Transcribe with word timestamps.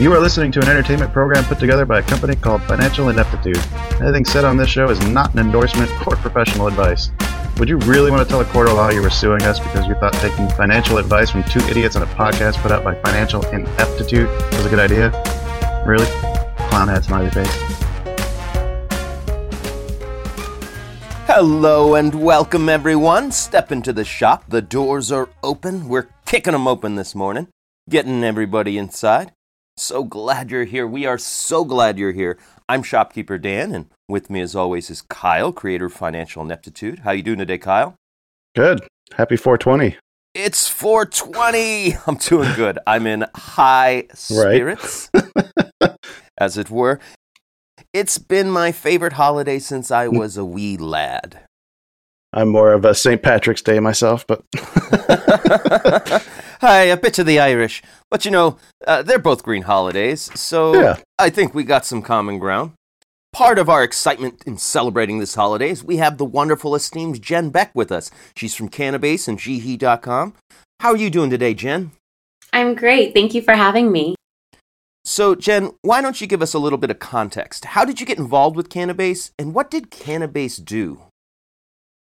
You 0.00 0.12
are 0.12 0.18
listening 0.18 0.50
to 0.50 0.60
an 0.60 0.68
entertainment 0.68 1.12
program 1.12 1.44
put 1.44 1.60
together 1.60 1.86
by 1.86 2.00
a 2.00 2.02
company 2.02 2.34
called 2.34 2.60
Financial 2.62 3.10
Ineptitude. 3.10 3.58
Anything 4.00 4.24
said 4.24 4.44
on 4.44 4.56
this 4.56 4.68
show 4.68 4.90
is 4.90 4.98
not 5.06 5.32
an 5.34 5.38
endorsement 5.38 5.88
or 6.08 6.16
professional 6.16 6.66
advice. 6.66 7.12
Would 7.58 7.68
you 7.68 7.76
really 7.76 8.10
want 8.10 8.20
to 8.20 8.28
tell 8.28 8.40
a 8.40 8.44
court 8.46 8.66
of 8.66 8.74
law 8.74 8.90
you 8.90 9.00
were 9.00 9.08
suing 9.08 9.42
us 9.42 9.60
because 9.60 9.86
you 9.86 9.94
thought 9.94 10.12
taking 10.14 10.48
financial 10.48 10.98
advice 10.98 11.30
from 11.30 11.44
two 11.44 11.60
idiots 11.68 11.94
on 11.94 12.02
a 12.02 12.06
podcast 12.06 12.56
put 12.56 12.72
out 12.72 12.82
by 12.82 12.96
Financial 13.02 13.46
Ineptitude 13.46 14.26
was 14.26 14.66
a 14.66 14.68
good 14.68 14.80
idea? 14.80 15.10
Really? 15.86 16.06
Clown 16.70 16.88
hat 16.88 17.04
smiley 17.04 17.30
face. 17.30 17.54
Hello 21.28 21.94
and 21.94 22.20
welcome, 22.20 22.68
everyone. 22.68 23.30
Step 23.30 23.70
into 23.70 23.92
the 23.92 24.04
shop. 24.04 24.42
The 24.48 24.60
doors 24.60 25.12
are 25.12 25.28
open. 25.44 25.88
We're 25.88 26.08
kicking 26.26 26.52
them 26.52 26.66
open 26.66 26.96
this 26.96 27.14
morning, 27.14 27.46
getting 27.88 28.24
everybody 28.24 28.76
inside. 28.76 29.30
So 29.76 30.04
glad 30.04 30.52
you're 30.52 30.64
here. 30.64 30.86
We 30.86 31.04
are 31.04 31.18
so 31.18 31.64
glad 31.64 31.98
you're 31.98 32.12
here. 32.12 32.38
I'm 32.68 32.84
shopkeeper 32.84 33.38
Dan, 33.38 33.74
and 33.74 33.86
with 34.08 34.30
me, 34.30 34.40
as 34.40 34.54
always, 34.54 34.88
is 34.88 35.02
Kyle, 35.02 35.52
creator 35.52 35.86
of 35.86 35.92
Financial 35.92 36.42
Ineptitude. 36.42 37.00
How 37.00 37.10
you 37.10 37.24
doing 37.24 37.38
today, 37.38 37.58
Kyle? 37.58 37.96
Good. 38.54 38.86
Happy 39.16 39.36
420. 39.36 39.96
It's 40.32 40.68
420. 40.68 41.96
I'm 42.06 42.16
doing 42.16 42.54
good. 42.54 42.78
I'm 42.86 43.06
in 43.08 43.26
high 43.34 44.06
spirits, 44.14 45.10
as 46.38 46.56
it 46.56 46.70
were. 46.70 47.00
It's 47.92 48.18
been 48.18 48.50
my 48.50 48.70
favorite 48.70 49.14
holiday 49.14 49.58
since 49.58 49.90
I 49.90 50.06
hmm. 50.06 50.18
was 50.18 50.36
a 50.36 50.44
wee 50.44 50.76
lad. 50.76 51.40
I'm 52.36 52.48
more 52.48 52.72
of 52.72 52.84
a 52.84 52.94
St. 52.96 53.22
Patrick's 53.22 53.62
Day 53.62 53.78
myself, 53.78 54.26
but 54.26 54.42
Hi, 56.60 56.82
a 56.82 56.96
bit 56.96 57.18
of 57.20 57.26
the 57.26 57.38
Irish. 57.38 57.80
But 58.10 58.24
you 58.24 58.32
know, 58.32 58.58
uh, 58.86 59.02
they're 59.02 59.20
both 59.20 59.44
green 59.44 59.62
holidays, 59.62 60.30
so 60.34 60.74
Yeah. 60.74 60.96
I 61.16 61.30
think 61.30 61.54
we 61.54 61.62
got 61.62 61.86
some 61.86 62.02
common 62.02 62.40
ground. 62.40 62.72
Part 63.32 63.58
of 63.58 63.68
our 63.68 63.84
excitement 63.84 64.42
in 64.46 64.58
celebrating 64.58 65.20
this 65.20 65.36
holiday 65.36 65.70
is 65.70 65.84
we 65.84 65.98
have 65.98 66.18
the 66.18 66.24
wonderful, 66.24 66.74
esteemed 66.74 67.22
Jen 67.22 67.50
Beck 67.50 67.70
with 67.72 67.92
us. 67.92 68.10
She's 68.36 68.54
from 68.54 68.68
Cannabase 68.68 69.28
and 69.28 69.38
Jihi.com. 69.38 70.34
How 70.80 70.90
are 70.90 70.96
you 70.96 71.10
doing 71.10 71.30
today, 71.30 71.54
Jen? 71.54 71.92
I'm 72.52 72.74
great. 72.74 73.14
Thank 73.14 73.34
you 73.34 73.42
for 73.42 73.54
having 73.54 73.92
me. 73.92 74.16
So, 75.04 75.34
Jen, 75.34 75.70
why 75.82 76.00
don't 76.00 76.20
you 76.20 76.26
give 76.26 76.42
us 76.42 76.54
a 76.54 76.58
little 76.58 76.78
bit 76.78 76.90
of 76.90 76.98
context? 76.98 77.64
How 77.66 77.84
did 77.84 78.00
you 78.00 78.06
get 78.06 78.18
involved 78.18 78.56
with 78.56 78.68
Cannabase, 78.68 79.30
and 79.38 79.54
what 79.54 79.70
did 79.70 79.90
Cannabase 79.90 80.64
do? 80.64 81.00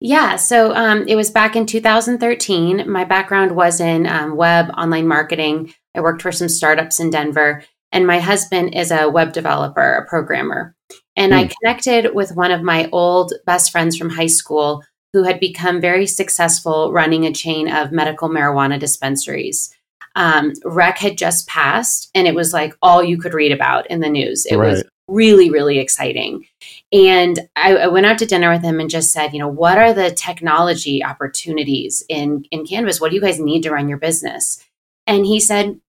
Yeah, 0.01 0.37
so 0.37 0.73
um, 0.75 1.05
it 1.07 1.15
was 1.15 1.29
back 1.29 1.55
in 1.55 1.65
2013. 1.65 2.89
My 2.89 3.03
background 3.03 3.51
was 3.55 3.81
in 3.81 4.07
um, 4.07 4.37
web, 4.37 4.69
online 4.77 5.07
marketing. 5.07 5.73
I 5.93 6.01
worked 6.01 6.21
for 6.21 6.31
some 6.31 6.47
startups 6.47 6.99
in 6.99 7.09
Denver, 7.09 7.63
and 7.91 8.07
my 8.07 8.19
husband 8.19 8.75
is 8.75 8.91
a 8.91 9.09
web 9.09 9.33
developer, 9.33 9.95
a 9.95 10.07
programmer. 10.07 10.75
And 11.17 11.35
I 11.35 11.49
connected 11.61 12.15
with 12.15 12.35
one 12.35 12.51
of 12.51 12.61
my 12.61 12.87
old 12.93 13.33
best 13.45 13.71
friends 13.71 13.97
from 13.97 14.09
high 14.09 14.27
school 14.27 14.83
who 15.11 15.23
had 15.23 15.39
become 15.39 15.81
very 15.81 16.07
successful 16.07 16.93
running 16.93 17.25
a 17.25 17.33
chain 17.33 17.69
of 17.69 17.91
medical 17.91 18.29
marijuana 18.29 18.79
dispensaries. 18.79 19.75
Um, 20.15 20.53
Rec 20.63 20.97
had 20.97 21.17
just 21.17 21.47
passed, 21.47 22.09
and 22.15 22.25
it 22.25 22.35
was 22.35 22.53
like 22.53 22.73
all 22.81 23.03
you 23.03 23.17
could 23.17 23.33
read 23.33 23.51
about 23.51 23.89
in 23.91 23.99
the 23.99 24.09
news. 24.09 24.45
It 24.45 24.55
was 24.55 24.83
really, 25.09 25.49
really 25.49 25.79
exciting. 25.79 26.45
And 26.91 27.39
I, 27.55 27.75
I 27.75 27.87
went 27.87 28.07
out 28.07 28.17
to 28.19 28.25
dinner 28.25 28.51
with 28.51 28.63
him 28.63 28.79
and 28.79 28.89
just 28.89 29.11
said, 29.11 29.33
you 29.33 29.39
know, 29.39 29.47
what 29.47 29.77
are 29.77 29.93
the 29.93 30.11
technology 30.11 31.03
opportunities 31.03 32.03
in 32.09 32.45
in 32.51 32.65
Canvas? 32.65 32.99
What 32.99 33.09
do 33.09 33.15
you 33.15 33.21
guys 33.21 33.39
need 33.39 33.63
to 33.63 33.71
run 33.71 33.89
your 33.89 33.99
business? 33.99 34.63
And 35.05 35.25
he 35.25 35.39
said, 35.39 35.79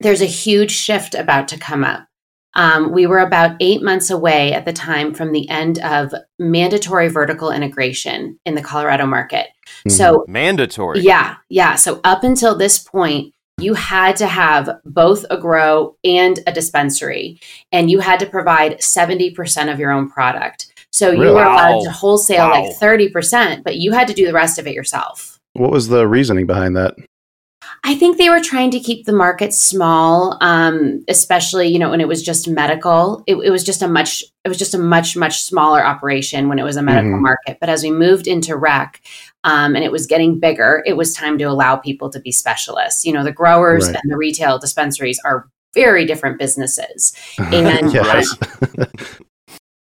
there's 0.00 0.22
a 0.22 0.26
huge 0.26 0.72
shift 0.72 1.14
about 1.14 1.48
to 1.48 1.58
come 1.58 1.84
up. 1.84 2.06
Um, 2.54 2.92
we 2.92 3.06
were 3.06 3.20
about 3.20 3.56
eight 3.60 3.82
months 3.82 4.10
away 4.10 4.52
at 4.52 4.64
the 4.64 4.72
time 4.72 5.14
from 5.14 5.32
the 5.32 5.48
end 5.48 5.78
of 5.78 6.12
mandatory 6.38 7.08
vertical 7.08 7.52
integration 7.52 8.40
in 8.44 8.56
the 8.56 8.62
Colorado 8.62 9.06
market. 9.06 9.48
So 9.88 10.24
Mandatory. 10.26 11.00
yeah, 11.00 11.36
yeah. 11.48 11.76
So 11.76 12.00
up 12.02 12.24
until 12.24 12.56
this 12.56 12.78
point, 12.78 13.34
you 13.62 13.74
had 13.74 14.16
to 14.16 14.26
have 14.26 14.68
both 14.84 15.24
a 15.30 15.36
grow 15.38 15.96
and 16.04 16.38
a 16.46 16.52
dispensary, 16.52 17.40
and 17.72 17.90
you 17.90 18.00
had 18.00 18.20
to 18.20 18.26
provide 18.26 18.78
70% 18.80 19.72
of 19.72 19.78
your 19.78 19.90
own 19.90 20.08
product. 20.10 20.66
So 20.92 21.10
you 21.10 21.20
Really? 21.22 21.34
were 21.34 21.44
allowed 21.44 21.82
to 21.84 21.90
wholesale 21.90 22.48
Wow. 22.48 22.62
like 22.62 22.76
30%, 22.78 23.62
but 23.64 23.76
you 23.76 23.92
had 23.92 24.08
to 24.08 24.14
do 24.14 24.26
the 24.26 24.32
rest 24.32 24.58
of 24.58 24.66
it 24.66 24.74
yourself. 24.74 25.38
what 25.54 25.72
was 25.72 25.88
the 25.88 26.06
reasoning 26.06 26.46
behind 26.46 26.76
that? 26.76 26.94
I 27.84 27.94
think 27.94 28.16
they 28.18 28.30
were 28.30 28.40
trying 28.40 28.70
to 28.70 28.80
keep 28.80 29.04
the 29.04 29.12
market 29.12 29.52
small, 29.52 30.36
um, 30.40 31.04
especially 31.08 31.68
you 31.68 31.78
know 31.78 31.90
when 31.90 32.00
it 32.00 32.08
was 32.08 32.22
just 32.22 32.46
medical. 32.48 33.22
It, 33.26 33.34
it 33.36 33.50
was 33.50 33.64
just 33.64 33.82
a 33.82 33.88
much 33.88 34.22
it 34.44 34.48
was 34.48 34.58
just 34.58 34.74
a 34.74 34.78
much 34.78 35.16
much 35.16 35.42
smaller 35.42 35.84
operation 35.84 36.48
when 36.48 36.58
it 36.58 36.62
was 36.62 36.76
a 36.76 36.82
medical 36.82 37.18
Mhm. 37.18 37.22
market. 37.22 37.58
But 37.60 37.68
as 37.68 37.82
we 37.82 37.90
moved 37.90 38.26
into 38.26 38.56
rec, 38.56 39.00
um, 39.44 39.74
and 39.74 39.84
it 39.84 39.92
was 39.92 40.06
getting 40.06 40.38
bigger, 40.38 40.82
it 40.86 40.96
was 40.96 41.14
time 41.14 41.38
to 41.38 41.44
allow 41.44 41.76
people 41.76 42.10
to 42.10 42.20
be 42.20 42.32
specialists. 42.32 43.04
You 43.04 43.12
know, 43.12 43.24
the 43.24 43.32
growers 43.32 43.86
Right. 43.86 43.96
and 44.02 44.10
the 44.12 44.16
retail 44.16 44.58
dispensaries 44.58 45.20
are 45.24 45.48
very 45.74 46.04
different 46.04 46.38
businesses. 46.38 47.12
And- 47.38 47.92
yes. 47.92 48.34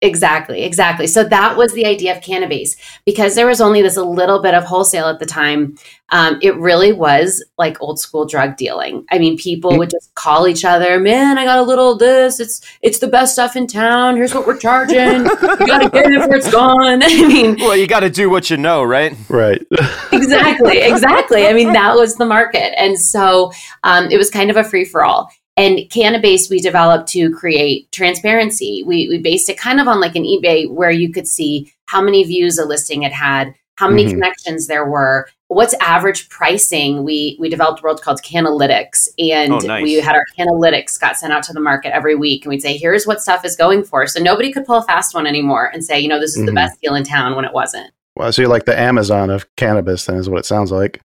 Exactly, 0.03 0.63
exactly. 0.63 1.06
So 1.06 1.23
that 1.25 1.57
was 1.57 1.73
the 1.73 1.85
idea 1.85 2.17
of 2.17 2.23
Cannabase 2.23 2.75
because 3.06 3.35
there 3.35 3.45
was 3.45 3.62
only 3.62 3.84
this 3.84 3.97
a 3.97 4.03
little 4.03 4.41
bit 4.41 4.56
of 4.56 4.63
wholesale 4.63 5.06
at 5.06 5.19
the 5.19 5.28
time. 5.28 5.78
Um, 6.09 6.39
it 6.41 6.57
really 6.57 6.91
was 6.91 7.44
like 7.59 7.79
old 7.81 8.00
school 8.00 8.25
drug 8.25 8.57
dealing. 8.57 9.06
I 9.12 9.19
mean, 9.19 9.38
people 9.38 9.78
would 9.78 9.91
just 9.91 10.13
call 10.16 10.47
each 10.47 10.66
other, 10.66 11.00
"Man, 11.00 11.38
I 11.38 11.45
got 11.45 11.59
a 11.59 11.62
little 11.62 11.94
of 11.94 12.00
this. 12.00 12.39
It's 12.39 12.62
it's 12.81 12.97
the 12.97 13.07
best 13.07 13.34
stuff 13.34 13.56
in 13.56 13.67
town. 13.67 14.16
Here's 14.17 14.34
what 14.34 14.47
we're 14.47 14.57
charging. 14.57 14.97
you 14.97 15.67
got 15.67 15.84
to 15.84 15.89
get 15.89 16.12
it 16.12 16.19
before 16.19 16.35
it's 16.35 16.51
gone." 16.51 17.03
I 17.03 17.28
mean, 17.28 17.57
Well, 17.59 17.78
you 17.78 17.85
got 17.85 18.00
to 18.00 18.09
do 18.09 18.28
what 18.29 18.50
you 18.50 18.57
know, 18.57 18.83
right? 18.83 19.16
right. 19.29 19.62
exactly, 20.12 20.79
exactly. 20.79 21.45
I 21.45 21.53
mean, 21.53 21.73
that 21.73 21.95
was 21.95 22.16
the 22.16 22.25
market, 22.25 22.78
and 22.81 23.00
so 23.00 23.51
um, 23.83 24.09
it 24.09 24.18
was 24.18 24.31
kind 24.31 24.50
of 24.50 24.57
a 24.57 24.63
free 24.63 24.83
for 24.83 25.03
all. 25.06 25.31
And 25.57 25.79
Cannabase 25.89 26.50
we 26.50 26.59
developed 26.59 27.09
to 27.09 27.29
create 27.31 27.91
transparency. 27.91 28.84
We 28.85 29.07
we 29.09 29.17
based 29.17 29.50
it 29.50 29.57
kind 29.59 29.79
of 29.79 29.88
on 29.88 30.00
like 30.00 30.16
an 30.16 30.23
eBay 30.23 30.69
where 30.69 30.91
you 30.91 31.12
could 31.12 31.28
see 31.28 31.72
how 31.88 32.01
many 32.01 32.23
views 32.23 32.57
a 32.57 32.66
listing 32.66 33.03
it 33.03 33.12
had, 33.12 33.53
how 33.75 33.89
many 33.89 34.06
Mhm. 34.06 34.12
connections 34.12 34.67
there 34.67 34.85
were, 34.85 35.28
what's 35.50 35.73
average 35.81 36.29
pricing. 36.29 37.03
We 37.03 37.35
we 37.39 37.50
developed 37.50 37.81
a 37.81 37.84
world 37.84 38.01
called 38.01 38.22
Canalytics, 38.22 39.09
and 39.19 39.51
Oh, 39.53 39.59
nice. 39.59 39.84
we 39.84 39.95
had 39.95 40.16
our 40.16 40.23
Canalytics 40.39 40.97
got 41.00 41.17
sent 41.17 41.34
out 41.34 41.44
to 41.44 41.53
the 41.53 41.59
market 41.59 41.94
every 41.94 42.16
week, 42.16 42.45
and 42.45 42.50
we'd 42.50 42.62
say, 42.62 42.78
"Here's 42.78 43.06
what 43.06 43.22
stuff 43.22 43.44
is 43.44 43.57
going 43.57 43.83
for." 43.83 44.07
So 44.07 44.22
nobody 44.22 44.53
could 44.53 44.66
pull 44.66 44.78
a 44.78 44.83
fast 44.83 45.13
one 45.13 45.28
anymore 45.28 45.69
and 45.73 45.83
say, 45.83 46.00
"You 46.00 46.07
know, 46.07 46.19
this 46.19 46.38
is 46.38 46.45
the 46.45 46.51
Mhm. 46.51 46.56
best 46.56 46.79
deal 46.81 46.95
in 46.95 47.03
town" 47.03 47.35
when 47.35 47.44
it 47.45 47.53
wasn't. 47.53 47.91
well, 48.18 48.31
so 48.31 48.41
you're 48.41 48.50
like 48.51 48.66
the 48.66 48.78
Amazon 48.78 49.29
of 49.29 49.45
cannabis, 49.56 50.06
then, 50.06 50.18
is 50.18 50.29
what 50.29 50.39
it 50.39 50.45
sounds 50.45 50.69
like. 50.72 51.00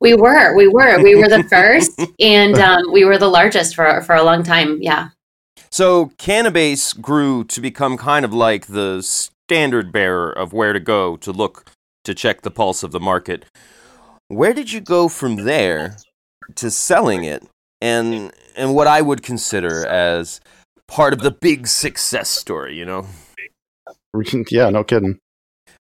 We 0.00 0.14
were, 0.14 0.54
we 0.54 0.68
were, 0.68 1.02
we 1.02 1.14
were 1.14 1.28
the 1.28 1.42
first, 1.50 2.00
and 2.20 2.58
um, 2.58 2.82
we 2.92 3.04
were 3.04 3.18
the 3.18 3.28
largest 3.28 3.74
for 3.74 4.02
for 4.02 4.14
a 4.14 4.22
long 4.22 4.42
time. 4.42 4.78
Yeah, 4.80 5.10
So, 5.70 6.12
Cannabase 6.18 7.00
grew 7.00 7.44
to 7.44 7.60
become 7.60 7.96
kind 7.96 8.24
of 8.24 8.32
like 8.32 8.66
the 8.66 9.02
standard 9.02 9.92
bearer 9.92 10.30
of 10.30 10.52
where 10.52 10.72
to 10.72 10.80
go 10.80 11.16
to 11.16 11.32
look 11.32 11.70
to 12.04 12.14
check 12.14 12.42
the 12.42 12.50
pulse 12.50 12.82
of 12.82 12.92
the 12.92 13.00
market. 13.00 13.44
Where 14.28 14.54
did 14.54 14.72
you 14.72 14.80
go 14.80 15.08
from 15.08 15.44
there 15.44 15.96
to 16.54 16.70
selling 16.70 17.24
it 17.24 17.44
and 17.80 18.32
and 18.56 18.74
what 18.74 18.86
I 18.86 19.00
would 19.00 19.22
consider 19.22 19.86
as 19.86 20.40
part 20.86 21.12
of 21.12 21.20
the 21.20 21.30
big 21.30 21.66
success 21.66 22.28
story, 22.28 22.76
you 22.76 22.84
know? 22.84 23.06
yeah, 24.50 24.70
no 24.70 24.84
kidding. 24.84 25.18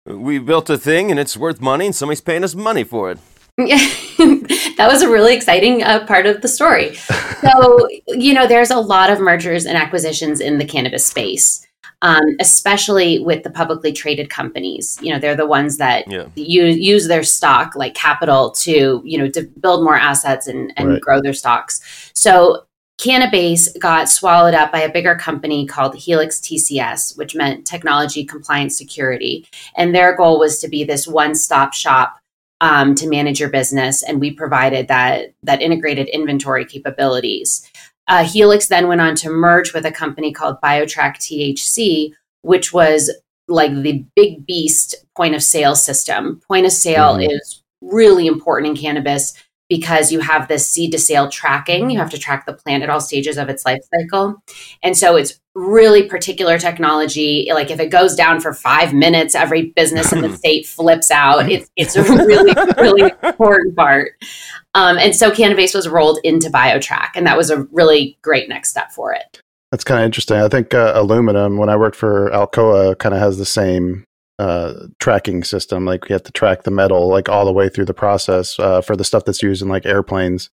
We 0.06 0.38
built 0.38 0.70
a 0.70 0.78
thing 0.78 1.10
and 1.10 1.18
it's 1.18 1.36
worth 1.36 1.60
money 1.60 1.86
and 1.86 1.94
somebody's 1.94 2.20
paying 2.20 2.44
us 2.44 2.54
money 2.54 2.84
for 2.84 3.10
it. 3.10 3.18
that 4.76 4.86
was 4.88 5.02
a 5.02 5.08
really 5.08 5.34
exciting 5.34 5.82
uh, 5.82 6.06
part 6.06 6.26
of 6.26 6.42
the 6.42 6.48
story. 6.48 6.96
So, 7.40 7.88
you 8.08 8.34
know, 8.34 8.48
there's 8.48 8.72
a 8.72 8.80
lot 8.80 9.10
of 9.10 9.20
mergers 9.20 9.64
and 9.64 9.78
acquisitions 9.78 10.40
in 10.40 10.58
the 10.58 10.64
cannabis 10.64 11.06
space, 11.06 11.64
um, 12.02 12.24
especially 12.40 13.20
with 13.20 13.44
the 13.44 13.50
publicly 13.50 13.92
traded 13.92 14.28
companies. 14.28 14.98
You 15.00 15.12
know, 15.12 15.20
they're 15.20 15.36
the 15.36 15.46
ones 15.46 15.76
that 15.76 16.08
Yeah. 16.08 16.26
use, 16.34 16.76
use 16.76 17.06
their 17.06 17.22
stock 17.22 17.76
like 17.76 17.94
capital 17.94 18.50
to, 18.62 19.00
you 19.04 19.18
know, 19.18 19.28
to 19.28 19.42
build 19.60 19.84
more 19.84 19.94
assets 19.96 20.48
and, 20.48 20.72
and 20.76 20.88
Right. 20.88 21.00
grow 21.00 21.22
their 21.22 21.32
stocks. 21.32 21.80
So 22.12 22.64
Cannabase 22.98 23.78
got 23.78 24.08
swallowed 24.08 24.54
up 24.54 24.72
by 24.72 24.80
a 24.80 24.92
bigger 24.92 25.14
company 25.14 25.64
called 25.64 25.94
Helix 25.94 26.40
TCS, 26.40 27.16
which 27.16 27.36
meant 27.36 27.64
Technology 27.64 28.24
Compliance 28.24 28.76
Security. 28.76 29.46
And 29.76 29.94
their 29.94 30.16
goal 30.16 30.40
was 30.40 30.58
to 30.58 30.68
be 30.68 30.82
this 30.82 31.06
one 31.06 31.36
stop 31.36 31.72
shop 31.72 32.17
um, 32.60 32.94
to 32.96 33.08
manage 33.08 33.40
your 33.40 33.50
business. 33.50 34.02
And 34.02 34.20
we 34.20 34.32
provided 34.32 34.88
that, 34.88 35.34
that 35.42 35.62
integrated 35.62 36.08
inventory 36.08 36.64
capabilities. 36.64 37.68
Uh, 38.08 38.24
Helix 38.24 38.68
then 38.68 38.88
went 38.88 39.00
on 39.00 39.14
to 39.16 39.30
merge 39.30 39.74
with 39.74 39.84
a 39.84 39.92
company 39.92 40.32
called 40.32 40.60
BioTrack 40.62 41.16
THC, 41.16 42.12
which 42.42 42.72
was 42.72 43.10
like 43.48 43.74
the 43.74 44.04
big 44.16 44.46
beast 44.46 44.94
point 45.16 45.34
of 45.34 45.42
sale 45.42 45.76
system. 45.76 46.40
Point 46.48 46.66
of 46.66 46.72
sale 46.72 47.14
mm-hmm. 47.14 47.30
is 47.30 47.62
really 47.80 48.26
important 48.26 48.70
in 48.70 48.82
cannabis 48.82 49.34
because 49.68 50.10
you 50.10 50.20
have 50.20 50.48
this 50.48 50.68
seed 50.68 50.92
to 50.92 50.98
sale 50.98 51.28
tracking. 51.28 51.90
You 51.90 51.98
have 51.98 52.10
to 52.10 52.18
track 52.18 52.46
the 52.46 52.54
plant 52.54 52.82
at 52.82 52.90
all 52.90 53.00
stages 53.00 53.36
of 53.36 53.48
its 53.48 53.64
life 53.66 53.80
cycle. 53.94 54.42
And 54.82 54.96
so 54.96 55.16
it's 55.16 55.40
really 55.54 56.04
particular 56.04 56.58
technology. 56.58 57.48
Like 57.52 57.70
if 57.70 57.80
it 57.80 57.90
goes 57.90 58.14
down 58.14 58.40
for 58.40 58.54
five 58.54 58.94
minutes, 58.94 59.34
every 59.34 59.70
business 59.70 60.12
in 60.12 60.22
the 60.22 60.36
state 60.36 60.66
flips 60.66 61.10
out. 61.10 61.50
It's, 61.50 61.70
it's 61.76 61.96
a 61.96 62.02
really, 62.02 62.54
really 62.78 63.12
important 63.22 63.76
part. 63.76 64.12
Um, 64.74 64.96
and 64.98 65.14
so 65.14 65.30
Cannabase 65.30 65.74
was 65.74 65.88
rolled 65.88 66.18
into 66.24 66.48
BioTrack, 66.48 67.10
and 67.14 67.26
that 67.26 67.36
was 67.36 67.50
a 67.50 67.62
really 67.72 68.18
great 68.22 68.48
next 68.48 68.70
step 68.70 68.92
for 68.92 69.12
it. 69.12 69.42
That's 69.70 69.84
kind 69.84 70.00
of 70.00 70.06
interesting. 70.06 70.38
I 70.38 70.48
think 70.48 70.72
uh, 70.72 70.92
aluminum, 70.94 71.58
when 71.58 71.68
I 71.68 71.76
worked 71.76 71.96
for 71.96 72.30
Alcoa, 72.30 72.98
kind 72.98 73.14
of 73.14 73.20
has 73.20 73.36
the 73.36 73.44
same 73.44 74.04
uh, 74.38 74.86
tracking 75.00 75.44
system. 75.44 75.84
Like 75.84 76.08
you 76.08 76.12
have 76.12 76.22
to 76.24 76.32
track 76.32 76.62
the 76.62 76.70
metal 76.70 77.08
like 77.08 77.28
all 77.28 77.44
the 77.44 77.52
way 77.52 77.68
through 77.68 77.86
the 77.86 77.94
process 77.94 78.58
uh, 78.58 78.80
for 78.80 78.96
the 78.96 79.04
stuff 79.04 79.24
that's 79.24 79.42
used 79.42 79.62
in 79.62 79.68
like 79.68 79.86
airplanes. 79.86 80.50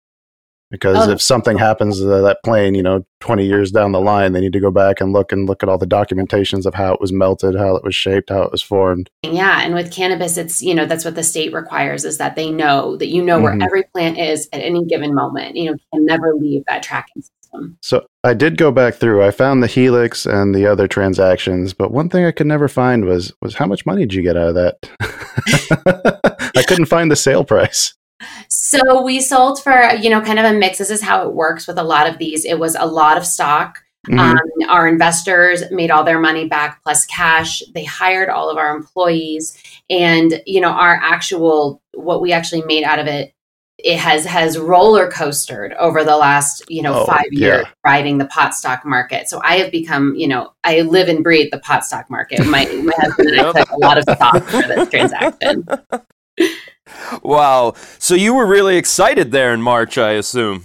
Because 0.70 1.08
oh. 1.08 1.10
if 1.10 1.20
something 1.20 1.58
happens 1.58 1.98
to 1.98 2.04
that 2.04 2.38
plane, 2.44 2.76
you 2.76 2.82
know, 2.82 3.04
20 3.18 3.44
years 3.44 3.72
down 3.72 3.90
the 3.90 4.00
line, 4.00 4.32
they 4.32 4.40
need 4.40 4.52
to 4.52 4.60
go 4.60 4.70
back 4.70 5.00
and 5.00 5.12
look 5.12 5.32
and 5.32 5.48
look 5.48 5.64
at 5.64 5.68
all 5.68 5.78
the 5.78 5.86
documentations 5.86 6.64
of 6.64 6.74
how 6.74 6.94
it 6.94 7.00
was 7.00 7.12
melted, 7.12 7.56
how 7.56 7.74
it 7.74 7.82
was 7.82 7.96
shaped, 7.96 8.30
how 8.30 8.42
it 8.42 8.52
was 8.52 8.62
formed. 8.62 9.10
Yeah. 9.24 9.62
And 9.62 9.74
with 9.74 9.92
cannabis, 9.92 10.36
it's, 10.36 10.62
you 10.62 10.72
know, 10.72 10.86
that's 10.86 11.04
what 11.04 11.16
the 11.16 11.24
state 11.24 11.52
requires 11.52 12.04
is 12.04 12.18
that 12.18 12.36
they 12.36 12.52
know 12.52 12.96
that 12.98 13.08
you 13.08 13.20
know 13.20 13.40
mm-hmm. 13.40 13.58
where 13.58 13.58
every 13.60 13.82
plant 13.92 14.16
is 14.16 14.48
at 14.52 14.60
any 14.60 14.84
given 14.84 15.12
moment. 15.12 15.56
You 15.56 15.72
know, 15.72 15.76
can 15.92 16.06
never 16.06 16.34
leave 16.36 16.62
that 16.68 16.84
tracking 16.84 17.22
system. 17.22 17.39
So 17.81 18.06
I 18.25 18.35
did 18.35 18.56
go 18.56 18.70
back 18.70 18.94
through. 18.94 19.25
I 19.25 19.31
found 19.31 19.62
the 19.62 19.67
Helix 19.67 20.26
and 20.26 20.55
the 20.55 20.67
other 20.67 20.87
transactions, 20.87 21.73
but 21.73 21.93
one 21.93 22.08
thing 22.08 22.25
I 22.25 22.31
could 22.31 22.47
never 22.47 22.69
find 22.69 23.05
was 23.05 23.32
was 23.41 23.55
how 23.55 23.67
much 23.67 23.87
money 23.87 24.02
did 24.02 24.14
you 24.14 24.23
get 24.23 24.37
out 24.37 24.49
of 24.49 24.55
that? 24.55 26.52
I 26.56 26.62
couldn't 26.62 26.87
find 26.87 27.11
the 27.11 27.17
sale 27.17 27.44
price. 27.44 27.94
So 28.49 29.02
we 29.02 29.20
sold 29.20 29.62
for, 29.62 29.91
you 30.00 30.11
know, 30.11 30.20
kind 30.20 30.38
of 30.38 30.44
a 30.44 30.52
mix. 30.52 30.79
This 30.79 30.91
is 30.91 31.02
how 31.02 31.26
it 31.26 31.35
works 31.35 31.67
with 31.67 31.79
a 31.79 31.82
lot 31.82 32.08
of 32.08 32.19
these. 32.19 32.44
It 32.44 32.58
was 32.58 32.76
a 32.79 32.87
lot 32.87 33.17
of 33.17 33.25
stock. 33.25 33.79
Mm-hmm. 34.08 34.19
Um, 34.19 34.38
our 34.69 34.88
investors 34.88 35.62
made 35.70 35.91
all 35.91 36.05
their 36.05 36.20
money 36.20 36.49
back 36.49 36.82
plus 36.82 37.05
cash. 37.06 37.62
They 37.75 37.85
hired 37.85 38.31
all 38.31 38.49
of 38.49 38.56
our 38.56 38.75
employees, 38.75 39.62
and 39.91 40.43
you 40.47 40.61
know, 40.61 40.70
our 40.70 40.94
actual 40.94 41.82
what 41.93 42.23
we 42.23 42.32
actually 42.32 42.62
made 42.62 42.85
out 42.85 42.99
of 42.99 43.06
it 43.06 43.35
it 43.84 43.98
has 43.98 44.24
has 44.24 44.58
roller 44.58 45.10
coastered 45.10 45.72
over 45.74 46.04
the 46.04 46.16
last 46.16 46.62
you 46.68 46.82
know 46.82 47.02
oh, 47.02 47.06
five 47.06 47.26
years 47.30 47.64
yeah. 47.64 47.70
riding 47.84 48.18
the 48.18 48.26
pot 48.26 48.54
stock 48.54 48.84
market 48.84 49.28
so 49.28 49.40
i 49.44 49.56
have 49.56 49.70
become 49.70 50.14
you 50.14 50.28
know 50.28 50.52
i 50.64 50.80
live 50.82 51.08
and 51.08 51.22
breathe 51.22 51.50
the 51.52 51.58
pot 51.60 51.84
stock 51.84 52.08
market 52.10 52.44
my, 52.46 52.64
my 52.66 52.92
husband 52.96 53.28
and 53.30 53.40
i 53.40 53.52
took 53.52 53.70
a 53.70 53.78
lot 53.78 53.98
of 53.98 54.04
stock 54.04 54.42
for 54.44 54.62
this 54.62 54.88
transaction 54.88 55.66
wow 57.22 57.72
so 57.98 58.14
you 58.14 58.34
were 58.34 58.46
really 58.46 58.76
excited 58.76 59.30
there 59.30 59.52
in 59.52 59.60
march 59.60 59.98
i 59.98 60.12
assume 60.12 60.64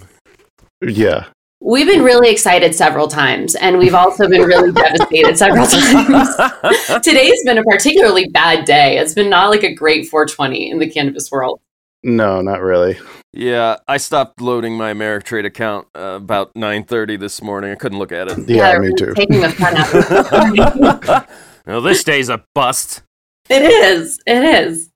yeah 0.82 1.26
We've 1.60 1.86
been 1.86 2.04
really 2.04 2.30
excited 2.30 2.74
several 2.74 3.08
times, 3.08 3.54
and 3.54 3.78
we've 3.78 3.94
also 3.94 4.28
been 4.28 4.42
really 4.42 4.72
devastated 4.74 5.38
several 5.38 5.66
times. 5.66 6.28
Today's 7.02 7.42
been 7.44 7.58
a 7.58 7.64
particularly 7.64 8.28
bad 8.28 8.66
day. 8.66 8.98
It's 8.98 9.14
been 9.14 9.30
not 9.30 9.48
like 9.48 9.64
a 9.64 9.74
great 9.74 10.06
420 10.06 10.70
in 10.70 10.78
the 10.78 10.88
cannabis 10.88 11.30
world. 11.30 11.60
No, 12.02 12.40
not 12.40 12.60
really. 12.60 12.98
Yeah, 13.32 13.76
I 13.88 13.96
stopped 13.96 14.40
loading 14.40 14.76
my 14.76 14.92
Ameritrade 14.92 15.44
account 15.44 15.88
uh, 15.94 16.16
about 16.16 16.54
9:30 16.54 17.18
this 17.18 17.42
morning. 17.42 17.70
I 17.70 17.74
couldn't 17.74 17.98
look 17.98 18.12
at 18.12 18.28
it. 18.28 18.48
Yeah, 18.48 18.72
yeah 18.72 18.78
me 18.78 18.94
too. 18.96 19.12
Taking 19.14 19.40
the 19.40 19.50
fun 19.50 19.76
out. 19.76 21.28
well, 21.66 21.80
this 21.80 22.04
day's 22.04 22.28
a 22.28 22.44
bust. 22.54 23.02
It 23.48 23.62
is. 23.62 24.20
It 24.26 24.42
is. 24.42 24.90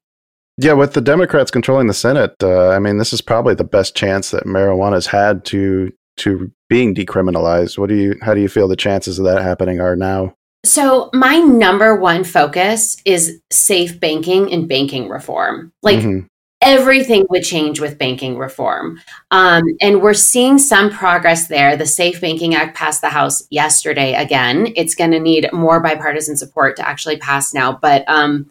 Yeah, 0.57 0.75
with 0.75 0.95
the 0.95 1.01
Democrats 1.01 1.51
controlling 1.51 1.87
the 1.87 1.95
Senate, 1.95 2.35
uh, 2.43 2.69
I 2.69 2.79
mean, 2.79 2.99
this 2.99 3.13
is 3.13 3.21
probably 3.21 3.55
the 3.55 3.65
best 3.65 3.97
chance 3.97 4.31
that 4.31 4.45
marijuana's 4.45 5.07
had 5.07 5.45
to 5.47 5.93
to 6.19 6.51
being 6.69 6.95
decriminalized. 6.95 7.79
What 7.79 7.89
do 7.89 7.97
you? 7.97 8.15
How 8.23 8.35
do 8.35 8.41
you 8.41 8.49
feel 8.49 8.69
the 8.69 8.77
chances 8.77 9.19
of 9.19 9.25
that 9.25 9.43
happening 9.43 9.81
are 9.81 9.97
now? 9.97 10.35
So, 10.65 11.11
my 11.13 11.39
number 11.39 11.97
one 11.97 12.25
focus 12.25 12.99
is 13.05 13.41
safe 13.51 13.99
banking 13.99 14.53
and 14.53 14.69
banking 14.69 15.09
reform. 15.09 15.73
Like, 15.83 15.99
mm-hmm 15.99 16.27
everything 16.63 17.27
would 17.31 17.43
change 17.43 17.81
with 17.81 17.99
banking 17.99 18.37
reform. 18.37 19.01
Um, 19.31 19.63
and 19.81 20.03
we're 20.03 20.15
seeing 20.15 20.59
some 20.59 20.91
progress 20.91 21.49
there. 21.49 21.77
The 21.77 21.87
Safe 21.87 22.21
Banking 22.21 22.55
Act 22.55 22.77
passed 22.77 23.01
the 23.01 23.09
House 23.09 23.43
yesterday 23.51 24.15
again. 24.15 24.73
It's 24.77 24.95
going 24.95 25.13
to 25.13 25.21
need 25.21 25.51
more 25.53 25.81
bipartisan 25.81 26.37
support 26.37 26.77
to 26.77 26.87
actually 26.87 27.17
pass 27.17 27.55
now. 27.55 27.79
But 27.81 28.05
um, 28.09 28.51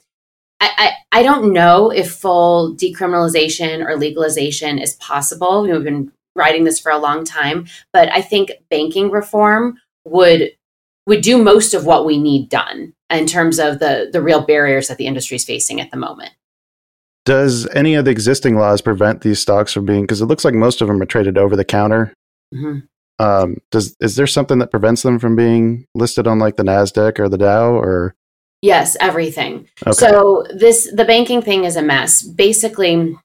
I, 0.59 0.71
I, 0.77 1.19
I, 1.19 1.23
don't 1.23 1.53
know 1.53 1.89
if 1.91 2.11
full 2.11 2.75
decriminalization 2.75 3.85
or 3.85 3.95
legalization 3.95 4.79
is 4.79 4.95
possible. 4.95 5.61
We've 5.61 5.83
been 5.83 6.11
writing 6.35 6.63
this 6.63 6.79
for 6.79 6.91
a 6.91 6.97
long 6.97 7.23
time, 7.23 7.67
but 7.93 8.11
I 8.11 8.21
think 8.21 8.51
banking 8.69 9.11
reform 9.11 9.79
would 10.05 10.51
would 11.05 11.21
do 11.21 11.41
most 11.41 11.73
of 11.73 11.85
what 11.85 12.05
we 12.05 12.19
need 12.19 12.49
done 12.49 12.93
in 13.09 13.25
terms 13.25 13.59
of 13.59 13.79
the 13.79 14.09
the 14.11 14.21
real 14.21 14.41
barriers 14.41 14.87
that 14.87 14.97
the 14.97 15.07
industry 15.07 15.35
is 15.35 15.45
facing 15.45 15.79
at 15.79 15.91
the 15.91 15.97
moment. 15.97 16.31
Does 17.29 17.67
any 17.75 17.93
of 17.93 18.05
the 18.05 18.11
existing 18.11 18.55
laws 18.55 18.81
prevent 18.81 19.21
these 19.21 19.37
stocks 19.37 19.71
from 19.71 19.85
being? 19.85 20.01
Because 20.01 20.19
it 20.19 20.25
looks 20.25 20.43
like 20.43 20.55
most 20.55 20.81
of 20.81 20.87
them 20.87 20.99
are 20.99 21.05
traded 21.05 21.37
over 21.37 21.55
the 21.55 21.63
counter. 21.63 22.11
Mm-hmm. 22.51 22.79
Um, 23.23 23.57
does 23.69 23.95
is 23.99 24.15
there 24.15 24.25
something 24.25 24.57
that 24.57 24.71
prevents 24.71 25.03
them 25.03 25.19
from 25.19 25.35
being 25.35 25.85
listed 25.93 26.25
on 26.25 26.39
like 26.39 26.55
the 26.55 26.63
Nasdaq 26.63 27.19
or 27.19 27.29
the 27.29 27.37
Dow 27.37 27.73
or? 27.73 28.15
Yes, 28.63 28.97
everything. 28.99 29.67
Okay. 29.85 29.91
So 29.91 30.43
this 30.55 30.91
the 30.91 31.05
banking 31.05 31.43
thing 31.43 31.65
is 31.65 31.75
a 31.75 31.83
mess. 31.83 32.23
Basically, 32.23 33.15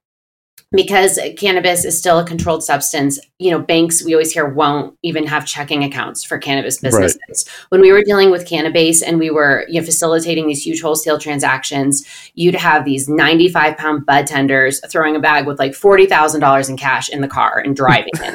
because 0.70 1.18
cannabis 1.38 1.86
is 1.86 1.98
still 1.98 2.18
a 2.18 2.26
controlled 2.26 2.62
substance, 2.62 3.18
you 3.44 3.50
know, 3.50 3.58
banks 3.58 4.02
we 4.02 4.14
always 4.14 4.32
hear 4.32 4.48
won't 4.48 4.96
even 5.02 5.26
have 5.26 5.44
checking 5.44 5.84
accounts 5.84 6.24
for 6.24 6.38
cannabis 6.38 6.78
businesses. 6.78 7.18
Right. 7.28 7.66
When 7.68 7.82
we 7.82 7.92
were 7.92 8.02
dealing 8.02 8.30
with 8.30 8.46
cannabis 8.46 9.02
and 9.02 9.18
we 9.18 9.28
were 9.28 9.66
you 9.68 9.78
know, 9.78 9.84
facilitating 9.84 10.46
these 10.46 10.64
huge 10.64 10.80
wholesale 10.80 11.18
transactions, 11.18 12.06
you'd 12.32 12.54
have 12.54 12.86
these 12.86 13.06
95 13.06 13.76
pound 13.76 14.06
bud 14.06 14.26
tenders 14.26 14.80
throwing 14.90 15.14
a 15.14 15.20
bag 15.20 15.46
with 15.46 15.58
like 15.58 15.72
$40,000 15.72 16.70
in 16.70 16.78
cash 16.78 17.10
in 17.10 17.20
the 17.20 17.28
car 17.28 17.58
and 17.62 17.76
driving 17.76 18.12
it. 18.14 18.32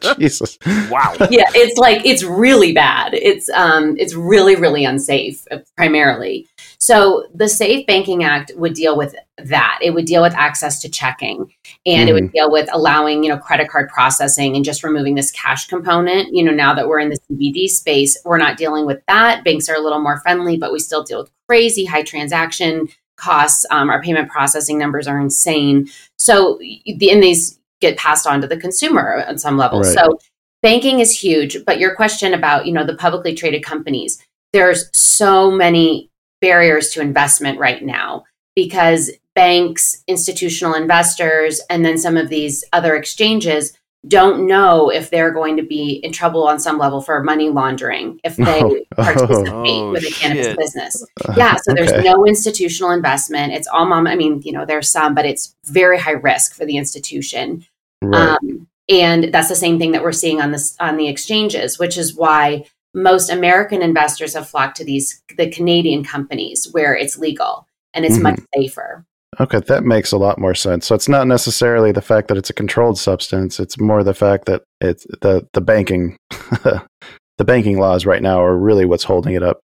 Jesus. 0.18 0.58
Wow. 0.90 1.14
Yeah, 1.30 1.44
it's 1.54 1.78
like, 1.78 2.04
it's 2.04 2.22
really 2.22 2.74
bad. 2.74 3.14
It's, 3.14 3.48
um, 3.48 3.96
it's 3.98 4.12
really, 4.12 4.56
really 4.56 4.84
unsafe 4.84 5.46
primarily. 5.74 6.46
So 6.80 7.26
the 7.34 7.48
Safe 7.48 7.86
Banking 7.86 8.24
Act 8.24 8.52
would 8.56 8.72
deal 8.72 8.96
with 8.96 9.14
that. 9.36 9.78
It 9.82 9.90
would 9.90 10.06
deal 10.06 10.22
with 10.22 10.34
access 10.34 10.80
to 10.80 10.88
checking 10.88 11.52
and 11.84 12.08
mm-hmm. 12.08 12.08
it 12.08 12.12
would 12.14 12.24
mm-hmm. 12.24 12.32
deal 12.32 12.50
with 12.50 12.70
allowing, 12.72 12.89
you 13.22 13.28
know, 13.28 13.38
credit 13.38 13.68
card 13.68 13.88
processing 13.88 14.56
and 14.56 14.64
just 14.64 14.82
removing 14.84 15.14
this 15.14 15.30
cash 15.30 15.66
component. 15.66 16.34
You 16.34 16.42
know, 16.42 16.52
now 16.52 16.74
that 16.74 16.88
we're 16.88 17.00
in 17.00 17.10
the 17.10 17.18
CBD 17.30 17.68
space, 17.68 18.18
we're 18.24 18.38
not 18.38 18.56
dealing 18.56 18.86
with 18.86 19.00
that. 19.08 19.44
Banks 19.44 19.68
are 19.68 19.76
a 19.76 19.80
little 19.80 20.00
more 20.00 20.20
friendly, 20.20 20.56
but 20.56 20.72
we 20.72 20.78
still 20.78 21.02
deal 21.02 21.20
with 21.20 21.30
crazy 21.48 21.84
high 21.84 22.02
transaction 22.02 22.88
costs. 23.16 23.64
Um, 23.70 23.90
our 23.90 24.02
payment 24.02 24.30
processing 24.30 24.78
numbers 24.78 25.06
are 25.06 25.20
insane. 25.20 25.88
So 26.18 26.58
the, 26.58 27.10
and 27.10 27.22
these 27.22 27.58
get 27.80 27.96
passed 27.96 28.26
on 28.26 28.40
to 28.40 28.46
the 28.46 28.56
consumer 28.56 29.24
on 29.26 29.38
some 29.38 29.56
level. 29.56 29.80
Right. 29.80 29.94
So 29.94 30.18
banking 30.62 31.00
is 31.00 31.18
huge, 31.18 31.64
but 31.64 31.78
your 31.78 31.94
question 31.94 32.34
about, 32.34 32.66
you 32.66 32.72
know, 32.72 32.84
the 32.84 32.96
publicly 32.96 33.34
traded 33.34 33.64
companies, 33.64 34.22
there's 34.52 34.90
so 34.92 35.50
many 35.50 36.10
barriers 36.40 36.90
to 36.90 37.00
investment 37.00 37.58
right 37.58 37.82
now 37.84 38.24
because 38.54 39.10
banks, 39.34 40.02
institutional 40.06 40.74
investors, 40.74 41.60
and 41.70 41.84
then 41.84 41.98
some 41.98 42.16
of 42.16 42.28
these 42.28 42.64
other 42.72 42.94
exchanges 42.96 43.76
don't 44.08 44.46
know 44.46 44.88
if 44.88 45.10
they're 45.10 45.32
going 45.32 45.58
to 45.58 45.62
be 45.62 46.00
in 46.02 46.10
trouble 46.10 46.48
on 46.48 46.58
some 46.58 46.78
level 46.78 47.02
for 47.02 47.22
money 47.22 47.50
laundering 47.50 48.18
if 48.24 48.36
they 48.36 48.60
oh, 48.62 48.80
participate 48.96 49.46
oh, 49.46 49.92
with 49.92 50.04
a 50.04 50.10
cannabis 50.10 50.46
shit. 50.46 50.58
business. 50.58 51.06
Yeah, 51.36 51.56
so 51.56 51.74
there's 51.74 51.92
okay. 51.92 52.02
no 52.02 52.24
institutional 52.24 52.92
investment. 52.92 53.52
It's 53.52 53.68
all 53.68 53.86
mom. 53.86 54.06
I 54.06 54.14
mean, 54.16 54.40
you 54.42 54.52
know, 54.52 54.64
there's 54.64 54.90
some, 54.90 55.14
but 55.14 55.26
it's 55.26 55.54
very 55.66 55.98
high 55.98 56.12
risk 56.12 56.54
for 56.54 56.64
the 56.64 56.78
institution. 56.78 57.66
Right. 58.02 58.36
Um, 58.42 58.68
and 58.88 59.32
that's 59.32 59.48
the 59.48 59.54
same 59.54 59.78
thing 59.78 59.92
that 59.92 60.02
we're 60.02 60.12
seeing 60.12 60.40
on 60.40 60.50
this 60.50 60.76
on 60.80 60.96
the 60.96 61.08
exchanges, 61.08 61.78
which 61.78 61.98
is 61.98 62.16
why 62.16 62.64
most 62.94 63.30
American 63.30 63.82
investors 63.82 64.34
have 64.34 64.48
flocked 64.48 64.78
to 64.78 64.84
these 64.84 65.22
the 65.36 65.50
Canadian 65.50 66.04
companies 66.04 66.68
where 66.72 66.96
it's 66.96 67.18
legal 67.18 67.66
and 67.94 68.04
it's 68.04 68.14
mm-hmm. 68.14 68.24
much 68.24 68.40
safer. 68.54 69.04
Okay, 69.38 69.60
that 69.60 69.84
makes 69.84 70.12
a 70.12 70.18
lot 70.18 70.38
more 70.38 70.54
sense. 70.54 70.86
So 70.86 70.94
it's 70.94 71.08
not 71.08 71.26
necessarily 71.26 71.92
the 71.92 72.02
fact 72.02 72.28
that 72.28 72.36
it's 72.36 72.50
a 72.50 72.54
controlled 72.54 72.98
substance; 72.98 73.60
it's 73.60 73.78
more 73.78 74.02
the 74.02 74.14
fact 74.14 74.46
that 74.46 74.62
it's 74.80 75.06
the 75.22 75.46
the 75.52 75.60
banking, 75.60 76.16
the 76.30 77.44
banking 77.44 77.78
laws 77.78 78.04
right 78.04 78.22
now 78.22 78.42
are 78.42 78.56
really 78.56 78.84
what's 78.84 79.04
holding 79.04 79.34
it 79.34 79.42
up. 79.42 79.60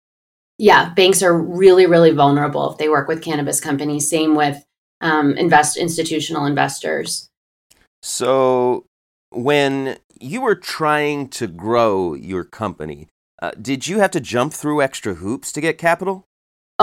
Yeah, 0.60 0.94
banks 0.94 1.24
are 1.24 1.36
really, 1.36 1.86
really 1.86 2.12
vulnerable 2.12 2.72
if 2.72 2.78
they 2.78 2.90
work 2.90 3.08
with 3.08 3.24
cannabis 3.24 3.60
companies. 3.60 4.10
Same 4.10 4.36
with 4.36 4.64
um, 5.02 5.36
invest 5.38 5.78
institutional 5.78 6.46
investors. 6.46 7.30
So, 8.02 8.86
when 9.32 9.98
you 10.20 10.42
were 10.42 10.56
trying 10.56 11.30
to 11.30 11.48
grow 11.48 12.14
your 12.14 12.44
company, 12.44 13.08
uh, 13.42 13.52
did 13.62 13.88
you 13.88 14.00
have 14.00 14.12
to 14.12 14.20
jump 14.20 14.54
through 14.54 14.82
extra 14.82 15.16
hoops 15.16 15.52
to 15.54 15.62
get 15.62 15.78
capital? 15.78 16.26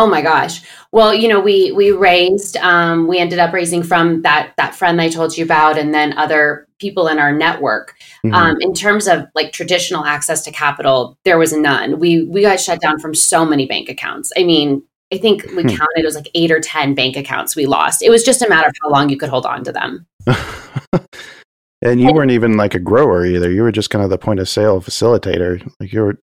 Oh 0.01 0.07
my 0.07 0.23
gosh. 0.23 0.63
Well, 0.93 1.13
you 1.13 1.29
know, 1.29 1.41
we 1.41 1.73
we 1.73 1.91
raised 1.91 2.57
um, 2.57 3.07
we 3.07 3.19
ended 3.19 3.39
up 3.39 3.53
raising 3.53 3.83
from 3.83 4.23
that 4.23 4.55
that 4.57 4.75
friend 4.75 4.99
I 4.99 5.11
told 5.11 5.37
you 5.37 5.45
about 5.45 5.77
and 5.77 5.93
then 5.93 6.17
other 6.17 6.67
people 6.79 7.07
in 7.07 7.19
our 7.19 7.33
network. 7.33 7.95
Mhm. 8.25 8.33
Um, 8.33 8.57
in 8.63 8.73
terms 8.73 9.07
of 9.07 9.27
like 9.35 9.53
traditional 9.53 10.07
access 10.07 10.43
to 10.45 10.51
capital, 10.51 11.19
there 11.27 11.37
was 11.37 11.53
none. 11.53 11.99
We 11.99 12.23
we 12.23 12.41
got 12.41 12.59
shut 12.59 12.81
down 12.81 12.99
from 12.99 13.15
so 13.15 13.45
many 13.45 13.67
bank 13.67 13.91
accounts. 13.91 14.33
I 14.39 14.43
mean, 14.45 14.83
I 15.13 15.19
think 15.19 15.45
we 15.55 15.65
Hmm. 15.65 15.69
counted 15.69 15.99
it 15.99 16.05
was 16.07 16.15
like 16.15 16.31
8 16.35 16.51
or 16.51 16.61
10 16.61 16.95
bank 16.95 17.19
accounts 17.19 17.55
we 17.55 17.67
lost. 17.67 18.03
It 18.03 18.09
was 18.09 18.25
just 18.25 18.41
a 18.41 18.49
matter 18.49 18.69
of 18.69 18.75
how 18.83 18.89
long 18.89 19.11
you 19.11 19.19
could 19.19 19.29
hold 19.29 19.45
on 19.45 19.65
to 19.65 19.73
them. 19.73 20.07
and 21.83 22.01
you 22.01 22.11
weren't 22.15 22.31
even 22.31 22.57
like 22.57 22.75
a 22.75 22.79
grower 22.79 23.27
either. 23.27 23.51
You 23.51 23.63
were 23.65 23.73
just 23.73 23.91
kind 23.91 24.03
of 24.03 24.09
the 24.09 24.17
point 24.19 24.41
of 24.41 24.49
sale 24.49 24.81
facilitator. 24.81 25.71
Like 25.79 25.93
you 25.93 26.01
were. 26.01 26.19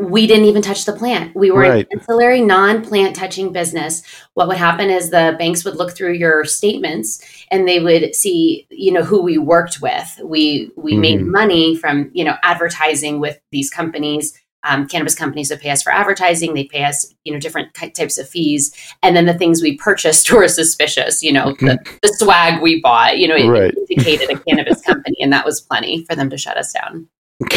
We 0.00 0.28
didn't 0.28 0.44
even 0.44 0.62
touch 0.62 0.84
the 0.84 0.92
plant. 0.92 1.34
We 1.34 1.50
were 1.50 1.62
Right. 1.62 1.86
an 1.90 1.98
ancillary, 1.98 2.40
non-plant 2.40 3.16
touching 3.16 3.52
business. 3.52 4.02
What 4.34 4.46
would 4.46 4.56
happen 4.56 4.90
is 4.90 5.10
the 5.10 5.34
banks 5.38 5.64
would 5.64 5.74
look 5.74 5.96
through 5.96 6.12
your 6.12 6.44
statements 6.44 7.20
and 7.50 7.66
they 7.66 7.80
would 7.80 8.14
see, 8.14 8.66
you 8.70 8.92
know, 8.92 9.02
who 9.02 9.20
we 9.20 9.38
worked 9.38 9.80
with. 9.82 10.20
We 10.22 10.70
we 10.76 10.96
made 10.96 11.20
Mhm. 11.20 11.26
money 11.32 11.74
from, 11.76 12.10
you 12.12 12.22
know, 12.24 12.36
advertising 12.44 13.18
with 13.18 13.40
these 13.50 13.70
companies. 13.70 14.32
Um, 14.64 14.86
cannabis 14.86 15.14
companies 15.16 15.50
would 15.50 15.60
pay 15.60 15.70
us 15.70 15.82
for 15.82 15.92
advertising. 15.92 16.54
They 16.54 16.64
pay 16.64 16.84
us, 16.84 17.14
you 17.24 17.32
know, 17.32 17.38
different 17.40 17.74
types 17.74 18.18
of 18.18 18.28
fees, 18.28 18.72
and 19.02 19.16
then 19.16 19.26
the 19.26 19.34
things 19.34 19.62
we 19.62 19.76
purchased 19.76 20.30
were 20.32 20.46
suspicious. 20.48 21.22
You 21.24 21.32
know, 21.32 21.56
the, 21.60 21.78
the 22.02 22.14
swag 22.18 22.60
we 22.62 22.80
bought, 22.80 23.18
you 23.18 23.26
know, 23.28 23.36
it 23.36 23.48
Right. 23.48 23.74
indicated 23.90 24.30
a 24.30 24.38
cannabis 24.40 24.80
company, 24.82 25.16
and 25.20 25.32
that 25.32 25.44
was 25.44 25.60
plenty 25.60 26.04
for 26.04 26.14
them 26.14 26.30
to 26.30 26.36
shut 26.38 26.56
us 26.56 26.72
down. 26.72 27.08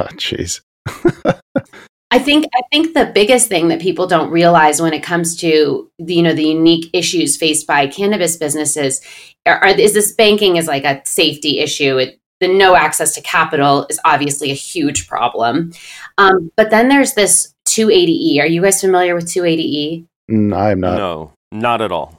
Oh, 0.00 0.08
Jeez. 0.16 0.60
I 2.10 2.18
think 2.18 2.46
I 2.54 2.62
think 2.72 2.94
the 2.94 3.10
biggest 3.14 3.48
thing 3.48 3.68
that 3.68 3.80
people 3.80 4.06
don't 4.06 4.30
realize 4.30 4.80
when 4.80 4.94
it 4.94 5.02
comes 5.02 5.36
to 5.36 5.90
the, 5.98 6.14
you 6.14 6.22
know 6.22 6.32
the 6.32 6.44
unique 6.44 6.88
issues 6.92 7.36
faced 7.36 7.66
by 7.66 7.86
cannabis 7.86 8.36
businesses 8.36 9.02
are, 9.46 9.58
are 9.58 9.68
is 9.68 9.92
this 9.92 10.12
banking 10.12 10.56
is 10.56 10.66
like 10.66 10.84
a 10.84 11.02
safety 11.04 11.58
issue. 11.58 11.98
It, 11.98 12.18
the 12.40 12.48
no 12.48 12.76
access 12.76 13.14
to 13.16 13.20
capital 13.20 13.84
is 13.90 14.00
obviously 14.04 14.50
a 14.50 14.54
huge 14.54 15.08
problem, 15.08 15.72
um, 16.18 16.50
but 16.56 16.70
then 16.70 16.88
there's 16.88 17.14
this 17.14 17.52
280e. 17.66 18.40
Are 18.40 18.46
you 18.46 18.62
guys 18.62 18.80
familiar 18.80 19.14
with 19.14 19.26
280e? 19.26 20.06
Mm, 20.30 20.56
I'm 20.56 20.80
not. 20.80 20.98
no, 20.98 21.32
not 21.52 21.82
at 21.82 21.92
all. 21.92 22.17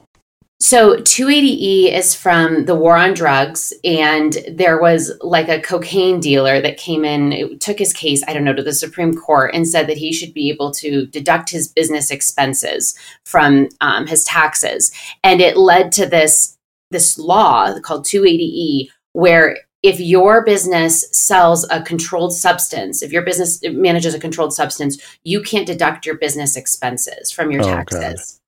So 0.62 0.98
280E 0.98 1.94
is 1.94 2.14
from 2.14 2.66
the 2.66 2.76
war 2.76 2.98
on 2.98 3.14
drugs, 3.14 3.72
and 3.86 4.38
there 4.52 4.82
was 4.82 5.14
like 5.22 5.48
a 5.48 5.62
cocaine 5.62 6.20
dealer 6.20 6.60
that 6.60 6.78
came 6.78 7.06
in, 7.06 7.58
took 7.60 7.80
his 7.80 7.94
case, 7.94 8.22
I 8.28 8.34
don't 8.34 8.44
know, 8.44 8.54
to 8.54 8.62
the 8.62 8.74
Supreme 8.74 9.14
Court 9.14 9.52
and 9.54 9.66
said 9.66 9.88
that 9.88 9.98
he 9.98 10.12
should 10.12 10.34
be 10.34 10.50
able 10.50 10.72
to 10.72 11.06
deduct 11.08 11.50
his 11.50 11.70
business 11.70 12.12
expenses 12.12 12.94
from 13.24 13.70
um, 13.80 14.06
his 14.06 14.26
taxes, 14.26 14.92
and 15.24 15.40
it 15.40 15.56
led 15.56 15.94
to 15.94 16.06
this 16.06 16.58
this 16.92 17.18
law 17.18 17.80
called 17.80 18.06
280E, 18.06 18.90
where 19.14 19.60
if 19.82 20.00
your 20.00 20.44
business 20.44 21.06
sells 21.14 21.66
a 21.70 21.82
controlled 21.82 22.34
substance, 22.34 23.02
if 23.02 23.14
your 23.14 23.22
business 23.22 23.62
manages 23.64 24.14
a 24.14 24.20
controlled 24.20 24.54
substance, 24.54 25.02
you 25.24 25.42
can't 25.42 25.68
deduct 25.68 26.06
your 26.06 26.18
business 26.18 26.58
expenses 26.58 27.32
from 27.32 27.50
your 27.52 27.62
Oh, 27.64 27.84
God. 27.86 28.39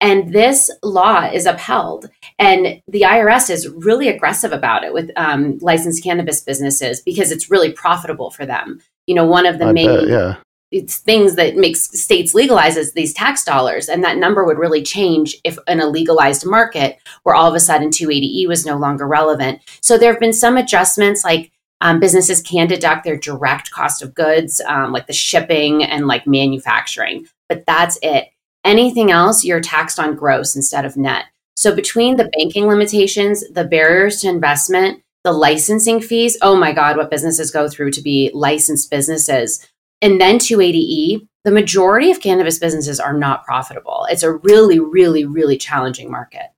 And 0.00 0.32
this 0.32 0.70
law 0.82 1.24
is 1.24 1.46
upheld. 1.46 2.08
And 2.38 2.80
the 2.86 3.02
IRS 3.02 3.50
is 3.50 3.68
really 3.68 4.08
aggressive 4.08 4.52
about 4.52 4.84
it 4.84 4.92
with 4.92 5.10
um, 5.16 5.58
licensed 5.60 6.04
cannabis 6.04 6.40
businesses 6.40 7.00
because 7.00 7.32
it's 7.32 7.50
really 7.50 7.72
profitable 7.72 8.30
for 8.30 8.46
them. 8.46 8.80
You 9.06 9.14
know, 9.14 9.26
one 9.26 9.46
of 9.46 9.58
the 9.58 9.66
I 9.66 9.72
main 9.72 9.86
bet, 9.86 10.08
yeah. 10.08 10.36
it's 10.70 10.98
things 10.98 11.34
that 11.34 11.56
makes 11.56 12.00
states 12.00 12.32
legalizes 12.32 12.92
these 12.92 13.12
tax 13.12 13.42
dollars 13.42 13.88
and 13.88 14.04
that 14.04 14.18
number 14.18 14.44
would 14.44 14.58
really 14.58 14.82
change 14.82 15.36
if 15.44 15.58
in 15.66 15.80
a 15.80 15.88
legalized 15.88 16.46
market 16.46 16.98
where 17.24 17.34
all 17.34 17.48
of 17.48 17.54
a 17.54 17.60
sudden 17.60 17.88
280e 17.88 18.46
was 18.46 18.66
no 18.66 18.76
longer 18.76 19.06
relevant 19.06 19.60
so 19.80 19.96
there 19.96 20.12
have 20.12 20.20
been 20.20 20.34
some 20.34 20.58
adjustments 20.58 21.24
like 21.24 21.50
um, 21.80 22.00
businesses 22.00 22.42
can 22.42 22.66
deduct 22.66 23.04
their 23.04 23.16
direct 23.16 23.70
cost 23.70 24.02
of 24.02 24.14
goods 24.14 24.60
um, 24.66 24.92
like 24.92 25.06
the 25.06 25.12
shipping 25.14 25.82
and 25.82 26.06
like 26.06 26.26
manufacturing 26.26 27.26
but 27.48 27.64
that's 27.64 27.98
it 28.02 28.28
anything 28.64 29.10
else 29.10 29.44
you're 29.44 29.60
taxed 29.60 29.98
on 29.98 30.14
gross 30.14 30.54
instead 30.56 30.84
of 30.84 30.96
net 30.96 31.24
so 31.56 31.74
between 31.74 32.16
the 32.16 32.30
banking 32.38 32.66
limitations 32.66 33.48
the 33.50 33.64
barriers 33.64 34.20
to 34.20 34.28
investment 34.28 35.02
the 35.24 35.32
licensing 35.32 36.00
fees 36.00 36.36
oh 36.42 36.56
my 36.56 36.72
god 36.72 36.96
what 36.96 37.10
businesses 37.10 37.50
go 37.50 37.68
through 37.68 37.90
to 37.90 38.02
be 38.02 38.30
licensed 38.34 38.90
businesses 38.90 39.66
and 40.00 40.20
then 40.20 40.38
280E, 40.38 41.26
the 41.44 41.50
majority 41.50 42.10
of 42.10 42.20
cannabis 42.20 42.58
businesses 42.58 43.00
are 43.00 43.12
not 43.12 43.44
profitable. 43.44 44.06
It's 44.10 44.22
a 44.22 44.32
really, 44.32 44.78
really, 44.78 45.24
really 45.24 45.56
challenging 45.56 46.10
market. 46.10 46.52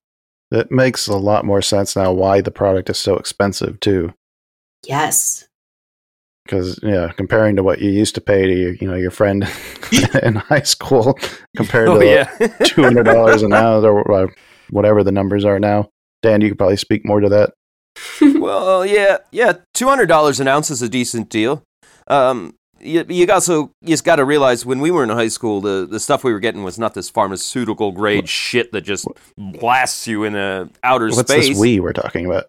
It 0.50 0.70
makes 0.70 1.06
a 1.06 1.16
lot 1.16 1.44
more 1.44 1.62
sense 1.62 1.94
now 1.94 2.12
why 2.12 2.40
the 2.40 2.50
product 2.50 2.90
is 2.90 2.98
so 2.98 3.16
expensive 3.16 3.78
too. 3.80 4.12
Yes. 4.84 5.46
Because 6.50 6.80
yeah, 6.82 7.12
comparing 7.16 7.54
to 7.56 7.62
what 7.62 7.80
you 7.80 7.90
used 7.90 8.16
to 8.16 8.20
pay 8.20 8.44
to 8.44 8.52
your, 8.52 8.72
you 8.74 8.88
know, 8.88 8.96
your 8.96 9.12
friend 9.12 9.44
in 10.22 10.34
high 10.34 10.62
school, 10.62 11.16
compared 11.56 11.88
Oh 11.88 12.00
to 12.00 12.04
yeah. 12.04 12.24
two 12.64 12.82
hundred 12.82 13.04
dollars 13.04 13.42
an 13.42 13.52
hour 13.52 13.80
or 13.88 14.12
uh, 14.12 14.26
whatever 14.70 15.04
the 15.04 15.12
numbers 15.12 15.44
are 15.44 15.60
now. 15.60 15.90
Dan, 16.22 16.40
you 16.40 16.48
could 16.48 16.58
probably 16.58 16.76
speak 16.76 17.06
more 17.06 17.20
to 17.20 17.28
that. 17.28 17.52
well, 18.40 18.84
yeah, 18.84 19.18
yeah. 19.30 19.52
Two 19.74 19.86
hundred 19.86 20.06
dollars 20.06 20.40
an 20.40 20.48
ounce 20.48 20.70
is 20.70 20.82
a 20.82 20.88
decent 20.88 21.28
deal. 21.28 21.62
Um, 22.08 22.56
you, 22.80 23.04
you 23.08 23.30
also 23.30 23.70
you 23.82 23.88
just 23.88 24.04
got 24.04 24.16
to 24.16 24.24
realize 24.24 24.66
when 24.66 24.80
we 24.80 24.90
were 24.90 25.04
in 25.04 25.10
high 25.10 25.28
school, 25.28 25.60
the, 25.60 25.86
the 25.88 26.00
stuff 26.00 26.24
we 26.24 26.32
were 26.32 26.40
getting 26.40 26.64
was 26.64 26.78
not 26.80 26.94
this 26.94 27.08
pharmaceutical 27.08 27.92
grade 27.92 28.28
shit 28.28 28.72
that 28.72 28.80
just 28.80 29.06
blasts 29.38 30.08
you 30.08 30.24
in 30.24 30.32
the 30.32 30.68
outer 30.82 31.06
What's 31.06 31.20
space. 31.30 31.50
this 31.50 31.58
we 31.58 31.78
we're 31.78 31.92
talking 31.92 32.26
about? 32.26 32.44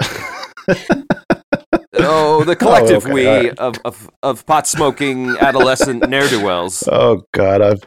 Oh, 2.03 2.43
the 2.43 2.55
collective 2.63 3.03
okay, 3.05 3.13
we 3.13 3.27
right. 3.27 3.59
of, 3.59 3.75
of 3.85 4.09
of 4.23 4.45
pot 4.45 4.67
smoking 4.67 5.29
adolescent 5.39 6.07
ne'er 6.09 6.27
do 6.27 6.43
wells. 6.43 6.87
oh 6.91 7.23
God, 7.33 7.61
I've, 7.61 7.81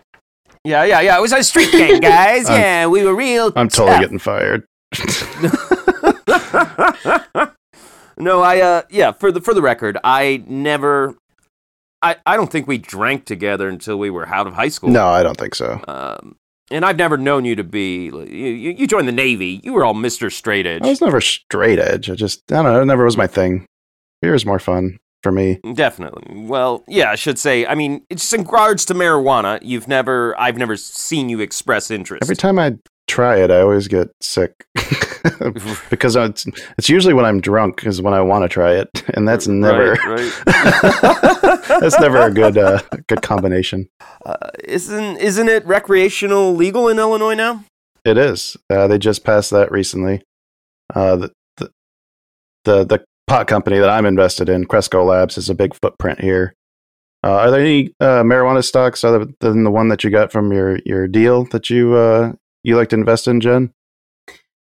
Yeah, 0.64 0.84
yeah, 0.84 1.00
yeah. 1.00 1.18
It 1.18 1.20
was 1.20 1.32
a 1.32 1.42
street 1.42 1.72
gang, 1.72 2.00
guys. 2.00 2.48
Yeah, 2.48 2.86
we 2.86 3.04
were 3.04 3.14
real. 3.14 3.52
I'm 3.56 3.68
totally 3.68 3.98
getting 4.00 4.18
fired. 4.18 4.64
no, 8.16 8.40
I 8.42 8.60
uh 8.60 8.82
yeah, 8.90 9.12
for 9.12 9.32
the 9.32 9.40
for 9.40 9.54
the 9.54 9.62
record, 9.62 9.98
I 10.04 10.42
never 10.46 11.14
I 12.02 12.16
I 12.26 12.36
don't 12.36 12.50
think 12.50 12.66
we 12.66 12.78
drank 12.78 13.24
together 13.24 13.68
until 13.68 13.98
we 13.98 14.10
were 14.10 14.26
out 14.28 14.46
of 14.46 14.54
high 14.54 14.68
school. 14.68 14.90
no, 14.90 15.06
I 15.08 15.22
don't 15.22 15.36
think 15.36 15.54
so. 15.54 15.80
Um 15.88 16.36
and 16.70 16.84
I've 16.84 16.96
never 16.96 17.16
known 17.18 17.44
you 17.44 17.56
to 17.56 17.64
be 17.64 18.06
you, 18.06 18.20
you 18.24 18.70
you 18.70 18.86
joined 18.86 19.08
the 19.08 19.12
Navy. 19.12 19.60
You 19.64 19.72
were 19.72 19.84
all 19.84 19.94
Mr. 19.94 20.32
Straight 20.32 20.66
Edge. 20.66 20.82
I 20.82 20.88
was 20.88 21.00
never 21.00 21.20
straight 21.20 21.78
edge. 21.78 22.08
I 22.08 22.14
just 22.14 22.50
I 22.52 22.62
don't 22.62 22.64
know. 22.72 22.80
It 22.82 22.86
never 22.86 23.04
was 23.04 23.16
my 23.16 23.26
thing. 23.26 23.66
Beer 24.24 24.34
is 24.34 24.46
more 24.46 24.58
fun 24.58 24.98
for 25.22 25.30
me. 25.30 25.60
Definitely. 25.74 26.46
Well, 26.46 26.82
yeah, 26.88 27.10
I 27.10 27.14
should 27.14 27.38
say. 27.38 27.66
I 27.66 27.74
mean, 27.74 28.06
it's 28.08 28.32
in 28.32 28.40
regards 28.40 28.86
to 28.86 28.94
marijuana. 28.94 29.58
You've 29.60 29.86
never, 29.86 30.34
I've 30.40 30.56
never 30.56 30.78
seen 30.78 31.28
you 31.28 31.40
express 31.40 31.90
interest. 31.90 32.22
Every 32.22 32.34
time 32.34 32.58
I 32.58 32.78
try 33.06 33.36
it, 33.36 33.50
I 33.50 33.60
always 33.60 33.86
get 33.86 34.08
sick 34.22 34.64
because 35.90 36.16
it's 36.16 36.46
it's 36.78 36.88
usually 36.88 37.12
when 37.12 37.26
I'm 37.26 37.42
drunk 37.42 37.84
is 37.84 38.00
when 38.00 38.14
I 38.14 38.22
want 38.22 38.44
to 38.44 38.48
try 38.48 38.72
it, 38.76 38.88
and 39.12 39.28
that's 39.28 39.46
never 39.46 39.92
Right, 39.92 40.46
right. 40.46 41.62
that's 41.80 42.00
never 42.00 42.22
a 42.22 42.30
good 42.30 42.56
uh, 42.56 42.80
good 43.06 43.20
combination. 43.20 43.90
Uh, 44.24 44.36
isn't 44.64 45.18
isn't 45.18 45.48
it 45.50 45.66
recreational 45.66 46.54
legal 46.54 46.88
in 46.88 46.98
Illinois 46.98 47.34
now? 47.34 47.62
It 48.06 48.16
is. 48.16 48.56
Uh, 48.70 48.86
they 48.86 48.96
just 48.96 49.22
passed 49.22 49.50
that 49.50 49.70
recently. 49.70 50.22
Uh, 50.94 51.16
the, 51.16 51.32
the 51.58 51.70
the 52.64 52.84
the 52.86 53.04
pot 53.26 53.46
company 53.46 53.78
that 53.78 53.90
I'm 53.90 54.06
invested 54.06 54.48
in, 54.48 54.66
Cresco 54.66 55.04
Labs, 55.04 55.36
has 55.36 55.48
a 55.48 55.54
big 55.54 55.74
footprint 55.74 56.20
here. 56.20 56.54
Uh, 57.24 57.36
are 57.36 57.50
there 57.50 57.60
any 57.60 57.94
uh, 58.00 58.22
marijuana 58.22 58.62
stocks 58.62 59.02
other 59.02 59.26
than 59.40 59.64
the 59.64 59.70
one 59.70 59.88
that 59.88 60.04
you 60.04 60.10
got 60.10 60.30
from 60.30 60.52
your 60.52 60.78
your 60.84 61.08
deal 61.08 61.44
that 61.46 61.70
you 61.70 61.94
uh, 61.94 62.32
you 62.62 62.76
like 62.76 62.90
to 62.90 62.96
invest 62.96 63.26
in, 63.26 63.40
Jen? 63.40 63.72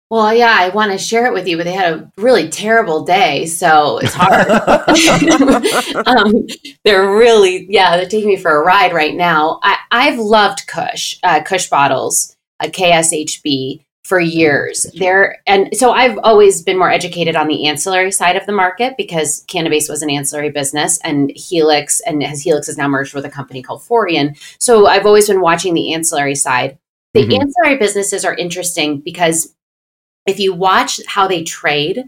Well, 0.09 0.33
yeah, 0.33 0.53
I 0.59 0.67
want 0.67 0.91
to 0.91 0.97
share 0.97 1.25
it 1.25 1.33
with 1.33 1.47
you, 1.47 1.55
but 1.55 1.63
they 1.63 1.71
had 1.71 1.93
a 1.93 2.11
really 2.17 2.49
terrible 2.49 3.05
day, 3.05 3.45
so 3.45 3.99
it's 3.99 4.13
hard. 4.13 4.45
um, 6.05 6.45
they're 6.83 7.15
really, 7.15 7.65
yeah, 7.69 7.95
they're 7.95 8.09
taking 8.09 8.27
me 8.27 8.35
for 8.35 8.53
a 8.53 8.65
ride 8.65 8.91
right 8.91 9.15
now. 9.15 9.61
I, 9.63 9.77
I've 9.89 10.19
loved 10.19 10.67
Kush, 10.67 11.17
uh, 11.23 11.41
Kush 11.43 11.69
bottles, 11.69 12.35
a 12.59 12.67
KSHB 12.67 13.85
for 14.11 14.19
years. 14.19 14.85
There 14.95 15.37
and 15.47 15.69
so 15.73 15.93
I've 15.93 16.19
always 16.21 16.61
been 16.61 16.77
more 16.77 16.91
educated 16.91 17.37
on 17.37 17.47
the 17.47 17.65
ancillary 17.65 18.11
side 18.11 18.35
of 18.35 18.45
the 18.45 18.51
market 18.51 18.95
because 18.97 19.45
Cannabase 19.47 19.89
was 19.89 20.01
an 20.01 20.09
ancillary 20.09 20.49
business 20.49 20.99
and 21.05 21.31
Helix 21.33 22.01
and 22.01 22.21
has 22.21 22.41
Helix 22.41 22.67
is 22.67 22.77
now 22.77 22.89
merged 22.89 23.13
with 23.13 23.23
a 23.23 23.29
company 23.29 23.63
called 23.63 23.83
Forian. 23.83 24.37
So 24.59 24.85
I've 24.85 25.05
always 25.05 25.29
been 25.29 25.39
watching 25.39 25.73
the 25.73 25.93
ancillary 25.93 26.35
side. 26.35 26.77
The 27.13 27.23
Mhm. 27.25 27.39
ancillary 27.39 27.77
businesses 27.77 28.25
are 28.25 28.35
interesting 28.35 28.99
because 28.99 29.55
if 30.27 30.41
you 30.41 30.53
watch 30.53 30.99
how 31.07 31.25
they 31.25 31.43
trade, 31.43 32.03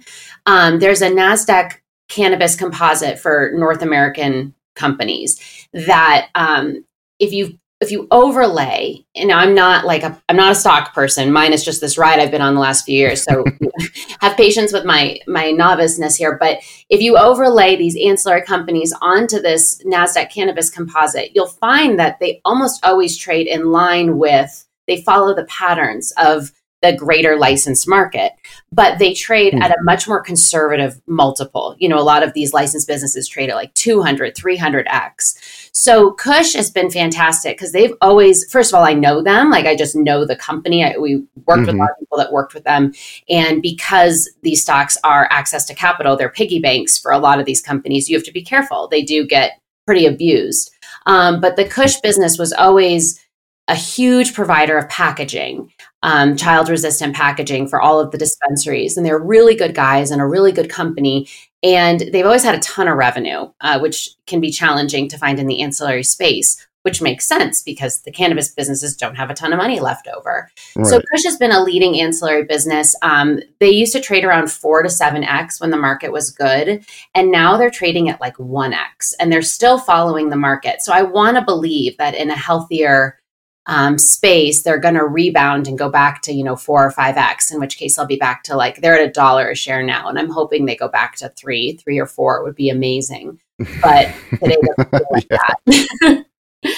um, 0.45 0.79
there's 0.79 1.01
a 1.01 1.09
NASDAQ 1.09 1.71
cannabis 2.09 2.57
composite 2.57 3.17
for 3.17 3.53
North 3.55 3.81
American 3.81 4.53
companies 4.75 5.39
that 5.71 6.27
um, 6.35 6.83
if 7.19 7.31
you 7.31 7.57
if 7.83 7.91
you 7.91 8.07
overlay 8.11 9.05
and 9.15 9.31
i'm 9.31 9.53
not 9.53 9.85
like 9.85 10.03
a, 10.03 10.19
i'm 10.29 10.35
not 10.35 10.51
a 10.51 10.55
stock 10.55 10.93
person. 10.93 11.31
Mine 11.31 11.53
is 11.53 11.63
just 11.63 11.81
this 11.81 11.97
ride 11.97 12.19
i've 12.19 12.31
been 12.31 12.41
on 12.41 12.55
the 12.55 12.61
last 12.61 12.85
few 12.85 12.97
years. 12.97 13.23
So 13.23 13.43
have 14.21 14.37
patience 14.37 14.73
with 14.73 14.85
my 14.85 15.19
my 15.27 15.51
noviceness 15.51 16.17
here. 16.17 16.37
But 16.39 16.59
if 16.89 17.01
you 17.01 17.17
overlay 17.17 17.75
these 17.75 17.97
ancillary 17.97 18.43
companies 18.43 18.93
onto 19.01 19.39
this 19.39 19.83
nasdaq 19.85 20.31
cannabis 20.31 20.69
composite 20.69 21.31
you'll 21.35 21.47
find 21.47 21.99
that 21.99 22.19
they 22.19 22.41
almost 22.45 22.83
always 22.85 23.17
trade 23.17 23.47
in 23.47 23.71
line 23.71 24.17
with 24.17 24.65
they 24.87 25.01
follow 25.01 25.33
the 25.35 25.45
patterns 25.45 26.11
of 26.17 26.51
the 26.83 26.95
greater 26.95 27.35
licensed 27.35 27.87
market 27.87 28.33
but 28.71 28.99
they 28.99 29.13
trade 29.13 29.53
Hmm. 29.53 29.63
at 29.63 29.71
a 29.71 29.83
much 29.83 30.07
more 30.07 30.21
conservative 30.21 31.01
multiple 31.07 31.75
you 31.79 31.89
know 31.89 31.97
a 31.97 32.03
lot 32.03 32.21
of 32.21 32.33
these 32.33 32.53
licensed 32.53 32.87
businesses 32.87 33.27
trade 33.27 33.49
at 33.49 33.55
like 33.55 33.73
200 33.73 34.35
300x 34.35 35.69
so 35.75 36.11
Kush 36.11 36.53
has 36.53 36.69
been 36.69 36.91
fantastic 36.91 37.57
because 37.57 37.71
they've 37.71 37.95
always, 37.99 38.49
first 38.51 38.71
of 38.71 38.77
all, 38.77 38.85
I 38.85 38.93
know 38.93 39.23
them. 39.23 39.49
Like 39.49 39.65
I 39.65 39.75
just 39.75 39.95
know 39.95 40.23
the 40.23 40.35
company. 40.35 40.85
I, 40.85 40.97
we 40.99 41.23
worked 41.47 41.65
with 41.65 41.69
a 41.75 41.77
lot 41.77 41.89
of 41.89 41.99
people 41.99 42.19
that 42.19 42.31
worked 42.31 42.53
with 42.53 42.63
them. 42.63 42.93
And 43.27 43.59
because 43.59 44.29
these 44.43 44.61
stocks 44.61 44.97
are 45.03 45.27
access 45.31 45.65
to 45.65 45.73
capital, 45.73 46.15
they're 46.15 46.29
piggy 46.29 46.59
banks 46.59 46.99
for 46.99 47.11
a 47.11 47.17
lot 47.17 47.39
of 47.39 47.47
these 47.47 47.59
companies. 47.59 48.07
You 48.07 48.15
have 48.15 48.25
to 48.25 48.31
be 48.31 48.43
careful. 48.43 48.87
They 48.87 49.01
do 49.01 49.25
get 49.25 49.59
pretty 49.87 50.05
abused. 50.05 50.71
Um, 51.07 51.41
but 51.41 51.55
the 51.55 51.65
Kush 51.65 51.95
business 52.01 52.37
was 52.37 52.53
always 52.53 53.19
a 53.67 53.75
huge 53.75 54.35
provider 54.35 54.77
of 54.77 54.87
packaging, 54.89 55.71
um, 56.03 56.35
child 56.35 56.69
resistant 56.69 57.15
packaging 57.15 57.67
for 57.67 57.81
all 57.81 57.99
of 57.99 58.11
the 58.11 58.17
dispensaries. 58.17 58.95
And 58.95 59.05
they're 59.05 59.17
really 59.17 59.55
good 59.55 59.73
guys 59.73 60.11
and 60.11 60.21
a 60.21 60.27
really 60.27 60.51
good 60.51 60.69
company. 60.69 61.27
And 61.63 62.01
they've 62.11 62.25
always 62.25 62.43
had 62.43 62.55
a 62.55 62.59
ton 62.59 62.89
of 62.89 62.97
revenue, 62.97 63.49
uh, 63.61 63.79
which 63.79 64.09
can 64.27 64.41
be 64.41 64.51
challenging 64.51 65.07
to 65.09 65.17
find 65.17 65.39
in 65.39 65.47
the 65.47 65.61
ancillary 65.61 66.03
space, 66.03 66.67
which 66.81 67.01
makes 67.01 67.25
sense 67.25 67.61
because 67.61 68.01
the 68.01 68.11
cannabis 68.11 68.49
businesses 68.49 68.97
don't 68.97 69.15
have 69.15 69.29
a 69.29 69.33
ton 69.33 69.53
of 69.53 69.57
money 69.57 69.79
left 69.79 70.09
over. 70.13 70.51
Right. 70.75 70.85
So 70.85 70.99
Kush 70.99 71.23
has 71.23 71.37
been 71.37 71.53
a 71.53 71.63
leading 71.63 71.97
ancillary 72.01 72.43
business. 72.43 72.93
Um, 73.01 73.39
they 73.61 73.69
used 73.69 73.93
to 73.93 74.01
trade 74.01 74.25
around 74.25 74.51
four 74.51 74.83
to 74.83 74.89
seven 74.89 75.23
x 75.23 75.61
when 75.61 75.71
the 75.71 75.77
market 75.77 76.11
was 76.11 76.29
good, 76.29 76.85
and 77.15 77.31
now 77.31 77.55
they're 77.55 77.71
trading 77.71 78.09
at 78.09 78.19
like 78.19 78.37
one 78.37 78.73
x, 78.73 79.13
and 79.21 79.31
they're 79.31 79.41
still 79.41 79.79
following 79.79 80.29
the 80.29 80.35
market. 80.35 80.81
So 80.81 80.91
I 80.91 81.03
want 81.03 81.37
to 81.37 81.45
believe 81.45 81.95
that 81.97 82.13
in 82.13 82.29
a 82.29 82.35
healthier 82.35 83.21
um, 83.65 83.97
space, 83.97 84.63
they're 84.63 84.79
going 84.79 84.95
to 84.95 85.05
rebound 85.05 85.67
and 85.67 85.77
go 85.77 85.89
back 85.89 86.21
to 86.23 86.33
you 86.33 86.43
know 86.43 86.55
four 86.55 86.85
or 86.85 86.91
five 86.91 87.15
x. 87.15 87.51
In 87.51 87.59
which 87.59 87.77
case, 87.77 87.97
I'll 87.97 88.05
be 88.05 88.17
back 88.17 88.43
to 88.43 88.55
like 88.55 88.81
they're 88.81 88.99
at 88.99 89.07
a 89.07 89.11
dollar 89.11 89.49
a 89.49 89.55
share 89.55 89.83
now, 89.83 90.07
and 90.09 90.19
I'm 90.19 90.29
hoping 90.29 90.65
they 90.65 90.75
go 90.75 90.89
back 90.89 91.15
to 91.17 91.29
three, 91.29 91.73
three 91.73 91.99
or 91.99 92.05
four. 92.05 92.37
It 92.37 92.43
would 92.43 92.55
be 92.55 92.69
amazing, 92.69 93.39
but 93.81 94.13
today 94.31 94.57
doesn't 94.61 94.89
feel 94.91 95.07
like 95.11 95.27
that. 95.29 96.25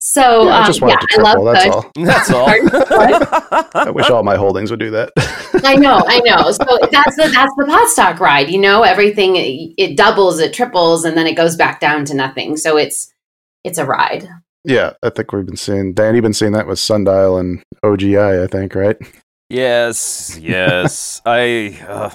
so 0.00 0.44
Yeah, 0.44 0.50
I 0.50 0.60
um, 0.60 0.66
just 0.66 0.80
yeah, 0.80 0.96
to 0.96 1.22
love 1.22 1.32
triple. 1.32 1.44
That's 1.44 1.64
Kush. 1.64 1.74
all. 1.74 1.92
That's 2.04 2.30
all. 2.30 3.70
I 3.74 3.90
wish 3.90 4.08
all 4.08 4.22
my 4.22 4.36
holdings 4.36 4.70
would 4.70 4.80
do 4.80 4.90
that. 4.92 5.12
I 5.64 5.74
know, 5.74 6.00
I 6.06 6.20
know. 6.20 6.52
So 6.52 6.64
that's 6.92 7.16
the 7.16 7.28
that's 7.34 7.54
the 7.56 7.64
pot 7.66 7.88
stock 7.88 8.20
ride. 8.20 8.50
You 8.50 8.60
know, 8.60 8.82
everything 8.82 9.34
it, 9.34 9.74
it 9.76 9.96
doubles, 9.96 10.38
it 10.38 10.54
triples, 10.54 11.04
and 11.04 11.16
then 11.16 11.26
it 11.26 11.34
goes 11.34 11.56
back 11.56 11.80
down 11.80 12.04
to 12.06 12.14
nothing. 12.14 12.56
So 12.56 12.76
it's 12.76 13.12
it's 13.64 13.78
a 13.78 13.84
ride. 13.84 14.28
Yeah, 14.64 14.92
I 15.02 15.10
think 15.10 15.32
we've 15.32 15.46
been 15.46 15.56
seeing 15.56 15.94
Danny 15.94 16.20
been 16.20 16.34
seeing 16.34 16.52
that 16.52 16.66
with 16.66 16.78
Sundial 16.78 17.38
and 17.38 17.62
OGI. 17.84 18.44
I 18.44 18.46
think 18.46 18.74
right. 18.74 18.96
Yes, 19.48 20.38
yes. 20.40 21.22
I 21.26 21.78
uh, 21.88 22.10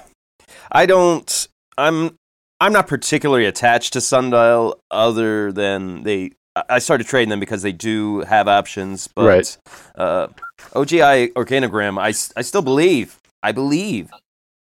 I 0.72 0.86
don't 0.86 1.48
I'm 1.78 2.16
I'm 2.60 2.72
not 2.72 2.88
particularly 2.88 3.46
attached 3.46 3.94
to 3.94 4.02
Sundial 4.02 4.80
other 4.92 5.52
than 5.52 6.04
they 6.04 6.32
I- 6.70 6.80
started 6.80 7.06
trading 7.08 7.30
them 7.30 7.40
because 7.42 7.64
they 7.64 7.74
do 7.74 8.22
have 8.22 8.48
options, 8.48 9.08
but 9.14 9.26
Right. 9.26 9.58
uh, 9.96 10.28
OGI 10.74 11.34
Organigram, 11.34 12.00
I, 12.00 12.08
I 12.40 12.42
still 12.44 12.62
believe. 12.62 13.18
I 13.44 13.52
believe 13.52 14.10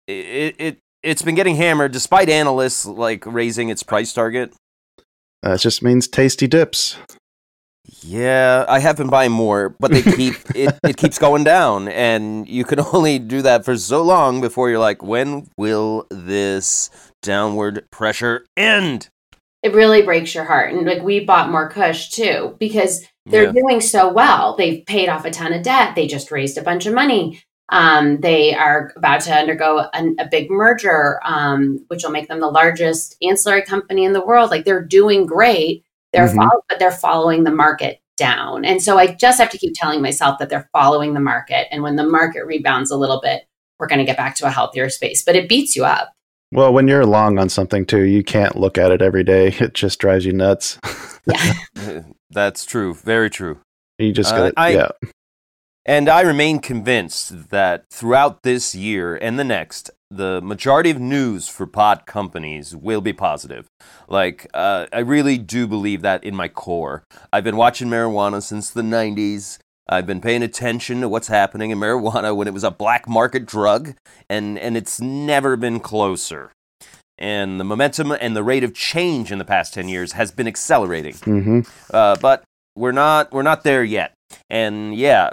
it, 0.07 0.55
it 0.57 0.77
it's 1.03 1.21
been 1.21 1.35
getting 1.35 1.55
hammered 1.57 1.91
despite 1.91 2.29
analysts 2.29 2.85
like 2.85 3.25
raising 3.25 3.69
its 3.69 3.83
price 3.83 4.13
target. 4.13 4.53
That 5.43 5.59
just 5.59 5.83
means 5.83 6.07
tasty 6.07 6.47
dips. 6.47 6.95
Yeah, 8.03 8.65
I 8.67 8.79
have 8.79 8.97
been 8.97 9.09
buying 9.09 9.31
more, 9.31 9.75
but 9.79 9.91
they 9.91 10.01
keep 10.01 10.35
it, 10.55 10.77
it 10.83 10.97
keeps 10.97 11.17
going 11.17 11.43
down, 11.43 11.87
and 11.89 12.47
you 12.47 12.63
can 12.63 12.79
only 12.93 13.19
do 13.19 13.41
that 13.41 13.65
for 13.65 13.75
so 13.77 14.01
long 14.03 14.39
before 14.41 14.69
you're 14.69 14.79
like, 14.79 15.03
when 15.03 15.49
will 15.57 16.05
this 16.09 16.89
downward 17.21 17.85
pressure 17.91 18.45
end? 18.55 19.09
It 19.63 19.73
really 19.73 20.01
breaks 20.01 20.33
your 20.33 20.43
heart. 20.45 20.73
And 20.73 20.87
like 20.87 21.03
we 21.03 21.19
bought 21.23 21.51
more 21.51 21.69
Kush 21.69 22.09
too 22.09 22.55
because 22.59 23.05
they're 23.27 23.45
Yeah. 23.45 23.51
doing 23.51 23.79
so 23.81 24.11
well. 24.11 24.55
They've 24.57 24.83
paid 24.87 25.07
off 25.07 25.25
a 25.25 25.29
ton 25.29 25.53
of 25.53 25.61
debt. 25.61 25.93
They 25.95 26.07
just 26.07 26.31
raised 26.31 26.57
a 26.57 26.63
bunch 26.63 26.87
of 26.87 26.95
money. 26.95 27.43
Um, 27.69 28.19
they 28.21 28.55
are 28.55 28.91
about 28.97 29.21
to 29.21 29.31
undergo 29.33 29.85
an, 29.93 30.15
a 30.19 30.25
big 30.27 30.49
merger, 30.49 31.19
um, 31.23 31.85
which 31.89 32.03
will 32.03 32.09
make 32.11 32.27
them 32.27 32.39
the 32.39 32.47
largest 32.49 33.15
ancillary 33.21 33.61
company 33.61 34.03
in 34.03 34.13
the 34.13 34.25
world. 34.25 34.49
Like 34.49 34.65
they're 34.65 34.83
doing 34.83 35.27
great. 35.27 35.83
They're 36.13 36.27
Mhm. 36.27 36.35
follow- 36.35 36.63
but 36.69 36.79
they're 36.79 36.91
following 36.91 37.43
the 37.43 37.51
market 37.51 37.99
down. 38.17 38.65
And 38.65 38.81
so 38.81 38.97
I 38.99 39.07
just 39.07 39.39
have 39.39 39.49
to 39.51 39.57
keep 39.57 39.73
telling 39.75 40.01
myself 40.01 40.37
that 40.39 40.49
they're 40.49 40.69
following 40.73 41.13
the 41.13 41.19
market. 41.19 41.67
And 41.71 41.81
when 41.83 41.95
the 41.95 42.05
market 42.05 42.45
rebounds 42.45 42.91
a 42.91 42.97
little 42.97 43.19
bit, 43.21 43.43
we're 43.79 43.87
going 43.87 43.99
to 43.99 44.05
get 44.05 44.17
back 44.17 44.35
to 44.35 44.45
a 44.45 44.51
healthier 44.51 44.89
space. 44.89 45.23
But 45.23 45.35
it 45.35 45.49
beats 45.49 45.75
you 45.75 45.85
up. 45.85 46.13
Well, 46.53 46.73
when 46.73 46.87
you're 46.87 47.05
long 47.05 47.39
on 47.39 47.47
something 47.49 47.85
too, 47.85 48.01
you 48.03 48.23
can't 48.23 48.57
look 48.57 48.77
at 48.77 48.91
it 48.91 49.01
every 49.01 49.23
day. 49.23 49.47
It 49.59 49.73
just 49.73 49.99
drives 49.99 50.25
you 50.25 50.33
nuts. 50.33 50.77
Yeah. 51.27 51.53
That's 52.31 52.65
true, 52.65 52.95
very 52.95 53.29
true. 53.29 53.59
you 53.99 54.11
just 54.11 54.33
Uh, 54.33 54.37
got 54.49 54.53
I- 54.57 54.69
yeah. 54.69 54.89
And 55.85 56.09
I 56.09 56.21
remain 56.21 56.59
convinced 56.59 57.49
that 57.51 57.85
throughout 57.91 58.41
this 58.43 58.73
year 58.75 59.15
and 59.15 59.37
the 59.39 59.43
next, 59.43 59.91
the 60.11 60.41
majority 60.41 60.89
of 60.89 60.99
news 60.99 61.47
for 61.47 61.65
pod 61.65 62.05
companies 62.05 62.75
will 62.75 63.01
be 63.01 63.13
positive. 63.13 63.67
Like, 64.09 64.47
uh, 64.53 64.87
I 64.91 64.99
really 64.99 65.37
do 65.37 65.67
believe 65.67 66.01
that 66.01 66.23
in 66.23 66.35
my 66.35 66.49
core. 66.49 67.03
I've 67.31 67.45
been 67.45 67.55
watching 67.55 67.87
marijuana 67.87 68.43
since 68.43 68.69
the 68.69 68.81
90s. 68.81 69.57
I've 69.87 70.05
been 70.05 70.21
paying 70.21 70.43
attention 70.43 71.01
to 71.01 71.09
what's 71.09 71.29
happening 71.29 71.71
in 71.71 71.79
marijuana 71.79 72.35
when 72.35 72.47
it 72.47 72.53
was 72.53 72.63
a 72.63 72.71
black 72.71 73.07
market 73.07 73.45
drug, 73.45 73.95
and, 74.29 74.59
and 74.59 74.75
it's 74.75 74.99
never 74.99 75.55
been 75.55 75.79
closer. 75.79 76.51
And 77.17 77.59
the 77.59 77.63
momentum 77.63 78.11
and 78.11 78.35
the 78.35 78.43
rate 78.43 78.63
of 78.63 78.73
change 78.73 79.31
in 79.31 79.37
the 79.37 79.45
past 79.45 79.73
10 79.75 79.87
years 79.87 80.13
has 80.13 80.31
been 80.31 80.47
accelerating 80.47 81.13
hmm 81.15 81.59
uh, 81.93 82.15
but 82.19 82.43
we're 82.75 82.91
not 82.91 83.31
we're 83.31 83.43
not 83.43 83.63
there 83.63 83.83
yet. 83.83 84.13
And 84.49 84.95
yeah, 84.95 85.31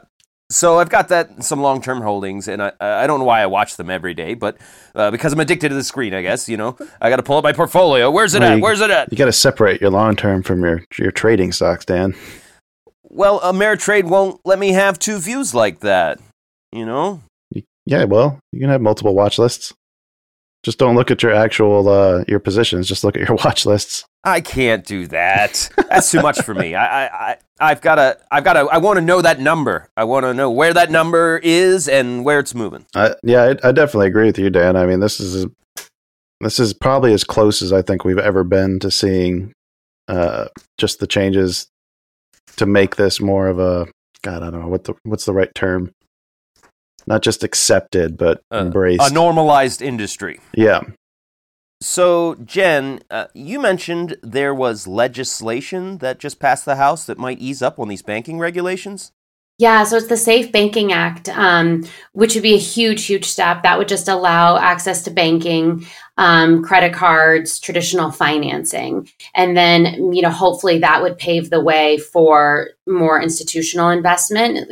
so 0.51 0.79
I've 0.79 0.89
got 0.89 1.09
that 1.09 1.43
some 1.45 1.61
long 1.61 1.83
term 1.83 2.01
holdings, 2.01 2.49
and 2.49 2.63
I 2.63 2.73
I 2.81 3.07
don't 3.07 3.19
know 3.19 3.25
why 3.25 3.41
I 3.43 3.47
watch 3.47 3.77
them 3.77 3.91
every 3.91 4.15
day, 4.15 4.35
but 4.35 4.57
uh, 4.95 5.11
because 5.11 5.33
I'm 5.33 5.41
addicted 5.41 5.69
to 5.71 5.75
the 5.75 5.85
screen, 5.85 6.15
I 6.15 6.23
guess 6.23 6.49
you 6.49 6.57
know 6.57 6.77
I 7.01 7.11
got 7.11 7.17
to 7.17 7.23
pull 7.23 7.37
up 7.37 7.45
my 7.45 7.53
portfolio. 7.53 8.11
Where's 8.11 8.35
it 8.35 8.41
Well, 8.41 8.53
at? 8.53 8.57
you- 8.57 8.63
Where's 8.63 8.81
it 8.81 8.91
at? 8.91 9.11
You 9.13 9.19
got 9.19 9.27
to 9.27 9.33
separate 9.33 9.81
your 9.81 9.91
long 9.91 10.17
term 10.17 10.43
from 10.43 10.63
your 10.63 10.83
your 10.99 11.11
trading 11.11 11.53
stocks, 11.53 11.85
Dan. 11.85 12.15
Well, 13.11 13.41
Ameritrade 13.41 14.05
won't 14.05 14.41
let 14.45 14.59
me 14.59 14.73
have 14.73 14.99
two 14.99 15.19
views 15.19 15.55
like 15.55 15.81
that. 15.81 16.19
You 16.73 16.85
know. 16.87 17.23
Yeah, 17.87 18.05
well, 18.05 18.39
you 18.53 18.61
can 18.61 18.69
have 18.69 18.83
multiple 18.83 19.15
watch 19.15 19.39
lists. 19.39 19.73
Just 20.65 20.79
don't 20.79 20.97
look 20.97 21.11
at 21.11 21.23
your 21.23 21.33
actual 21.33 21.89
uh, 21.89 22.25
your 22.27 22.41
positions. 22.41 22.89
Just 22.89 23.05
look 23.05 23.17
at 23.17 23.29
your 23.29 23.37
watch 23.45 23.65
lists. 23.65 24.05
I 24.25 24.41
can't 24.41 24.85
do 24.85 25.07
that. 25.09 25.71
That's 25.89 26.11
too 26.11 26.21
much 26.21 26.43
for 26.43 26.55
me. 26.55 26.75
I, 26.75 27.07
I, 27.07 27.31
I 27.31 27.37
I've 27.61 27.81
got 27.81 27.97
to, 27.97 28.19
I've 28.31 28.45
got 28.45 28.55
to, 28.55 28.61
I 28.61 28.79
want 28.79 28.99
to 28.99 29.05
know 29.05 29.21
that 29.21 29.41
number. 29.41 29.89
I 29.97 30.05
want 30.05 30.25
to 30.25 30.35
know 30.35 30.51
where 30.51 30.73
that 30.75 30.91
number 30.91 31.41
is 31.43 31.89
and 31.89 32.25
where 32.25 32.39
it's 32.39 32.55
moving. 32.55 32.87
I, 32.95 33.15
yeah, 33.23 33.55
I, 33.63 33.69
I 33.69 33.73
definitely 33.73 34.09
agree 34.09 34.27
with 34.27 34.39
you, 34.39 34.51
Dan. 34.51 34.77
I 34.77 34.87
mean, 34.87 35.01
this 35.01 35.21
is 35.21 35.47
this 36.41 36.61
is 36.61 36.73
probably 36.73 37.13
as 37.13 37.25
close 37.25 37.63
as 37.63 37.73
I 37.73 37.83
think 37.83 38.05
we've 38.05 38.19
ever 38.19 38.45
been 38.45 38.79
to 38.81 38.91
seeing 38.91 39.53
uh, 40.07 40.49
just 40.79 41.01
the 41.01 41.07
changes 41.07 41.69
to 42.57 42.67
make 42.67 42.97
this 42.97 43.21
more 43.21 43.49
of 43.49 43.59
a 43.59 43.87
God. 44.23 44.43
I 44.43 44.51
don't 44.51 44.61
know 44.61 44.69
what 44.69 44.85
the 44.85 44.95
what's 45.03 45.25
the 45.25 45.33
right 45.33 45.53
term. 45.55 45.93
Not 47.09 47.23
just 47.23 47.43
accepted, 47.43 48.17
but 48.17 48.43
Uh, 48.53 48.59
embraced. 48.59 49.11
A 49.11 49.13
normalized 49.13 49.81
industry. 49.83 50.41
yeah, 50.55 50.83
So, 51.81 52.35
Jen, 52.45 53.01
uh, 53.09 53.27
you 53.35 53.61
mentioned 53.61 54.17
there 54.21 54.53
was 54.53 54.89
legislation 54.89 55.99
that 55.99 56.19
just 56.19 56.41
passed 56.41 56.65
the 56.65 56.75
House 56.75 57.07
that 57.07 57.19
might 57.19 57.39
ease 57.39 57.63
up 57.63 57.79
on 57.79 57.87
these 57.87 58.03
banking 58.03 58.41
regulations. 58.41 59.13
Yeah, 59.59 59.83
so 59.85 59.97
it's 59.97 60.07
the 60.07 60.17
Safe 60.17 60.53
Banking 60.53 60.93
Act, 60.93 61.29
um, 61.31 61.85
which 62.13 62.35
would 62.35 62.45
be 62.45 62.55
a 62.55 62.59
huge, 62.59 63.07
huge 63.07 63.25
step. 63.25 63.63
That 63.63 63.77
would 63.77 63.89
just 63.89 64.09
allow 64.09 64.57
access 64.57 65.03
to 65.03 65.11
banking, 65.11 65.85
um, 66.17 66.63
credit 66.63 66.93
cards, 66.93 67.59
traditional 67.59 68.13
financing, 68.13 69.09
and 69.35 69.57
then 69.57 70.13
you 70.13 70.23
know 70.23 70.31
hopefully 70.31 70.79
that 70.79 71.03
would 71.03 71.19
pave 71.19 71.51
the 71.51 71.61
way 71.61 71.99
for 71.99 72.69
more 72.87 73.21
institutional 73.21 73.91
investment. 73.91 74.69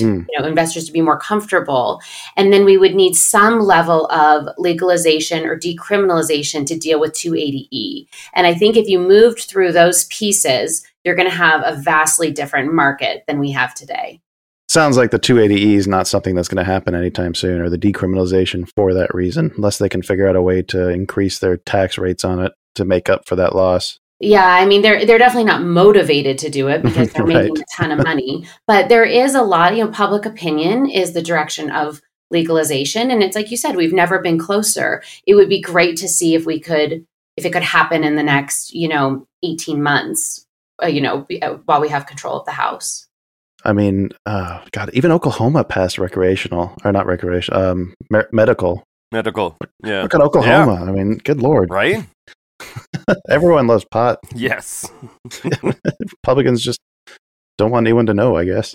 Mm. 0.00 0.26
You 0.28 0.40
know, 0.40 0.46
investors 0.46 0.84
to 0.86 0.92
be 0.92 1.00
more 1.00 1.18
comfortable, 1.18 2.00
and 2.36 2.52
then 2.52 2.64
we 2.64 2.76
would 2.76 2.94
need 2.94 3.14
some 3.14 3.60
level 3.60 4.06
of 4.10 4.48
legalization 4.58 5.44
or 5.44 5.58
decriminalization 5.58 6.66
to 6.66 6.78
deal 6.78 7.00
with 7.00 7.12
280e. 7.12 8.06
And 8.34 8.46
I 8.46 8.54
think 8.54 8.76
if 8.76 8.88
you 8.88 8.98
moved 8.98 9.40
through 9.40 9.72
those 9.72 10.04
pieces, 10.06 10.84
you're 11.04 11.16
going 11.16 11.28
to 11.28 11.34
have 11.34 11.62
a 11.64 11.80
vastly 11.80 12.30
different 12.30 12.72
market 12.72 13.24
than 13.26 13.38
we 13.38 13.50
have 13.52 13.74
today. 13.74 14.20
Sounds 14.68 14.98
like 14.98 15.10
the 15.10 15.18
280E 15.18 15.76
is 15.76 15.88
not 15.88 16.06
something 16.06 16.34
that's 16.34 16.48
going 16.48 16.62
to 16.62 16.70
happen 16.70 16.94
anytime 16.94 17.34
soon, 17.34 17.62
or 17.62 17.70
the 17.70 17.78
decriminalization 17.78 18.70
for 18.76 18.92
that 18.92 19.14
reason, 19.14 19.50
unless 19.56 19.78
they 19.78 19.88
can 19.88 20.02
figure 20.02 20.28
out 20.28 20.36
a 20.36 20.42
way 20.42 20.60
to 20.60 20.88
increase 20.88 21.38
their 21.38 21.56
tax 21.56 21.96
rates 21.96 22.22
on 22.22 22.44
it 22.44 22.52
to 22.74 22.84
make 22.84 23.08
up 23.08 23.26
for 23.26 23.34
that 23.36 23.54
loss. 23.54 23.98
Yeah, 24.20 24.44
I 24.46 24.66
mean 24.66 24.82
they're 24.82 25.04
they're 25.06 25.18
definitely 25.18 25.44
not 25.44 25.62
motivated 25.62 26.38
to 26.38 26.50
do 26.50 26.68
it 26.68 26.82
because 26.88 27.12
they're 27.12 27.24
Right. 27.24 27.44
making 27.48 27.58
a 27.62 27.76
ton 27.76 27.92
of 27.92 28.04
money. 28.04 28.44
But 28.66 28.88
there 28.88 29.04
is 29.04 29.34
a 29.34 29.42
lot, 29.42 29.76
you 29.76 29.84
know, 29.84 29.90
public 29.90 30.26
opinion 30.26 30.88
is 30.90 31.12
the 31.12 31.22
direction 31.22 31.70
of 31.70 32.00
legalization 32.30 33.10
and 33.10 33.22
it's 33.22 33.34
like 33.36 33.50
you 33.50 33.56
said 33.56 33.74
we've 33.76 33.92
never 33.92 34.18
been 34.20 34.38
closer. 34.38 35.02
It 35.26 35.34
would 35.34 35.48
be 35.48 35.60
great 35.60 35.96
to 35.98 36.08
see 36.08 36.34
if 36.34 36.44
we 36.46 36.60
could 36.60 37.04
if 37.36 37.44
it 37.44 37.52
could 37.52 37.62
happen 37.62 38.02
in 38.04 38.16
the 38.16 38.22
next, 38.22 38.74
you 38.74 38.88
know, 38.88 39.24
18 39.44 39.80
months, 39.82 40.44
uh, 40.82 40.86
you 40.88 41.00
know, 41.00 41.24
uh, 41.40 41.54
while 41.66 41.80
we 41.80 41.88
have 41.88 42.04
control 42.06 42.40
of 42.40 42.44
the 42.46 42.50
house. 42.52 43.06
I 43.64 43.72
mean, 43.72 44.10
uh, 44.26 44.64
God, 44.72 44.90
even 44.92 45.12
Oklahoma 45.12 45.62
passed 45.64 45.98
recreational, 45.98 46.74
or 46.84 46.90
not 46.92 47.06
recreational, 47.06 47.60
um, 47.62 47.94
mer- 48.10 48.28
medical. 48.32 48.82
Medical. 49.12 49.56
Yeah. 49.84 50.02
Look 50.02 50.14
at 50.14 50.20
Oklahoma. 50.20 50.84
I 50.84 50.90
mean, 50.92 51.18
good 51.18 51.40
lord, 51.40 51.70
Right? 51.70 52.04
everyone 53.28 53.66
loves 53.66 53.84
pot. 53.90 54.18
Yes. 54.34 54.90
Republicans 56.24 56.62
just 56.62 56.80
don't 57.56 57.70
want 57.70 57.86
anyone 57.86 58.06
to 58.06 58.14
know. 58.14 58.36
I 58.36 58.44
guess. 58.44 58.74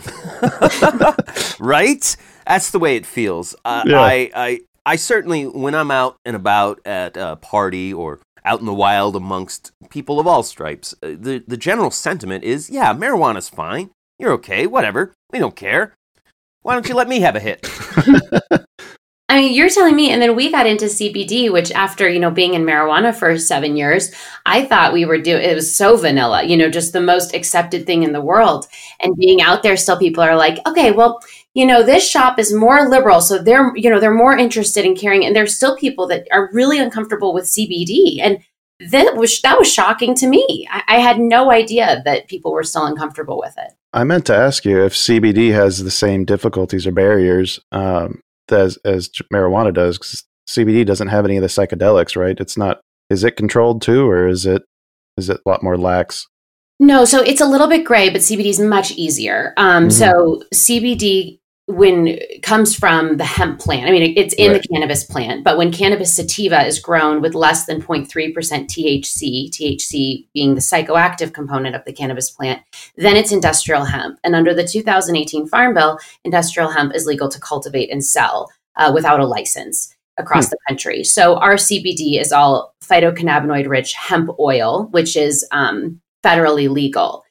right? 1.59 2.15
That's 2.45 2.71
the 2.71 2.79
way 2.79 2.95
it 2.95 3.05
feels. 3.05 3.55
Uh, 3.63 3.83
Yeah. 3.85 3.99
I, 4.01 4.29
I, 4.35 4.59
I 4.85 4.95
certainly, 4.97 5.45
when 5.45 5.75
I'm 5.75 5.91
out 5.91 6.17
and 6.25 6.35
about 6.35 6.81
at 6.85 7.15
a 7.15 7.37
party 7.37 7.93
or 7.93 8.19
out 8.43 8.59
in 8.59 8.65
the 8.65 8.73
wild 8.73 9.15
amongst 9.15 9.71
people 9.89 10.19
of 10.19 10.27
all 10.27 10.43
stripes, 10.43 10.93
uh, 11.01 11.15
the, 11.17 11.43
the 11.47 11.55
general 11.55 11.89
sentiment 11.91 12.43
is, 12.43 12.69
yeah, 12.69 12.93
marijuana's 12.93 13.47
fine. 13.47 13.91
You're 14.19 14.33
okay, 14.33 14.67
whatever. 14.67 15.13
We 15.31 15.39
don't 15.39 15.55
care. 15.55 15.93
Why 16.61 16.73
don't 16.73 16.87
you 16.89 16.95
let 16.95 17.07
me 17.07 17.21
have 17.21 17.35
a 17.35 17.39
hit? 17.39 17.65
I 19.33 19.37
mean, 19.37 19.53
you're 19.55 19.67
telling 19.67 19.95
me, 19.95 20.11
and 20.11 20.21
then 20.21 20.35
we 20.35 20.51
got 20.51 20.67
into 20.67 20.85
CBD, 20.85 21.51
which 21.51 21.71
after 21.71 22.07
you 22.07 22.19
know 22.19 22.29
being 22.29 22.53
in 22.53 22.61
marijuana 22.61 23.15
for 23.15 23.35
seven 23.39 23.75
years, 23.75 24.11
I 24.45 24.63
thought 24.63 24.93
we 24.93 25.05
were 25.05 25.17
doing. 25.17 25.41
It 25.41 25.55
was 25.55 25.75
so 25.75 25.97
vanilla, 25.97 26.43
you 26.43 26.55
know, 26.55 26.69
just 26.69 26.93
the 26.93 27.01
most 27.01 27.33
accepted 27.33 27.87
thing 27.87 28.03
in 28.03 28.13
the 28.13 28.21
world. 28.21 28.67
And 29.01 29.17
being 29.17 29.41
out 29.41 29.63
there, 29.63 29.75
still 29.75 29.97
people 29.97 30.23
are 30.23 30.35
like, 30.35 30.59
okay, 30.67 30.91
well, 30.91 31.19
you 31.55 31.65
know, 31.65 31.81
this 31.81 32.07
shop 32.07 32.37
is 32.37 32.53
more 32.53 32.87
liberal, 32.87 33.21
so 33.21 33.41
they're 33.41 33.75
you 33.75 33.89
know 33.89 33.99
they're 33.99 34.13
more 34.13 34.37
interested 34.37 34.85
in 34.85 34.95
caring, 34.95 35.25
And 35.25 35.35
there's 35.35 35.55
still 35.55 35.75
people 35.77 36.05
that 36.09 36.27
are 36.31 36.51
really 36.53 36.77
uncomfortable 36.77 37.33
with 37.33 37.45
CBD, 37.45 38.19
and 38.21 38.37
that 38.91 39.15
was 39.15 39.41
that 39.41 39.57
was 39.57 39.73
shocking 39.73 40.13
to 40.13 40.27
me. 40.27 40.67
I, 40.69 40.83
I 40.87 40.97
had 40.99 41.17
no 41.17 41.49
idea 41.49 42.03
that 42.05 42.27
people 42.27 42.51
were 42.51 42.63
still 42.63 42.85
uncomfortable 42.85 43.39
with 43.39 43.55
it. 43.57 43.73
I 43.93 44.03
meant 44.03 44.27
to 44.27 44.35
ask 44.35 44.63
you 44.63 44.83
if 44.83 44.93
CBD 44.93 45.53
has 45.53 45.83
the 45.83 45.89
same 45.89 46.23
difficulties 46.23 46.85
or 46.85 46.91
barriers 46.91 47.59
um, 47.71 48.21
as 48.51 48.77
as 48.85 49.09
marijuana 49.31 49.73
does. 49.73 49.97
'cause 49.97 50.23
CBD 50.47 50.85
doesn't 50.85 51.07
have 51.07 51.25
any 51.25 51.37
of 51.37 51.41
the 51.41 51.47
psychedelics, 51.47 52.15
right? 52.15 52.37
It's 52.39 52.57
not. 52.57 52.81
Is 53.09 53.23
it 53.23 53.37
controlled 53.37 53.81
too, 53.81 54.09
or 54.09 54.27
is 54.27 54.45
it 54.45 54.63
is 55.17 55.29
it 55.29 55.39
a 55.45 55.49
lot 55.49 55.61
more 55.63 55.77
lax? 55.77 56.27
No, 56.79 57.05
so 57.05 57.21
it's 57.21 57.39
a 57.41 57.45
little 57.45 57.67
bit 57.67 57.85
gray, 57.85 58.09
but 58.09 58.21
CBD 58.21 58.49
is 58.49 58.59
much 58.59 58.91
easier. 58.93 59.53
Um, 59.57 59.87
Mhm. 59.87 59.91
So 59.91 60.43
CBD 60.53 61.39
when 61.67 62.19
comes 62.41 62.75
from 62.75 63.15
the 63.17 63.23
hemp 63.23 63.59
plant. 63.59 63.87
I 63.87 63.91
mean, 63.91 64.13
it's 64.17 64.33
in 64.33 64.51
Right. 64.51 64.61
the 64.61 64.67
cannabis 64.67 65.05
plant, 65.05 65.45
but 65.45 65.57
when 65.57 65.71
cannabis 65.71 66.13
sativa 66.13 66.65
is 66.65 66.77
grown 66.77 67.21
with 67.21 67.35
less 67.35 67.65
than 67.65 67.81
0.3% 67.81 68.67
THC, 68.67 69.49
THC 69.49 70.27
being 70.33 70.55
the 70.55 70.61
psychoactive 70.61 71.33
component 71.33 71.73
of 71.75 71.85
the 71.85 71.93
cannabis 71.93 72.29
plant, 72.29 72.61
then 72.97 73.15
it's 73.15 73.31
industrial 73.31 73.85
hemp. 73.85 74.19
And 74.25 74.35
under 74.35 74.53
the 74.53 74.67
2018 74.67 75.47
Farm 75.47 75.73
Bill, 75.73 75.99
industrial 76.25 76.69
hemp 76.69 76.93
is 76.93 77.05
legal 77.05 77.29
to 77.29 77.39
cultivate 77.39 77.89
and 77.89 78.03
sell 78.03 78.51
uh, 78.75 78.91
without 78.93 79.21
a 79.21 79.25
license 79.25 79.95
across 80.17 80.49
the 80.49 80.57
country. 80.67 81.03
So 81.03 81.37
our 81.37 81.55
CBD 81.55 82.19
is 82.19 82.31
all 82.33 82.73
phytocannabinoid 82.83 83.69
rich 83.69 83.93
hemp 83.93 84.29
oil, 84.37 84.87
which 84.91 85.15
is 85.15 85.47
um, 85.51 86.01
federally 86.25 86.69
legal. 86.69 87.23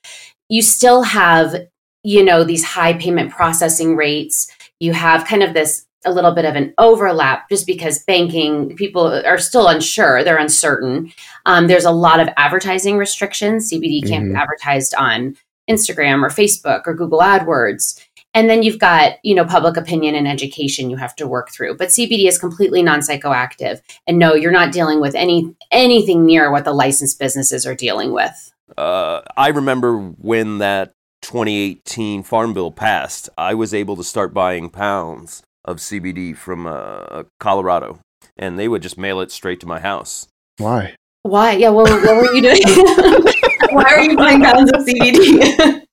You 0.49 0.63
still 0.63 1.03
have, 1.03 1.55
you 2.03 2.25
know, 2.25 2.45
these 2.45 2.65
high 2.65 2.93
payment 2.95 3.31
processing 3.31 3.97
rates. 3.97 4.51
You 4.81 4.93
have 4.93 5.25
kind 5.25 5.43
of 5.43 5.55
this 5.55 5.87
a 6.05 6.11
little 6.13 6.33
bit 6.33 6.45
of 6.45 6.57
an 6.57 6.75
overlap 6.79 7.49
just 7.49 7.65
because 7.65 8.03
banking 8.03 8.75
people 8.75 9.07
are 9.07 9.39
still 9.39 9.69
unsure 9.69 10.25
they're 10.25 10.37
uncertain. 10.37 11.13
Um, 11.47 11.69
there's 11.69 11.85
a 11.85 11.93
lot 11.93 12.19
of 12.19 12.29
advertising 12.37 12.99
restrictions. 12.99 13.71
Cbd 13.71 14.09
can't 14.09 14.25
be 14.25 14.31
Mhm. 14.33 14.41
advertised 14.41 14.95
on 14.97 15.37
instagram 15.71 16.25
or 16.25 16.29
facebook 16.29 16.83
or 16.87 16.95
google 16.95 17.21
adwords. 17.21 18.05
And 18.35 18.51
then 18.51 18.65
you've 18.65 18.81
got 18.81 19.13
you 19.23 19.33
know 19.33 19.45
public 19.45 19.77
opinion 19.77 20.17
and 20.17 20.27
education 20.27 20.91
you 20.91 20.97
have 20.97 21.15
to 21.17 21.29
work 21.29 21.53
through. 21.53 21.77
But 21.77 21.89
cbd 21.91 22.27
is 22.27 22.37
completely 22.37 22.83
non-psychoactive. 22.83 23.81
And 24.09 24.19
no 24.19 24.35
you're 24.35 24.51
not 24.51 24.73
dealing 24.73 25.01
with 25.01 25.15
any 25.15 25.55
anything 25.71 26.27
near 26.27 26.51
what 26.51 26.65
the 26.65 26.73
licensed 26.73 27.21
businesses 27.21 27.65
are 27.65 27.77
dealing 27.77 28.13
with. 28.13 28.53
Uh, 28.77 29.21
I 29.37 29.49
remember 29.49 29.97
when 29.99 30.59
that 30.59 30.95
2018 31.23 32.23
Farm 32.23 32.53
Bill 32.53 32.71
passed, 32.71 33.29
I 33.39 33.55
was 33.55 33.73
able 33.73 33.97
to 33.97 34.05
start 34.05 34.35
buying 34.35 34.71
pounds 34.71 35.43
of 35.65 35.79
CBD 35.79 36.37
from 36.37 36.67
uh, 36.67 37.25
Colorado, 37.41 38.01
and 38.37 38.59
they 38.59 38.69
would 38.69 38.83
just 38.83 38.99
mail 38.99 39.21
it 39.21 39.33
straight 39.33 39.61
to 39.61 39.67
my 39.67 39.81
house. 39.81 40.29
Why? 40.59 40.97
why 41.25 41.53
yeah 41.53 41.69
what, 41.69 41.89
what 41.89 42.17
were 42.17 42.35
you 42.35 42.43
doing 42.43 42.61
why 43.71 43.85
are 43.85 44.03
you 44.03 44.17
buying 44.17 44.43
pounds 44.43 44.73
of 44.73 44.85
cbd 44.85 45.87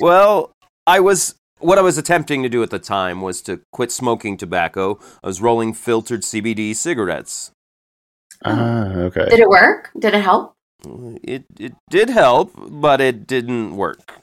Well, 0.00 0.52
I 0.86 1.00
was 1.00 1.34
what 1.58 1.78
I 1.78 1.82
was 1.82 1.96
attempting 1.96 2.42
to 2.42 2.48
do 2.48 2.62
at 2.62 2.70
the 2.70 2.78
time 2.78 3.20
was 3.20 3.40
to 3.42 3.60
quit 3.72 3.92
smoking 3.92 4.36
tobacco. 4.36 4.98
I 5.22 5.28
was 5.28 5.40
rolling 5.40 5.74
filtered 5.74 6.22
CBD 6.22 6.74
cigarettes. 6.74 7.52
Ah, 8.44 8.88
okay. 8.94 9.26
did 9.28 9.38
it 9.38 9.48
work 9.48 9.90
did 9.96 10.14
it 10.14 10.22
help 10.22 10.54
It 11.22 11.44
it 11.58 11.74
did 11.90 12.10
help, 12.10 12.52
but 12.56 13.00
it 13.00 13.26
didn't 13.26 13.76
work. 13.76 14.20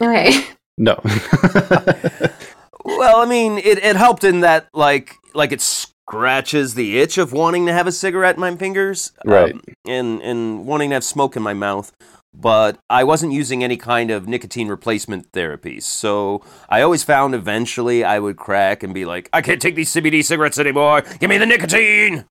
okay 0.00 0.44
no. 0.78 1.00
well, 2.84 3.16
I 3.20 3.26
mean, 3.26 3.58
it, 3.58 3.78
it 3.82 3.96
helped 3.96 4.24
in 4.24 4.40
that 4.40 4.68
like 4.74 5.14
like 5.34 5.52
it 5.52 5.60
scratches 5.60 6.74
the 6.74 6.98
itch 6.98 7.16
of 7.18 7.32
wanting 7.32 7.66
to 7.66 7.72
have 7.72 7.86
a 7.86 7.92
cigarette 7.92 8.34
in 8.36 8.40
my 8.40 8.54
fingers, 8.56 9.12
Right. 9.24 9.54
um, 9.54 9.62
and 9.86 10.20
and 10.20 10.66
wanting 10.66 10.90
to 10.90 10.94
have 10.94 11.04
smoke 11.04 11.36
in 11.36 11.42
my 11.42 11.54
mouth. 11.54 11.92
But 12.38 12.78
I 12.90 13.04
wasn't 13.04 13.32
using 13.32 13.64
any 13.64 13.78
kind 13.78 14.10
of 14.10 14.28
nicotine 14.28 14.68
replacement 14.68 15.32
therapies, 15.32 15.84
so 15.84 16.42
I 16.68 16.82
always 16.82 17.02
found 17.02 17.34
eventually 17.34 18.04
I 18.04 18.18
would 18.18 18.36
crack 18.36 18.82
and 18.82 18.92
be 18.92 19.06
like, 19.06 19.30
I 19.32 19.40
can't 19.40 19.62
take 19.62 19.74
these 19.76 19.88
CBD 19.94 20.22
cigarettes 20.22 20.58
anymore. 20.58 21.00
Give 21.18 21.30
me 21.30 21.38
the 21.38 21.46
nicotine. 21.46 22.26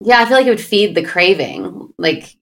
Yeah 0.00 0.20
i 0.20 0.24
feel 0.24 0.38
like 0.38 0.46
it 0.46 0.50
would 0.50 0.60
feed 0.60 0.94
the 0.94 1.02
craving 1.02 1.92
like 1.98 2.36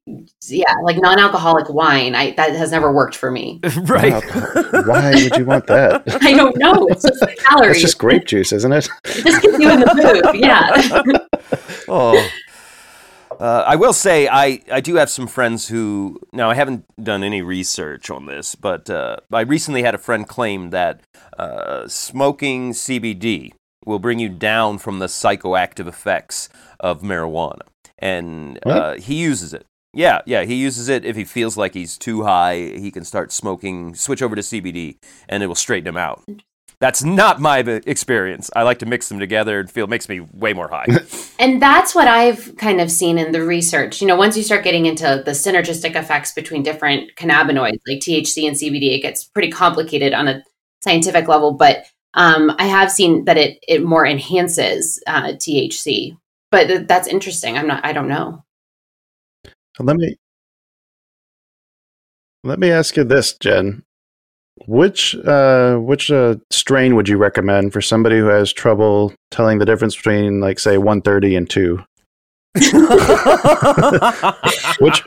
yeah 0.46 0.72
like 0.84 0.96
non-alcoholic 0.98 1.68
wine 1.68 2.14
i 2.14 2.30
that 2.32 2.54
has 2.54 2.70
never 2.70 2.92
worked 2.92 3.16
for 3.16 3.32
me 3.32 3.60
right. 3.82 4.22
Why 4.86 5.12
would 5.14 5.36
you 5.36 5.44
want 5.44 5.66
that? 5.66 6.04
i 6.22 6.32
don't 6.32 6.56
know 6.56 6.86
it's 6.88 7.02
just 7.02 7.20
calories 7.38 7.72
That's 7.72 7.80
just 7.80 7.98
grape 7.98 8.26
juice, 8.26 8.52
isn't 8.52 8.72
it? 8.72 8.88
it 9.06 9.24
just 9.24 9.42
gets 9.42 9.58
you 9.58 9.70
in 9.70 9.80
the 9.80 10.22
mood 10.22 10.40
yeah 10.40 11.82
oh. 11.88 12.30
Uh, 13.40 13.64
I 13.66 13.74
will 13.74 13.92
say 13.92 14.28
I, 14.28 14.60
I 14.70 14.80
do 14.80 14.94
have 14.94 15.10
some 15.10 15.26
friends 15.26 15.66
who 15.66 16.20
now 16.32 16.50
I 16.50 16.54
haven't 16.54 16.84
done 17.02 17.24
any 17.24 17.42
research 17.42 18.08
on 18.08 18.26
this, 18.26 18.54
but 18.54 18.88
uh, 18.88 19.16
I 19.32 19.40
recently 19.40 19.82
had 19.82 19.92
a 19.92 19.98
friend 19.98 20.26
claim 20.28 20.70
that 20.70 21.00
uh, 21.36 21.88
smoking 21.88 22.70
CBD 22.70 23.52
will 23.84 23.98
bring 23.98 24.18
you 24.18 24.28
down 24.28 24.78
from 24.78 24.98
the 24.98 25.06
psychoactive 25.06 25.86
effects 25.86 26.48
of 26.80 27.02
marijuana, 27.02 27.62
and 27.98 28.58
uh, 28.66 28.94
he 28.94 29.14
uses 29.14 29.54
it. 29.54 29.66
Yeah, 29.92 30.22
yeah, 30.26 30.42
he 30.42 30.56
uses 30.56 30.88
it 30.88 31.04
if 31.04 31.16
he 31.16 31.24
feels 31.24 31.56
like 31.56 31.74
he's 31.74 31.96
too 31.96 32.24
high. 32.24 32.56
He 32.56 32.90
can 32.90 33.04
start 33.04 33.30
smoking, 33.30 33.94
switch 33.94 34.22
over 34.22 34.34
to 34.34 34.42
CBD, 34.42 34.96
and 35.28 35.42
it 35.42 35.46
will 35.46 35.54
straighten 35.54 35.86
him 35.86 35.96
out. 35.96 36.24
That's 36.80 37.04
not 37.04 37.40
my 37.40 37.60
experience. 37.60 38.50
I 38.54 38.62
like 38.62 38.80
to 38.80 38.86
mix 38.86 39.08
them 39.08 39.18
together 39.18 39.60
and 39.60 39.70
feel 39.70 39.86
makes 39.86 40.08
me 40.08 40.20
way 40.20 40.52
more 40.52 40.68
high. 40.68 40.86
And 41.36 41.60
that's 41.60 41.96
what 41.96 42.06
I've 42.06 42.56
kind 42.58 42.80
of 42.80 42.92
seen 42.92 43.18
in 43.18 43.32
the 43.32 43.42
research. 43.42 44.00
You 44.00 44.06
know, 44.06 44.14
once 44.14 44.36
you 44.36 44.44
start 44.44 44.62
getting 44.62 44.86
into 44.86 45.20
the 45.24 45.32
synergistic 45.32 45.96
effects 45.96 46.32
between 46.32 46.62
different 46.62 47.16
cannabinoids 47.16 47.80
like 47.88 47.98
THC 47.98 48.46
and 48.46 48.56
CBD, 48.56 48.94
it 48.94 49.02
gets 49.02 49.24
pretty 49.24 49.50
complicated 49.50 50.14
on 50.14 50.28
a 50.28 50.44
scientific 50.84 51.26
level. 51.26 51.52
But 51.52 51.86
um, 52.14 52.54
I 52.58 52.66
have 52.66 52.90
seen 52.90 53.24
that 53.24 53.36
it 53.36 53.58
it 53.66 53.84
more 53.84 54.06
enhances 54.06 55.02
uh, 55.06 55.32
THC. 55.32 56.16
But 56.50 56.68
th- 56.68 56.86
that's 56.86 57.08
interesting. 57.08 57.58
I'm 57.58 57.66
not. 57.66 57.84
I 57.84 57.92
don't 57.92 58.08
know. 58.08 58.44
Let 59.80 59.96
me 59.96 60.16
let 62.44 62.58
me 62.58 62.70
ask 62.70 62.96
you 62.96 63.04
this, 63.04 63.32
Jen. 63.32 63.82
Which 64.66 65.16
uh, 65.16 65.78
which 65.78 66.12
uh, 66.12 66.36
strain 66.50 66.94
would 66.94 67.08
you 67.08 67.16
recommend 67.16 67.72
for 67.72 67.80
somebody 67.80 68.18
who 68.18 68.26
has 68.26 68.52
trouble 68.52 69.12
telling 69.32 69.58
the 69.58 69.64
difference 69.64 69.96
between, 69.96 70.40
like, 70.40 70.60
say, 70.60 70.78
130 70.78 71.34
and 71.34 71.50
two? 71.50 71.82
Which 74.78 75.02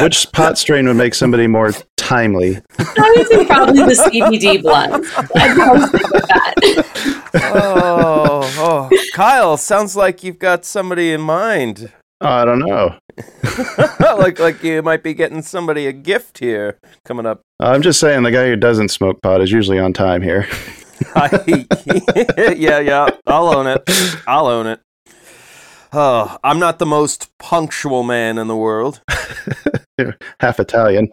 which 0.00 0.32
pot 0.32 0.56
strain 0.56 0.86
would 0.86 0.96
make 0.96 1.14
somebody 1.14 1.46
more 1.46 1.72
timely? 2.06 2.62
I 2.78 3.14
would 3.16 3.26
say 3.26 3.44
probably 3.46 3.82
the 3.82 4.10
CBD 4.10 4.62
blends. 4.62 5.10
I'd 5.36 5.56
probably 5.56 6.00
with 6.12 6.28
that. 6.28 6.54
oh, 7.54 8.88
oh, 8.90 8.90
Kyle, 9.12 9.56
sounds 9.56 9.96
like 9.96 10.22
you've 10.22 10.38
got 10.38 10.64
somebody 10.64 11.12
in 11.12 11.20
mind. 11.20 11.92
Oh, 12.20 12.28
I 12.28 12.44
don't 12.44 12.60
know. 12.60 12.96
like 14.00 14.38
like 14.38 14.62
you 14.62 14.82
might 14.82 15.02
be 15.02 15.12
getting 15.12 15.42
somebody 15.42 15.86
a 15.86 15.92
gift 15.92 16.38
here 16.38 16.78
coming 17.04 17.26
up. 17.26 17.42
I'm 17.60 17.82
just 17.82 18.00
saying 18.00 18.22
the 18.22 18.30
guy 18.30 18.46
who 18.46 18.56
doesn't 18.56 18.88
smoke 18.88 19.20
pot 19.22 19.42
is 19.42 19.52
usually 19.52 19.78
on 19.78 19.92
time 19.92 20.22
here. 20.22 20.46
I, 21.14 21.66
yeah, 22.56 22.78
yeah, 22.78 23.08
I'll 23.26 23.48
own 23.48 23.66
it. 23.66 23.82
I'll 24.26 24.46
own 24.46 24.66
it. 24.66 24.80
Oh, 25.92 26.36
I'm 26.42 26.58
not 26.58 26.78
the 26.78 26.86
most 26.86 27.30
punctual 27.38 28.02
man 28.02 28.38
in 28.38 28.48
the 28.48 28.56
world. 28.56 29.02
Half 30.40 30.60
Italian. 30.60 31.10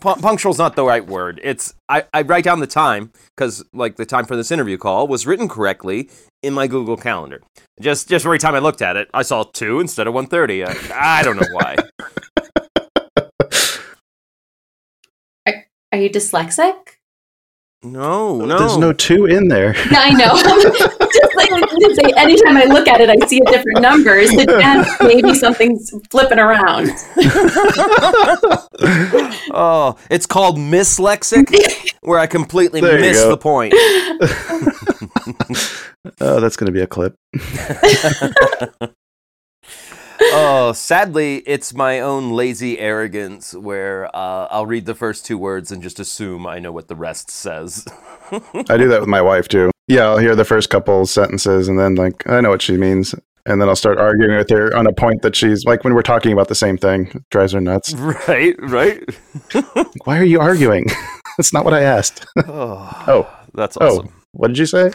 Pu- 0.00 0.16
punctual's 0.16 0.58
not 0.58 0.76
the 0.76 0.84
right 0.84 1.06
word. 1.06 1.40
It's 1.42 1.74
I, 1.88 2.04
I 2.12 2.22
write 2.22 2.44
down 2.44 2.60
the 2.60 2.66
time 2.66 3.12
because 3.36 3.64
like 3.72 3.96
the 3.96 4.06
time 4.06 4.24
for 4.24 4.36
this 4.36 4.50
interview 4.50 4.78
call 4.78 5.06
was 5.06 5.26
written 5.26 5.48
correctly 5.48 6.08
in 6.42 6.54
my 6.54 6.66
Google 6.66 6.96
Calendar. 6.96 7.42
Just 7.80 8.08
just 8.08 8.24
every 8.24 8.38
time 8.38 8.54
I 8.54 8.58
looked 8.58 8.82
at 8.82 8.96
it, 8.96 9.08
I 9.12 9.22
saw 9.22 9.44
two 9.44 9.80
instead 9.80 10.06
of 10.06 10.14
one 10.14 10.26
thirty. 10.26 10.64
I, 10.64 10.74
I 10.94 11.22
don't 11.22 11.36
know 11.36 11.48
why. 11.52 11.76
Are 15.92 15.98
you 15.98 16.08
dyslexic? 16.08 16.99
No, 17.82 18.44
no. 18.44 18.58
There's 18.58 18.76
no 18.76 18.92
two 18.92 19.24
in 19.24 19.48
there. 19.48 19.74
I 19.90 20.10
know. 20.10 20.36
Just 21.12 21.34
like 21.34 21.50
I 21.50 21.60
did 21.78 21.96
say, 21.96 22.12
anytime 22.16 22.58
I 22.58 22.64
look 22.64 22.86
at 22.86 23.00
it, 23.00 23.08
I 23.08 23.16
see 23.26 23.40
a 23.40 23.44
different 23.46 23.80
number. 23.80 24.26
So 24.26 24.44
then 24.44 24.84
maybe 25.00 25.34
something's 25.34 25.90
flipping 26.10 26.38
around. 26.38 26.90
oh, 29.52 29.96
it's 30.10 30.26
called 30.26 30.58
mislexic, 30.58 31.94
where 32.02 32.18
I 32.18 32.26
completely 32.26 32.82
There 32.82 33.00
miss 33.00 33.24
the 33.24 33.38
point. 33.38 33.72
Oh, 36.20 36.40
that's 36.40 36.56
going 36.56 36.66
to 36.66 36.72
be 36.72 36.80
a 36.80 36.86
clip. 36.86 37.16
Oh, 40.20 40.72
sadly, 40.74 41.38
it's 41.46 41.74
my 41.74 42.00
own 42.00 42.32
lazy 42.32 42.78
arrogance 42.78 43.54
where 43.54 44.06
uh, 44.14 44.48
I'll 44.50 44.66
read 44.66 44.86
the 44.86 44.94
first 44.94 45.24
two 45.26 45.38
words 45.38 45.70
and 45.70 45.82
just 45.82 45.98
assume 46.00 46.46
I 46.46 46.58
know 46.58 46.72
what 46.72 46.88
the 46.88 46.96
rest 46.96 47.30
says. 47.30 47.86
I 48.30 48.76
do 48.76 48.88
that 48.88 49.00
with 49.00 49.08
my 49.08 49.22
wife 49.22 49.48
too. 49.48 49.70
Yeah, 49.88 50.04
I'll 50.04 50.18
hear 50.18 50.36
the 50.36 50.44
first 50.44 50.70
couple 50.70 51.04
sentences 51.06 51.68
and 51.68 51.78
then 51.78 51.94
like 51.96 52.26
I 52.28 52.40
know 52.40 52.50
what 52.50 52.62
she 52.62 52.76
means. 52.76 53.14
And 53.46 53.60
then 53.60 53.68
I'll 53.68 53.76
start 53.76 53.98
arguing 53.98 54.36
with 54.36 54.50
her 54.50 54.76
on 54.76 54.86
a 54.86 54.92
point 54.92 55.22
that 55.22 55.34
she's 55.34 55.64
like 55.64 55.82
when 55.82 55.94
we're 55.94 56.02
talking 56.02 56.32
about 56.32 56.48
the 56.48 56.54
same 56.54 56.76
thing. 56.76 57.08
It 57.08 57.22
drives 57.30 57.52
her 57.52 57.60
nuts. 57.60 57.94
right, 58.28 58.54
right. 58.60 59.02
Why 60.04 60.18
are 60.18 60.24
you 60.24 60.38
arguing? 60.40 60.86
That's 61.38 61.52
not 61.52 61.64
what 61.64 61.72
I 61.74 61.80
asked. 61.82 62.26
Oh, 62.46 63.04
Oh, 63.08 63.36
that's 63.54 63.78
oh, 63.80 64.04
what 64.32 64.48
did 64.48 64.58
you 64.58 64.66
say? 64.66 64.92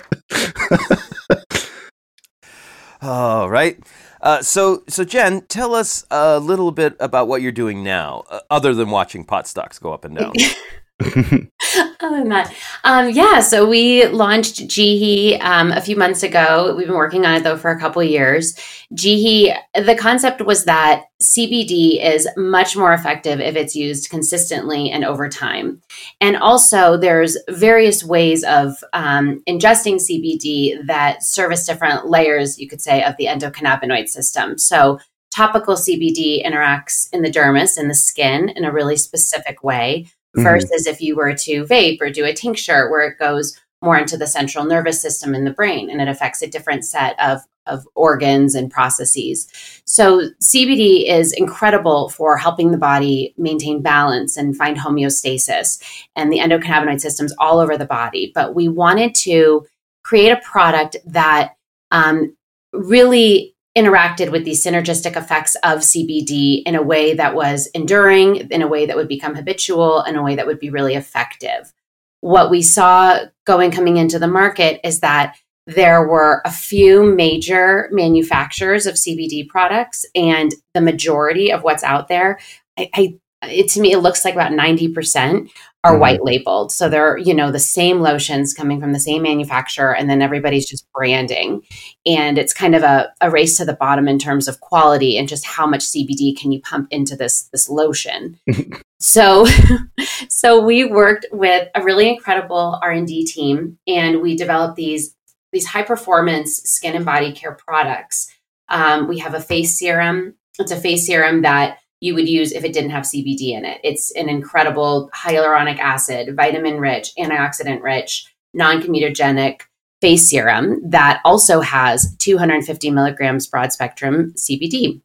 Oh, 3.02 3.48
right. 3.48 3.78
Uh, 4.26 4.42
so, 4.42 4.84
so 4.90 5.04
Jen, 5.04 5.42
tell 5.42 5.76
us 5.76 6.04
a 6.10 6.40
little 6.40 6.72
bit 6.72 6.96
about 7.00 7.28
what 7.28 7.44
you're 7.44 7.52
doing 7.52 7.84
now, 7.84 8.24
uh, 8.32 8.40
other 8.50 8.74
than 8.74 8.90
watching 8.90 9.24
pot 9.24 9.48
stocks 9.48 9.78
go 9.78 9.94
up 9.94 10.04
and 10.04 10.18
down. 10.18 10.34
Other 11.04 12.20
than 12.20 12.30
that, 12.30 12.54
um, 12.86 13.10
yeah. 13.10 13.42
So 13.42 13.68
we 13.68 14.08
launched 14.08 14.66
Jihi 14.68 15.42
um, 15.42 15.74
a 15.74 15.82
few 15.82 15.98
months 15.98 16.24
ago. 16.24 16.74
We've 16.78 16.88
been 16.88 16.96
working 16.96 17.26
on 17.26 17.36
it 17.36 17.44
though 17.44 17.58
for 17.58 17.70
a 17.70 17.80
couple 17.80 18.02
years. 18.02 18.56
Jihi, 18.94 19.58
the 19.74 19.96
concept 19.96 20.42
was 20.46 20.64
that 20.66 21.06
CBD 21.22 22.02
is 22.02 22.30
much 22.38 22.78
more 22.78 22.94
effective 22.94 23.42
if 23.42 23.58
it's 23.58 23.76
used 23.76 24.10
consistently 24.10 24.90
and 24.90 25.04
over 25.04 25.28
time. 25.28 25.82
And 26.22 26.38
also, 26.38 26.96
there's 26.96 27.38
various 27.50 28.02
ways 28.02 28.46
of 28.46 28.82
um, 28.94 29.44
ingesting 29.50 29.96
CBD 29.96 30.86
that 30.88 31.24
service 31.24 31.66
different 31.66 32.08
layers, 32.08 32.58
you 32.58 32.70
could 32.70 32.82
say, 32.82 33.04
of 33.04 33.18
the 33.18 33.26
endocannabinoid 33.26 34.08
system. 34.08 34.58
So 34.58 35.00
topical 35.30 35.76
CBD 35.76 36.46
interacts 36.46 37.10
in 37.12 37.22
the 37.22 37.32
dermis, 37.32 37.78
in 37.78 37.90
the 37.90 37.96
skin, 37.96 38.48
in 38.50 38.64
a 38.64 38.72
really 38.72 38.96
specific 38.96 39.62
way 39.62 40.08
Mhm. 40.36 40.43
versus 40.43 40.88
if 40.88 41.02
you 41.02 41.15
were 41.15 41.34
to 41.34 41.65
vape 41.65 42.02
or 42.02 42.10
do 42.10 42.26
a 42.26 42.34
tincture 42.34 42.89
where 42.89 43.08
it 43.08 43.17
goes 43.19 43.58
more 43.82 43.98
into 43.98 44.17
the 44.17 44.28
central 44.28 44.65
nervous 44.65 45.02
system 45.02 45.36
in 45.36 45.43
the 45.43 45.52
brain 45.52 45.89
and 45.89 46.02
it 46.02 46.08
affects 46.08 46.41
a 46.41 46.48
different 46.48 46.84
set 46.86 47.15
of, 47.19 47.41
of 47.67 47.88
organs 47.95 48.56
and 48.56 48.71
processes. 48.71 49.48
So, 49.86 50.30
CBD 50.41 51.08
is 51.10 51.34
incredible 51.34 52.10
for 52.10 52.38
helping 52.38 52.71
the 52.71 52.78
body 52.78 53.34
maintain 53.38 53.82
balance 53.82 54.38
and 54.38 54.56
find 54.56 54.78
homeostasis 54.78 55.82
and 56.15 56.32
the 56.32 56.39
endocannabinoid 56.39 57.02
systems 57.02 57.34
all 57.38 57.60
over 57.60 57.78
the 57.78 57.86
body. 57.86 58.32
But 58.34 58.56
we 58.56 58.67
wanted 58.67 59.13
to 59.15 59.65
create 60.04 60.32
a 60.32 60.41
product 60.41 60.98
that 61.06 61.56
um, 61.91 62.36
really 62.74 63.55
interacted 63.78 64.32
with 64.32 64.46
these 64.46 64.64
synergistic 64.64 65.18
effects 65.18 65.56
of 65.56 65.80
CBD 65.80 66.64
in 66.66 66.76
a 66.76 66.84
way 66.84 67.14
that 67.14 67.36
was 67.36 67.68
enduring, 67.74 68.38
in 68.50 68.62
a 68.62 68.68
way 68.68 68.86
that 68.86 68.96
would 68.96 69.08
become 69.08 69.36
habitual, 69.36 70.02
in 70.04 70.16
a 70.16 70.24
way 70.24 70.36
that 70.36 70.48
would 70.48 70.60
be 70.60 70.70
really 70.70 70.96
effective. 70.96 71.74
What 72.22 72.50
we 72.50 72.62
saw 72.62 73.20
going 73.46 73.72
coming 73.72 73.98
into 73.98 74.18
the 74.18 74.28
market 74.28 74.80
is 74.88 75.02
that 75.02 75.36
there 75.68 76.08
were 76.08 76.42
a 76.46 76.52
few 76.52 77.04
major 77.04 77.90
manufacturers 77.92 78.86
of 78.86 78.96
CBD 78.96 79.48
products, 79.48 80.06
and 80.16 80.54
the 80.74 80.82
majority 80.82 81.52
of 81.52 81.64
what's 81.64 81.84
out 81.84 82.08
there, 82.08 82.40
I, 82.78 82.90
I 82.94 83.20
it 83.50 83.70
to 83.72 83.82
me 83.82 83.92
it 83.92 84.00
looks 84.00 84.24
like 84.26 84.34
about 84.34 84.52
90% 84.52 85.50
are 85.84 85.96
Mhm. 85.96 86.00
white 86.00 86.24
labeled. 86.24 86.72
So 86.72 86.90
they're 86.90 87.18
you 87.18 87.34
know 87.34 87.52
the 87.52 87.60
same 87.60 88.02
lotions 88.02 88.54
coming 88.54 88.80
from 88.82 88.92
the 88.94 89.00
same 89.00 89.22
manufacturer 89.22 89.96
and 89.96 90.10
then 90.10 90.22
everybody's 90.22 90.68
just 90.68 90.86
branding. 90.94 91.62
And 92.06 92.38
it's 92.38 92.54
kind 92.54 92.76
of 92.76 92.84
a, 92.84 93.12
a 93.22 93.30
race 93.30 93.58
to 93.58 93.66
the 93.66 93.74
bottom 93.76 94.08
in 94.08 94.18
terms 94.20 94.48
of 94.48 94.60
quality 94.62 95.18
and 95.18 95.28
just 95.30 95.46
how 95.46 95.68
much 95.68 95.82
cbd 95.82 96.38
can 96.38 96.52
you 96.52 96.62
pump 96.62 96.88
into 96.92 97.16
this 97.16 97.44
this 97.52 97.70
lotion. 97.70 98.40
So 98.98 99.46
so 100.30 100.64
we 100.66 100.86
worked 100.86 101.26
with 101.32 101.68
a 101.76 101.84
really 101.84 102.08
incredible 102.10 102.80
r&d 102.82 103.26
team 103.26 103.78
and 103.86 104.22
we 104.22 104.36
developed 104.38 104.78
these 104.78 105.14
these 105.52 105.66
high 105.66 105.84
performance 105.84 106.56
skin 106.64 106.96
and 106.96 107.06
body 107.06 107.32
care 107.34 107.52
products. 107.54 108.34
Um, 108.70 109.08
we 109.08 109.20
have 109.20 109.34
a 109.34 109.42
face 109.42 109.78
serum. 109.78 110.36
It's 110.60 110.72
a 110.72 110.76
face 110.80 111.06
serum 111.06 111.44
that 111.44 111.78
you 112.06 112.13
would 112.13 112.30
use 112.30 112.52
if 112.52 112.63
it 112.63 112.72
didn't 112.72 112.91
have 112.91 113.04
CBD 113.04 113.52
in 113.58 113.65
it. 113.65 113.80
It's 113.84 114.12
an 114.12 114.30
incredible 114.30 115.10
hyaluronic 115.15 115.80
acid, 115.80 116.36
vitamin 116.36 116.80
rich, 116.80 117.12
antioxidant 117.18 117.82
rich, 117.82 118.32
non 118.54 118.82
comedogenic 118.82 119.62
face 120.02 120.30
serum 120.30 120.80
that 120.88 121.20
also 121.26 121.62
has 121.62 122.15
250 122.20 122.91
milligrams 122.91 123.48
broad 123.48 123.74
spectrum 123.74 124.34
CBD. 124.38 125.02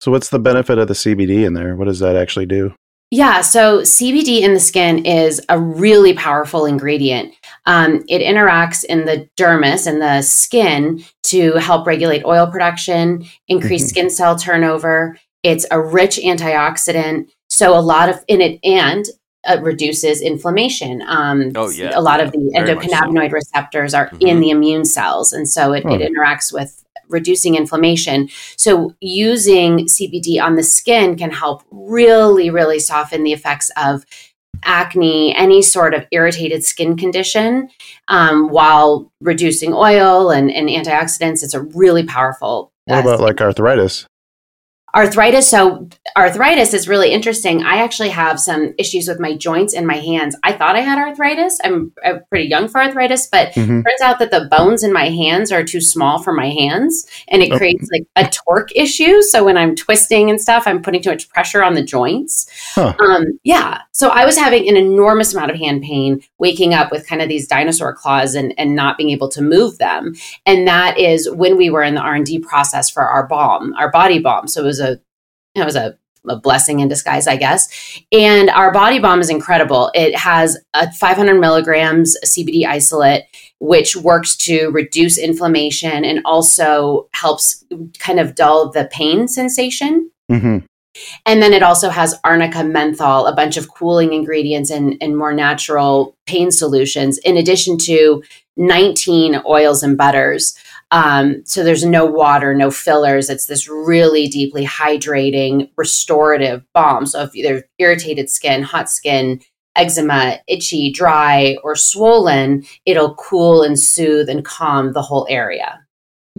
So 0.00 0.12
what's 0.12 0.28
the 0.28 0.38
benefit 0.38 0.78
of 0.78 0.86
the 0.86 0.94
CBD 0.94 1.44
in 1.44 1.54
there? 1.54 1.74
What 1.74 1.86
does 1.86 1.98
that 1.98 2.14
actually 2.14 2.46
do? 2.46 2.72
Yeah, 3.10 3.40
so 3.40 3.80
CBD 3.80 4.42
in 4.42 4.52
the 4.52 4.60
skin 4.60 5.04
is 5.06 5.40
a 5.48 5.58
really 5.58 6.12
powerful 6.12 6.66
ingredient. 6.66 7.34
Um, 7.64 8.04
it 8.06 8.20
interacts 8.20 8.84
in 8.84 9.06
the 9.06 9.26
dermis 9.38 9.86
and 9.86 10.00
the 10.00 10.20
skin 10.20 11.02
to 11.24 11.52
help 11.54 11.86
regulate 11.86 12.24
oil 12.26 12.46
production, 12.46 13.24
increase 13.48 13.84
Mhm. 13.84 13.88
skin 13.88 14.10
cell 14.10 14.36
turnover. 14.36 15.16
It's 15.50 15.66
a 15.70 15.80
rich 15.80 16.16
antioxidant, 16.22 17.28
so 17.48 17.76
a 17.76 17.80
lot 17.80 18.08
of 18.08 18.16
in 18.28 18.40
it 18.40 18.60
and 18.62 19.04
uh, 19.48 19.58
reduces 19.62 20.20
inflammation. 20.20 21.02
Um, 21.06 21.52
Oh, 21.54 21.70
yeah, 21.70 21.92
a 21.94 22.02
lot 22.02 22.18
yeah, 22.20 22.26
of 22.26 22.32
the 22.32 22.38
much 22.38 22.52
so. 22.54 22.60
endocannabinoid 22.60 23.32
receptors 23.32 23.94
are 23.94 24.10
in 24.20 24.36
Mhm. 24.38 24.40
the 24.40 24.50
immune 24.50 24.84
cells, 24.84 25.32
and 25.32 25.48
so 25.48 25.72
it, 25.72 25.84
it 25.86 26.02
Oh. 26.02 26.06
interacts 26.08 26.52
with 26.52 26.84
reducing 27.08 27.54
inflammation. 27.54 28.28
So 28.56 28.94
using 29.00 29.88
CBD 29.88 30.38
on 30.38 30.56
the 30.56 30.62
skin 30.62 31.16
can 31.16 31.30
help 31.30 31.62
really, 31.70 32.50
really 32.50 32.78
soften 32.78 33.22
the 33.24 33.32
effects 33.32 33.70
of 33.76 34.04
acne, 34.64 35.34
any 35.36 35.62
sort 35.62 35.94
of 35.94 36.04
irritated 36.10 36.64
skin 36.64 36.96
condition, 36.96 37.68
um, 38.08 38.48
while 38.50 39.10
reducing 39.22 39.72
oil 39.72 40.30
and, 40.30 40.50
and 40.50 40.68
antioxidants. 40.68 41.42
It's 41.44 41.54
a 41.54 41.62
really 41.62 42.02
powerful. 42.04 42.70
What 42.86 42.98
uh, 42.98 43.00
about 43.08 43.20
like 43.20 43.40
arthritis? 43.40 44.04
Arthritis. 44.98 45.48
So 45.48 45.88
arthritis 46.16 46.74
is 46.74 46.88
really 46.88 47.12
interesting. 47.12 47.62
I 47.64 47.76
actually 47.78 48.08
have 48.10 48.38
some 48.40 48.74
issues 48.78 49.08
with 49.08 49.20
my 49.20 49.36
joints 49.36 49.74
and 49.74 49.86
my 49.86 49.96
hands. 49.96 50.36
I 50.42 50.52
thought 50.52 50.76
i 50.76 50.80
had 50.80 50.98
arthritis. 50.98 51.58
I'm, 51.64 51.92
I'm 52.04 52.22
pretty 52.28 52.46
young 52.48 52.68
for 52.68 52.80
arthritis 52.80 53.26
but 53.30 53.52
Mhm. 53.52 53.84
turns 53.84 54.00
out 54.02 54.18
that 54.18 54.30
the 54.30 54.48
bones 54.50 54.82
in 54.82 54.92
my 54.92 55.08
hands 55.08 55.50
are 55.52 55.64
too 55.64 55.80
small 55.80 56.22
for 56.22 56.32
my 56.32 56.48
hands 56.50 57.06
and 57.28 57.42
it 57.42 57.52
Oh. 57.52 57.56
creates 57.58 57.88
like 57.92 58.04
a 58.16 58.30
torque 58.30 58.70
issue. 58.76 59.22
So 59.22 59.44
when 59.44 59.56
i'm 59.56 59.74
twisting 59.74 60.30
and 60.30 60.40
stuff 60.40 60.64
i'm 60.66 60.82
putting 60.82 61.02
too 61.02 61.10
much 61.10 61.28
pressure 61.28 61.62
on 61.62 61.74
the 61.74 61.82
joints. 61.82 62.46
Huh. 62.74 62.94
um, 63.00 63.24
yeah. 63.44 63.80
So 63.92 64.08
i 64.10 64.24
was 64.24 64.36
having 64.36 64.68
an 64.68 64.76
enormous 64.76 65.32
amount 65.34 65.50
of 65.50 65.56
hand 65.58 65.82
pain 65.82 66.20
waking 66.38 66.74
up 66.74 66.90
with 66.92 67.06
kind 67.06 67.22
of 67.22 67.28
these 67.28 67.46
dinosaur 67.48 67.94
claws 67.94 68.34
and, 68.34 68.54
and 68.58 68.74
not 68.74 68.96
being 68.96 69.10
able 69.10 69.28
to 69.30 69.42
move 69.42 69.78
them. 69.78 70.14
And 70.46 70.66
that 70.68 70.98
is 70.98 71.30
when 71.30 71.56
we 71.56 71.70
were 71.70 71.82
in 71.82 71.94
the 71.94 72.00
r&d 72.00 72.38
process 72.40 72.88
for 72.90 73.02
our 73.02 73.26
balm 73.26 73.74
our 73.78 73.90
body 73.90 74.18
balm. 74.18 74.46
So 74.48 74.62
it 74.62 74.66
was 74.66 74.80
a 74.80 75.00
it 75.62 75.64
was 75.64 75.76
a, 75.76 75.96
a 76.28 76.36
blessing 76.36 76.80
in 76.80 76.88
disguise 76.88 77.26
i 77.26 77.36
guess. 77.36 77.68
And 78.12 78.50
our 78.50 78.72
body 78.72 78.98
balm 78.98 79.20
is 79.20 79.30
incredible. 79.30 79.90
It 79.94 80.16
has 80.16 80.58
a 80.74 80.90
500 80.92 81.38
milligrams 81.38 82.16
cbd 82.24 82.66
isolate 82.66 83.24
which 83.60 83.96
works 83.96 84.36
to 84.36 84.68
reduce 84.68 85.18
inflammation 85.18 86.04
and 86.04 86.20
also 86.24 87.08
helps 87.12 87.64
kind 87.98 88.20
of 88.20 88.36
dull 88.36 88.70
the 88.70 88.88
pain 88.92 89.26
sensation. 89.26 90.10
Hmm 90.28 90.58
and 91.26 91.42
then 91.42 91.52
it 91.52 91.62
also 91.62 91.90
has 91.90 92.18
arnica 92.24 92.64
menthol, 92.64 93.26
a 93.26 93.34
bunch 93.34 93.56
of 93.56 93.72
cooling 93.72 94.12
ingredients 94.12 94.70
and, 94.70 94.96
and 95.00 95.16
more 95.16 95.32
natural 95.32 96.16
pain 96.26 96.50
solutions, 96.50 97.18
in 97.18 97.36
addition 97.36 97.78
to 97.78 98.22
19 98.56 99.42
oils 99.46 99.82
and 99.82 99.96
butters. 99.96 100.56
Um, 100.90 101.42
so 101.44 101.62
there's 101.62 101.84
no 101.84 102.06
water, 102.06 102.54
no 102.54 102.70
fillers. 102.70 103.28
It's 103.28 103.46
this 103.46 103.68
really 103.68 104.26
deeply 104.26 104.64
hydrating, 104.64 105.70
restorative 105.76 106.64
balm. 106.72 107.06
So 107.06 107.22
if 107.22 107.32
there's 107.32 107.62
irritated 107.78 108.30
skin, 108.30 108.62
hot 108.62 108.88
skin, 108.88 109.40
eczema, 109.76 110.38
itchy, 110.48 110.90
dry, 110.90 111.56
or 111.62 111.76
swollen, 111.76 112.64
it'll 112.86 113.14
cool 113.14 113.62
and 113.62 113.78
soothe 113.78 114.28
and 114.28 114.44
calm 114.44 114.92
the 114.92 115.02
whole 115.02 115.26
area. 115.28 115.80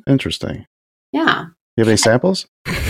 Interesting. 0.07 0.65
Yeah. 1.11 1.45
You 1.79 1.83
have 1.83 1.87
any 1.91 1.95
samples? 1.95 2.45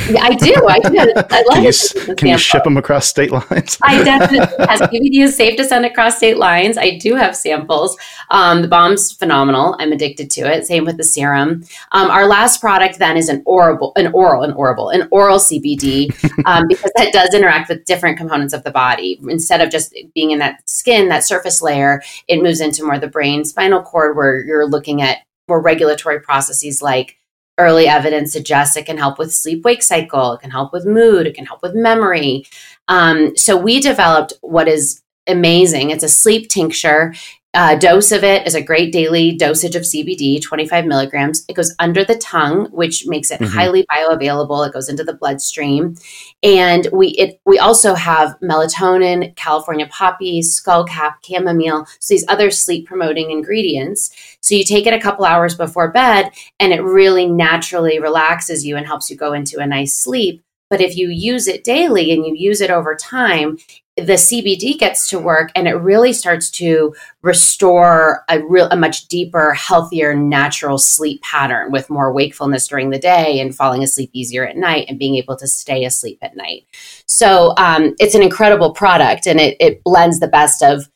Yeah, 0.10 0.24
I 0.24 0.34
do. 0.34 0.68
I 0.68 0.80
do. 0.80 0.98
I 0.98 1.44
love 1.48 1.54
can 1.54 1.64
you, 1.64 2.16
can 2.16 2.28
you 2.30 2.40
ship 2.40 2.64
them 2.64 2.76
across 2.76 3.06
state 3.06 3.30
lines? 3.30 3.78
I 3.84 4.04
definitely 4.04 4.38
yes, 4.38 4.82
CBD 4.82 5.24
is 5.26 5.36
safe 5.36 5.58
to 5.58 5.64
send 5.64 5.86
across 5.86 6.18
state 6.18 6.38
lines. 6.38 6.76
I 6.76 6.98
do 6.98 7.14
have 7.14 7.36
samples. 7.36 7.96
Um, 8.32 8.64
the 8.64 8.68
balm's 8.68 9.12
phenomenal. 9.12 9.76
I'm 9.78 9.92
addicted 9.92 10.32
to 10.32 10.52
it. 10.52 10.66
Same 10.66 10.86
with 10.86 10.98
the 10.98 11.04
serum. 11.04 11.64
Um, 11.92 12.10
our 12.10 12.26
last 12.26 12.62
product 12.62 12.98
then 12.98 13.16
is 13.16 13.30
an 13.30 13.44
oral, 13.46 13.92
an 13.96 14.12
oral, 14.12 14.42
an 14.42 14.54
oral, 14.54 14.90
an 14.90 15.08
oral 15.12 15.38
CBD 15.38 16.10
um, 16.46 16.68
because 16.68 16.92
that 16.96 17.14
does 17.14 17.36
interact 17.36 17.70
with 17.70 17.86
different 17.86 18.18
components 18.18 18.56
of 18.56 18.64
the 18.64 18.72
body. 18.72 19.20
Instead 19.30 19.62
of 19.62 19.70
just 19.70 19.96
being 20.16 20.32
in 20.32 20.40
that 20.40 20.68
skin, 20.68 21.10
that 21.10 21.24
surface 21.24 21.62
layer, 21.62 22.02
it 22.28 22.42
moves 22.42 22.60
into 22.60 22.84
more 22.84 22.98
the 22.98 23.08
brain, 23.08 23.46
spinal 23.46 23.84
cord, 23.84 24.18
where 24.18 24.44
you're 24.44 24.68
looking 24.68 25.04
at 25.04 25.20
more 25.48 25.62
regulatory 25.62 26.20
processes 26.20 26.82
like 26.82 27.20
early 27.60 27.88
evidence 27.88 28.34
suggests 28.34 28.76
it 28.76 28.86
can 28.86 28.98
help 28.98 29.20
with 29.20 29.34
sleep 29.34 29.64
wake 29.64 29.84
cycle 29.84 30.34
it 30.34 30.42
can 30.42 30.52
help 30.52 30.74
with 30.74 30.86
mood 30.86 31.28
it 31.28 31.36
can 31.36 31.46
help 31.46 31.62
with 31.62 31.76
memory. 31.76 32.46
Um, 32.88 33.38
so 33.38 33.56
we 33.56 33.80
developed 33.80 34.34
what 34.42 34.68
is 34.68 35.02
amazing 35.28 35.92
it's 35.92 36.04
a 36.04 36.10
sleep 36.10 36.50
tincture 36.50 37.14
uh, 37.56 37.76
dose 37.76 38.12
of 38.12 38.24
it 38.24 38.46
is 38.46 38.54
a 38.54 38.62
great 38.62 38.94
daily 38.94 39.36
dosage 39.36 39.76
of 39.76 39.82
cbd 39.82 40.40
25 40.42 40.86
milligrams. 40.86 41.44
It 41.50 41.56
goes 41.56 41.74
under 41.80 42.04
the 42.04 42.18
tongue 42.18 42.66
which 42.68 43.08
makes 43.08 43.32
it 43.32 43.40
Mhm. 43.40 43.48
highly 43.48 43.86
bioavailable. 43.92 44.68
It 44.68 44.74
goes 44.74 44.88
into 44.88 45.04
the 45.04 45.16
bloodstream. 45.16 45.96
And 46.44 46.88
we 46.94 47.08
it 47.10 47.40
we 47.48 47.58
also 47.58 47.96
have 47.96 48.38
melatonin 48.44 49.36
california 49.36 49.88
poppy 49.88 50.42
skullcap 50.42 51.14
chamomile. 51.24 51.86
So 52.00 52.14
these 52.14 52.26
other 52.28 52.52
sleep 52.52 52.86
promoting 52.86 53.32
ingredients. 53.32 54.12
So 54.42 54.54
you 54.54 54.64
take 54.64 54.86
it 54.86 54.94
a 54.94 55.00
couple 55.02 55.26
hours 55.26 55.56
before 55.56 55.92
bed 55.92 56.32
and 56.60 56.72
it 56.72 56.84
really 56.84 57.26
naturally 57.26 58.00
relaxes 58.00 58.64
you 58.64 58.78
and 58.78 58.86
helps 58.86 59.10
you 59.10 59.18
go 59.18 59.34
into 59.34 59.58
a 59.60 59.66
nice 59.66 59.96
sleep. 59.98 60.44
But 60.70 60.82
if 60.82 60.96
you 60.96 61.10
use 61.10 61.48
it 61.48 61.64
daily 61.64 62.12
and 62.12 62.28
you 62.28 62.36
use 62.36 62.62
it 62.62 62.70
over 62.70 62.96
time, 62.96 63.58
the 64.06 64.14
CBD 64.14 64.78
gets 64.78 65.08
to 65.10 65.20
work 65.20 65.52
and 65.56 65.68
it 65.68 65.74
really 65.74 66.14
starts 66.14 66.50
to 66.52 66.94
restore 67.22 68.24
a 68.30 68.42
real 68.48 68.68
a 68.70 68.76
much 68.76 69.08
deeper, 69.08 69.54
healthier, 69.54 70.16
natural 70.16 70.78
sleep 70.78 71.22
pattern 71.22 71.72
with 71.72 71.90
more 71.90 72.12
wakefulness 72.12 72.68
during 72.68 72.90
the 72.90 73.00
day 73.00 73.40
and 73.40 73.56
falling 73.56 73.84
asleep 73.84 74.10
easier 74.14 74.46
at 74.46 74.58
night 74.58 74.86
and 74.90 75.00
being 75.00 75.16
able 75.16 75.36
to 75.38 75.48
stay 75.48 75.86
asleep 75.86 76.20
at 76.22 76.36
night. 76.36 76.66
So 77.06 77.54
um, 77.58 77.96
it's 78.00 78.16
an 78.16 78.24
incredible 78.24 78.74
product 78.74 79.28
and 79.28 79.40
it, 79.40 79.58
it 79.60 79.84
blends 79.84 80.20
the 80.20 80.28
best 80.28 80.64
of 80.64 80.90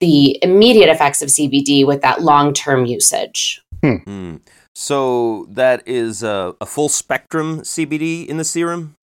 the 0.00 0.38
immediate 0.42 0.88
effects 0.88 1.22
of 1.22 1.28
CBD 1.28 1.86
with 1.86 2.02
that 2.02 2.22
long 2.22 2.52
term 2.52 2.86
usage. 2.86 3.62
Hmm. 3.82 4.36
So 4.74 5.46
that 5.50 5.86
is 5.86 6.22
a, 6.22 6.54
a 6.60 6.66
full 6.66 6.88
spectrum 6.88 7.62
CBD 7.62 8.26
in 8.26 8.36
the 8.36 8.44
serum. 8.44 8.96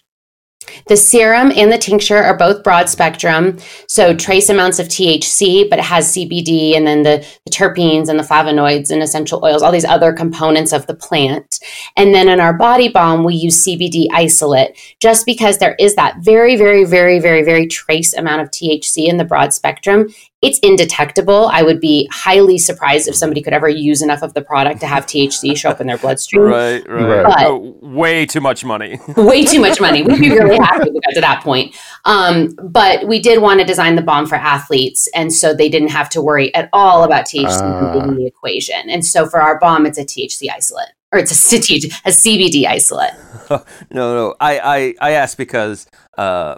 The 0.88 0.97
serum 0.97 1.51
and 1.56 1.71
the 1.71 1.78
tincture 1.78 2.17
are 2.17 2.38
both 2.38 2.63
broad 2.63 2.89
spectrum, 2.89 3.58
so 3.88 4.15
trace 4.15 4.49
amounts 4.49 4.80
of 4.80 4.88
THC, 4.88 5.69
but 5.69 5.80
it 5.80 5.86
has 5.86 6.13
CBD 6.13 6.75
and 6.75 6.86
then 6.86 7.04
the, 7.04 7.25
the 7.45 7.51
terpenes 7.51 8.10
and 8.10 8.19
the 8.19 8.23
flavonoids 8.23 8.91
and 8.91 9.01
essential 9.01 9.43
oils, 9.43 9.62
all 9.62 9.71
these 9.71 9.86
other 9.86 10.13
components 10.13 10.73
of 10.73 10.86
the 10.88 10.95
plant. 10.95 11.60
And 11.97 12.13
then 12.13 12.28
in 12.28 12.39
our 12.39 12.54
body 12.54 12.89
balm, 12.89 13.23
we 13.23 13.36
use 13.36 13.65
CBD 13.65 14.08
isolate 14.13 14.78
just 14.99 15.25
because 15.25 15.58
there 15.58 15.75
is 15.80 15.95
that 15.95 16.17
very, 16.19 16.56
very, 16.56 16.86
very, 16.86 17.19
very, 17.19 17.43
very 17.43 17.67
trace 17.67 18.13
amount 18.13 18.41
of 18.41 18.51
THC 18.51 19.08
in 19.08 19.17
the 19.17 19.25
broad 19.25 19.54
spectrum. 19.54 20.08
It's 20.46 20.60
indetectable. 20.60 21.48
I 21.52 21.64
would 21.64 21.80
be 21.82 22.08
highly 22.12 22.58
surprised 22.58 23.08
if 23.08 23.16
somebody 23.16 23.42
could 23.42 23.54
ever 23.54 23.68
use 23.68 24.02
enough 24.02 24.22
of 24.22 24.34
the 24.34 24.42
product 24.42 24.80
to 24.82 24.88
have 24.88 25.06
THC 25.06 25.58
show 25.58 25.70
up 25.70 25.82
in 25.82 25.88
their 25.88 25.98
bloodstream 25.98 26.44
Right, 26.44 26.88
right. 26.88 27.24
Right. 27.24 27.46
Oh, 27.48 27.76
way 27.82 28.26
too 28.26 28.42
much 28.42 28.64
money. 28.64 29.00
way 29.18 29.44
too 29.46 29.60
much 29.60 29.82
money. 29.82 30.04
We'd 30.04 30.20
be 30.20 30.30
really 30.30 30.58
happy 30.58 30.88
if 30.90 30.94
we 30.94 31.00
got 31.02 31.14
to 31.16 31.22
that 31.22 31.44
point. 31.44 31.76
Um, 32.06 32.56
but 32.62 33.08
we 33.08 33.20
did 33.20 33.42
want 33.42 33.60
to 33.60 33.66
design 33.66 33.96
the 33.96 34.02
balm 34.02 34.26
for 34.28 34.36
athletes, 34.36 35.08
and 35.16 35.34
so 35.34 35.54
they 35.54 35.70
didn't 35.70 35.90
have 35.90 36.10
to 36.10 36.22
worry 36.22 36.54
at 36.54 36.70
all 36.74 37.04
about 37.04 37.26
THC 37.26 37.48
Ah. 37.62 37.94
being 37.94 38.10
in 38.10 38.16
the 38.16 38.26
equation. 38.26 38.90
And 38.90 39.06
so 39.06 39.28
for 39.28 39.42
our 39.42 39.60
balm, 39.60 39.86
it's 39.86 39.98
a 39.98 40.06
THC 40.06 40.50
isolate, 40.54 40.90
or 41.12 41.20
it's 41.20 41.32
a, 41.32 41.36
THC, 41.58 41.86
a 42.06 42.10
CBD 42.12 42.66
isolate. 42.68 43.14
no, 43.50 44.16
no. 44.16 44.36
I, 44.40 44.60
I, 44.60 45.10
I 45.10 45.12
asked 45.12 45.38
because 45.38 45.88
uh, 46.18 46.56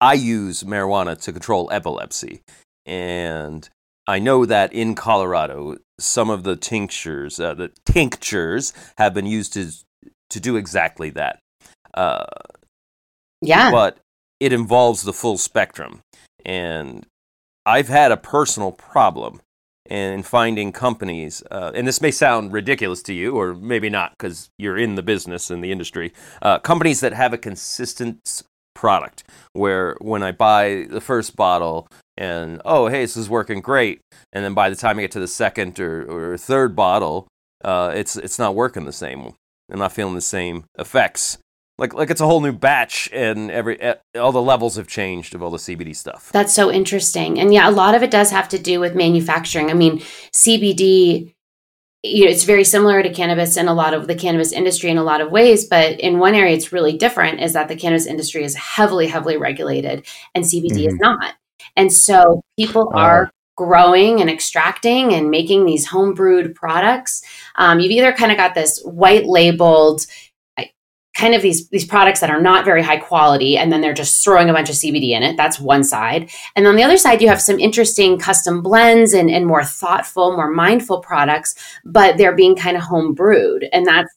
I 0.00 0.14
use 0.14 0.62
marijuana 0.64 1.20
to 1.22 1.32
control 1.32 1.68
epilepsy. 1.72 2.42
And 2.86 3.68
I 4.06 4.18
know 4.18 4.44
that 4.46 4.72
in 4.72 4.94
Colorado, 4.94 5.76
some 5.98 6.30
of 6.30 6.42
the 6.42 6.56
tinctures, 6.56 7.38
uh, 7.38 7.54
the 7.54 7.70
tinctures, 7.84 8.72
have 8.98 9.14
been 9.14 9.26
used 9.26 9.52
to, 9.54 9.70
to 10.30 10.40
do 10.40 10.56
exactly 10.56 11.10
that. 11.10 11.38
Uh, 11.94 12.24
Yeah. 13.42 13.70
but 13.70 13.98
it 14.38 14.52
involves 14.52 15.02
the 15.02 15.12
full 15.12 15.38
spectrum. 15.38 16.00
And 16.44 17.06
I've 17.66 17.88
had 17.88 18.10
a 18.10 18.16
personal 18.16 18.72
problem 18.72 19.40
in 19.88 20.22
finding 20.22 20.72
companies, 20.72 21.42
uh, 21.50 21.72
and 21.74 21.86
this 21.86 22.00
may 22.00 22.12
sound 22.12 22.52
ridiculous 22.52 23.02
to 23.02 23.12
you, 23.12 23.36
or 23.36 23.54
maybe 23.54 23.90
not 23.90 24.12
because 24.12 24.48
you're 24.56 24.78
in 24.78 24.94
the 24.94 25.02
business 25.02 25.50
and 25.50 25.64
the 25.64 25.72
industry, 25.72 26.12
uh, 26.42 26.58
companies 26.60 27.00
that 27.00 27.12
have 27.12 27.32
a 27.32 27.38
consistent 27.38 28.42
product 28.74 29.24
where 29.52 29.96
when 30.00 30.22
I 30.22 30.32
buy 30.32 30.86
the 30.88 31.00
first 31.00 31.34
bottle 31.34 31.88
and, 32.20 32.60
oh, 32.64 32.86
hey, 32.86 33.00
this 33.00 33.16
is 33.16 33.28
working 33.28 33.60
great, 33.60 34.00
and 34.32 34.44
then 34.44 34.54
by 34.54 34.70
the 34.70 34.76
time 34.76 34.98
I 34.98 35.02
get 35.02 35.10
to 35.12 35.20
the 35.20 35.26
second 35.26 35.80
or, 35.80 36.32
or 36.32 36.36
third 36.36 36.76
bottle, 36.76 37.26
uh, 37.64 37.92
it's, 37.94 38.16
it's 38.16 38.38
not 38.38 38.54
working 38.54 38.84
the 38.84 38.92
same. 38.92 39.34
I'm 39.72 39.78
not 39.78 39.92
feeling 39.92 40.14
the 40.14 40.20
same 40.20 40.64
effects 40.78 41.38
like 41.80 41.94
like 41.94 42.10
it's 42.10 42.20
a 42.20 42.26
whole 42.26 42.42
new 42.42 42.52
batch 42.52 43.08
and 43.12 43.50
every 43.50 43.80
all 44.14 44.30
the 44.30 44.42
levels 44.42 44.76
have 44.76 44.86
changed 44.86 45.34
of 45.34 45.42
all 45.42 45.50
the 45.50 45.56
CBD 45.56 45.96
stuff. 45.96 46.30
That's 46.30 46.54
so 46.54 46.70
interesting. 46.70 47.40
And 47.40 47.52
yeah, 47.52 47.68
a 47.68 47.72
lot 47.72 47.94
of 47.94 48.02
it 48.02 48.10
does 48.10 48.30
have 48.30 48.50
to 48.50 48.58
do 48.58 48.78
with 48.78 48.94
manufacturing. 48.94 49.70
I 49.70 49.74
mean, 49.74 50.00
CBD, 50.32 51.32
you 52.02 52.24
know, 52.24 52.30
it's 52.30 52.44
very 52.44 52.64
similar 52.64 53.02
to 53.02 53.12
cannabis 53.12 53.56
in 53.56 53.66
a 53.66 53.74
lot 53.74 53.94
of 53.94 54.06
the 54.06 54.14
cannabis 54.14 54.52
industry 54.52 54.90
in 54.90 54.98
a 54.98 55.02
lot 55.02 55.22
of 55.22 55.32
ways, 55.32 55.64
but 55.64 55.98
in 55.98 56.18
one 56.18 56.34
area 56.34 56.54
it's 56.54 56.70
really 56.70 56.96
different 56.96 57.40
is 57.40 57.54
that 57.54 57.68
the 57.68 57.76
cannabis 57.76 58.06
industry 58.06 58.44
is 58.44 58.54
heavily, 58.54 59.08
heavily 59.08 59.38
regulated 59.38 60.06
and 60.34 60.44
CBD 60.44 60.86
is 60.86 60.94
not. 60.96 61.34
And 61.76 61.92
so 61.92 62.42
people 62.58 62.90
are 62.94 63.30
growing 63.56 64.20
and 64.20 64.30
extracting 64.30 65.12
and 65.12 65.30
making 65.30 65.66
these 65.66 65.86
home 65.86 66.14
brewed 66.14 66.54
products. 66.54 67.22
Um, 67.56 67.78
you've 67.78 67.92
either 67.92 68.12
kind 68.12 68.32
of 68.32 68.38
got 68.38 68.54
this 68.54 68.80
white 68.84 69.26
labeled, 69.26 70.06
kind 71.14 71.34
of 71.34 71.42
these 71.42 71.68
these 71.68 71.84
products 71.84 72.20
that 72.20 72.30
are 72.30 72.40
not 72.40 72.64
very 72.64 72.82
high 72.82 72.96
quality 72.96 73.58
and 73.58 73.70
then 73.70 73.80
they're 73.80 73.92
just 73.92 74.24
throwing 74.24 74.48
a 74.48 74.52
bunch 74.52 74.70
of 74.70 74.76
CBD 74.76 75.10
in 75.10 75.22
it. 75.22 75.36
That's 75.36 75.60
one 75.60 75.84
side. 75.84 76.30
And 76.56 76.66
on 76.66 76.76
the 76.76 76.82
other 76.82 76.96
side 76.96 77.20
you 77.20 77.28
have 77.28 77.42
some 77.42 77.58
interesting 77.58 78.18
custom 78.18 78.62
blends 78.62 79.12
and, 79.12 79.30
and 79.30 79.46
more 79.46 79.64
thoughtful, 79.64 80.36
more 80.36 80.50
mindful 80.50 81.00
products, 81.00 81.54
but 81.84 82.16
they're 82.16 82.34
being 82.34 82.56
kind 82.56 82.76
of 82.76 82.82
home 82.82 83.12
brewed. 83.12 83.68
And 83.72 83.84
that's 83.84 84.10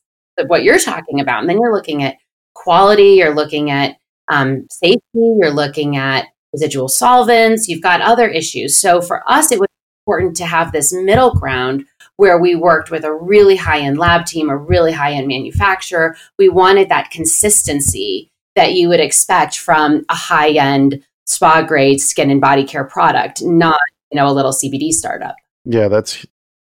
what 0.45 0.63
you're 0.63 0.79
talking 0.79 1.19
about. 1.19 1.41
And 1.41 1.49
then 1.49 1.59
you're 1.59 1.73
looking 1.73 2.03
at 2.03 2.15
quality, 2.53 3.15
you're 3.15 3.35
looking 3.35 3.71
at 3.71 3.97
um, 4.29 4.65
safety, 4.71 5.01
you're 5.13 5.51
looking 5.51 5.97
at 5.97 6.27
residual 6.53 6.87
solvents, 6.87 7.67
you've 7.67 7.81
got 7.81 8.01
other 8.01 8.27
issues. 8.27 8.79
So 8.79 9.01
for 9.01 9.29
us, 9.29 9.51
it 9.51 9.59
was 9.59 9.67
important 10.05 10.37
to 10.37 10.45
have 10.45 10.71
this 10.71 10.93
middle 10.93 11.33
ground 11.33 11.85
where 12.17 12.39
we 12.39 12.55
worked 12.55 12.91
with 12.91 13.03
a 13.03 13.13
really 13.13 13.55
high 13.55 13.79
end 13.79 13.97
lab 13.97 14.25
team, 14.25 14.49
a 14.49 14.57
really 14.57 14.91
high 14.91 15.13
end 15.13 15.27
manufacturer. 15.27 16.15
We 16.37 16.49
wanted 16.49 16.89
that 16.89 17.11
consistency 17.11 18.29
that 18.55 18.73
you 18.73 18.87
would 18.89 18.99
expect 18.99 19.57
from 19.57 20.05
a 20.09 20.15
high 20.15 20.51
end 20.51 21.03
spa 21.25 21.61
grade 21.61 21.99
skin 21.99 22.29
and 22.29 22.41
body 22.41 22.63
care 22.63 22.83
product, 22.83 23.41
not 23.41 23.79
you 24.11 24.17
know 24.17 24.27
a 24.27 24.33
little 24.33 24.51
CBD 24.51 24.91
startup. 24.91 25.35
Yeah, 25.65 25.87
that's 25.87 26.25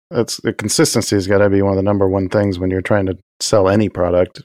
that's 0.10 0.38
the 0.38 0.54
consistency 0.54 1.16
has 1.16 1.28
got 1.28 1.40
to 1.40 1.50
be 1.50 1.62
one 1.62 1.72
of 1.72 1.78
the 1.78 1.84
number 1.84 2.08
one 2.08 2.30
things 2.30 2.60
when 2.60 2.70
you're 2.70 2.82
trying 2.82 3.06
to 3.08 3.18
sell 3.40 3.70
any 3.70 3.90
product. 3.90 4.44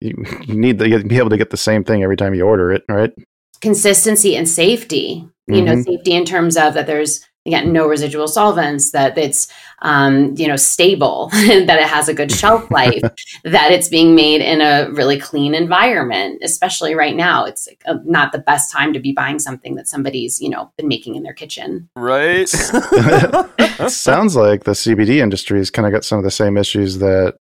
You, 0.00 0.24
you 0.42 0.54
need 0.54 0.78
to 0.78 1.04
be 1.04 1.18
able 1.18 1.30
to 1.30 1.36
get 1.36 1.50
the 1.50 1.56
same 1.56 1.84
thing 1.84 2.02
every 2.02 2.16
time 2.16 2.34
you 2.34 2.42
order 2.42 2.72
it, 2.72 2.84
right? 2.88 3.12
Consistency 3.60 4.36
and 4.36 4.48
safety. 4.48 5.26
You 5.46 5.56
mm-hmm. 5.56 5.64
know, 5.64 5.82
safety 5.82 6.12
in 6.12 6.24
terms 6.24 6.56
of 6.56 6.74
that 6.74 6.86
there's 6.86 7.26
again 7.46 7.72
no 7.72 7.86
residual 7.86 8.28
solvents 8.28 8.90
that 8.92 9.16
it's 9.16 9.48
um, 9.82 10.34
you 10.36 10.46
know 10.46 10.56
stable 10.56 11.28
that 11.32 11.78
it 11.78 11.88
has 11.88 12.08
a 12.08 12.14
good 12.14 12.30
shelf 12.30 12.70
life 12.70 13.00
that 13.44 13.72
it's 13.72 13.88
being 13.88 14.14
made 14.14 14.40
in 14.40 14.60
a 14.60 14.90
really 14.92 15.18
clean 15.18 15.54
environment 15.54 16.38
especially 16.42 16.94
right 16.94 17.16
now 17.16 17.44
it's 17.44 17.68
uh, 17.86 17.94
not 18.04 18.32
the 18.32 18.38
best 18.38 18.70
time 18.70 18.92
to 18.92 19.00
be 19.00 19.12
buying 19.12 19.38
something 19.38 19.74
that 19.74 19.88
somebody's 19.88 20.40
you 20.40 20.50
know 20.50 20.70
been 20.76 20.88
making 20.88 21.14
in 21.14 21.22
their 21.22 21.32
kitchen 21.32 21.88
right 21.96 22.48
sounds 23.88 24.36
like 24.36 24.64
the 24.64 24.72
cbd 24.72 25.16
industry 25.16 25.58
has 25.58 25.70
kind 25.70 25.86
of 25.86 25.92
got 25.92 26.04
some 26.04 26.18
of 26.18 26.24
the 26.24 26.30
same 26.30 26.58
issues 26.58 26.98
that 26.98 27.36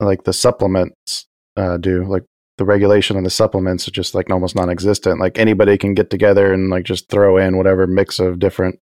like 0.00 0.24
the 0.24 0.32
supplements 0.32 1.26
uh, 1.56 1.76
do 1.76 2.04
like 2.04 2.24
the 2.62 2.66
regulation 2.66 3.16
of 3.16 3.24
the 3.24 3.30
supplements 3.30 3.88
is 3.88 3.92
just 3.92 4.14
like 4.14 4.30
almost 4.30 4.54
non-existent 4.54 5.18
like 5.18 5.36
anybody 5.36 5.76
can 5.76 5.94
get 5.94 6.10
together 6.10 6.52
and 6.52 6.70
like 6.70 6.84
just 6.84 7.08
throw 7.08 7.36
in 7.36 7.56
whatever 7.56 7.88
mix 7.88 8.20
of 8.20 8.38
different 8.38 8.78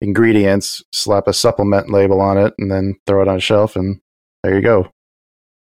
ingredients, 0.00 0.82
slap 0.92 1.26
a 1.26 1.32
supplement 1.32 1.90
label 1.90 2.20
on 2.20 2.38
it, 2.38 2.54
and 2.58 2.70
then 2.70 2.96
throw 3.06 3.22
it 3.22 3.28
on 3.28 3.36
a 3.36 3.40
shelf, 3.40 3.76
and 3.76 4.00
there 4.42 4.54
you 4.54 4.62
go. 4.62 4.90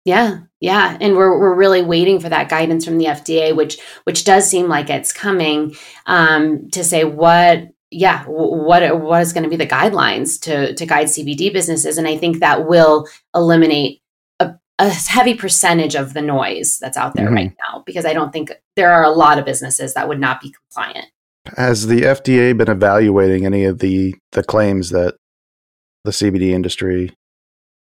Yeah, 0.05 0.41
yeah, 0.61 0.99
and 1.01 1.17
we're 1.17 1.39
we're 1.39 1.55
really 1.55 1.83
waiting 1.83 2.21
for 2.21 2.29
that 2.29 2.49
guidance 2.49 2.85
from 2.85 2.99
the 2.99 3.07
FDA, 3.07 3.57
which 3.57 3.79
which 4.05 4.25
does 4.25 4.49
seem 4.49 4.69
like 4.69 4.91
it's 4.91 5.13
coming 5.13 5.77
um, 6.07 6.69
to 6.71 6.85
say 6.85 7.05
what 7.05 7.69
yeah 7.91 8.25
what 8.25 9.01
what 9.01 9.23
is 9.23 9.33
going 9.33 9.45
to 9.45 9.51
be 9.51 9.57
the 9.57 9.67
guidelines 9.67 10.41
to 10.43 10.75
to 10.75 10.87
guide 10.87 11.07
CBD 11.07 11.53
businesses, 11.53 11.97
and 11.97 12.07
I 12.07 12.19
think 12.19 12.41
that 12.41 12.67
will 12.67 13.09
eliminate 13.35 14.03
a, 14.79 14.91
heavy 14.91 15.35
percentage 15.35 15.95
of 15.95 16.15
the 16.15 16.23
noise 16.23 16.79
that's 16.79 16.97
out 16.97 17.15
there 17.15 17.27
mm-hmm. 17.27 17.35
right 17.35 17.57
now 17.69 17.83
because 17.87 18.05
I 18.05 18.13
don't 18.13 18.33
think 18.33 18.53
there 18.77 18.93
are 18.93 19.05
a 19.05 19.11
lot 19.11 19.39
of 19.39 19.45
businesses 19.45 19.95
that 19.95 20.09
would 20.09 20.21
not 20.21 20.41
be 20.41 20.53
compliant. 20.53 21.07
Has 21.57 21.87
the 21.87 22.03
FDA 22.03 22.57
been 22.57 22.71
evaluating 22.71 23.45
any 23.45 23.65
of 23.65 23.81
the 23.81 24.15
the 24.33 24.43
claims 24.43 24.91
that 24.91 25.15
the 26.05 26.11
CBD 26.11 26.51
industry, 26.51 27.15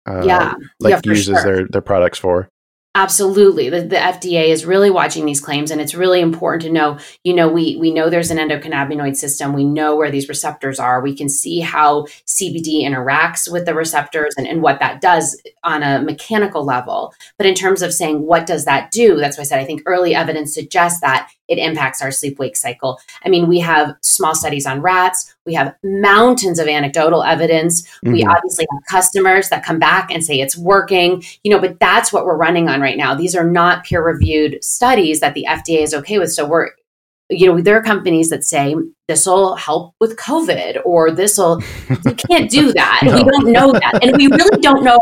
uh, 0.06 0.22
yeah, 0.24 0.54
like 0.80 1.04
yeah, 1.04 1.12
uses 1.12 1.40
sure. 1.40 1.42
their 1.42 1.68
their 1.68 1.80
products 1.80 2.18
for? 2.18 2.48
Absolutely. 2.94 3.68
The, 3.68 3.82
the, 3.82 3.96
FDA 3.96 4.48
is 4.48 4.64
really 4.64 4.90
watching 4.90 5.24
these 5.24 5.40
claims 5.40 5.70
and 5.70 5.80
it's 5.80 5.94
really 5.94 6.20
important 6.20 6.62
to 6.62 6.70
know, 6.70 6.98
you 7.22 7.34
know, 7.34 7.46
we 7.46 7.76
we 7.76 7.92
know 7.92 8.08
there's 8.08 8.30
an 8.30 8.38
endocannabinoid 8.38 9.14
system. 9.14 9.52
We 9.52 9.64
know 9.64 9.94
where 9.94 10.10
these 10.10 10.28
receptors 10.28 10.80
are. 10.80 11.00
We 11.00 11.14
can 11.14 11.28
see 11.28 11.60
how 11.60 12.06
CBD 12.26 12.82
interacts 12.82 13.50
with 13.50 13.66
the 13.66 13.74
receptors 13.74 14.34
and, 14.36 14.48
and 14.48 14.62
what 14.62 14.80
that 14.80 15.00
does 15.00 15.40
on 15.62 15.82
a 15.82 16.02
mechanical 16.02 16.64
level. 16.64 17.14
But 17.36 17.46
in 17.46 17.54
terms 17.54 17.82
of 17.82 17.92
saying 17.92 18.22
what 18.22 18.46
does 18.46 18.64
that 18.64 18.90
do, 18.90 19.16
that's 19.16 19.36
why 19.36 19.42
I 19.42 19.44
said 19.44 19.60
I 19.60 19.64
think 19.64 19.82
early 19.86 20.14
evidence 20.14 20.54
suggests 20.54 21.00
that 21.00 21.30
it 21.48 21.58
impacts 21.58 22.00
our 22.02 22.10
sleep 22.10 22.38
wake 22.38 22.56
cycle. 22.56 23.00
I 23.24 23.28
mean, 23.28 23.48
we 23.48 23.58
have 23.60 23.96
small 24.02 24.34
studies 24.34 24.66
on 24.66 24.80
rats, 24.80 25.34
we 25.46 25.54
have 25.54 25.74
mountains 25.82 26.58
of 26.58 26.68
anecdotal 26.68 27.22
evidence. 27.22 27.82
Mm-hmm. 27.82 28.12
We 28.12 28.24
obviously 28.24 28.66
have 28.70 28.82
customers 28.88 29.48
that 29.48 29.64
come 29.64 29.78
back 29.78 30.10
and 30.10 30.22
say 30.24 30.40
it's 30.40 30.56
working, 30.56 31.22
you 31.42 31.50
know, 31.50 31.58
but 31.58 31.80
that's 31.80 32.12
what 32.12 32.24
we're 32.24 32.36
running 32.36 32.68
on 32.68 32.80
right 32.80 32.98
now. 32.98 33.14
These 33.14 33.34
are 33.34 33.48
not 33.48 33.84
peer 33.84 34.04
reviewed 34.04 34.62
studies 34.62 35.20
that 35.20 35.34
the 35.34 35.46
FDA 35.48 35.82
is 35.82 35.94
okay 35.94 36.18
with. 36.18 36.32
So 36.32 36.46
we're 36.46 36.70
you 37.30 37.46
know, 37.46 37.60
there 37.60 37.76
are 37.76 37.82
companies 37.82 38.30
that 38.30 38.44
say 38.44 38.74
this 39.06 39.26
will 39.26 39.54
help 39.56 39.94
with 40.00 40.16
COVID 40.16 40.80
or 40.84 41.10
this 41.10 41.36
will, 41.38 41.62
you 41.88 42.14
can't 42.28 42.50
do 42.50 42.72
that. 42.72 43.00
no. 43.04 43.16
We 43.16 43.24
don't 43.24 43.52
know 43.52 43.72
that. 43.72 43.98
And 44.02 44.16
we 44.16 44.28
really 44.28 44.58
don't 44.62 44.82
know. 44.82 44.98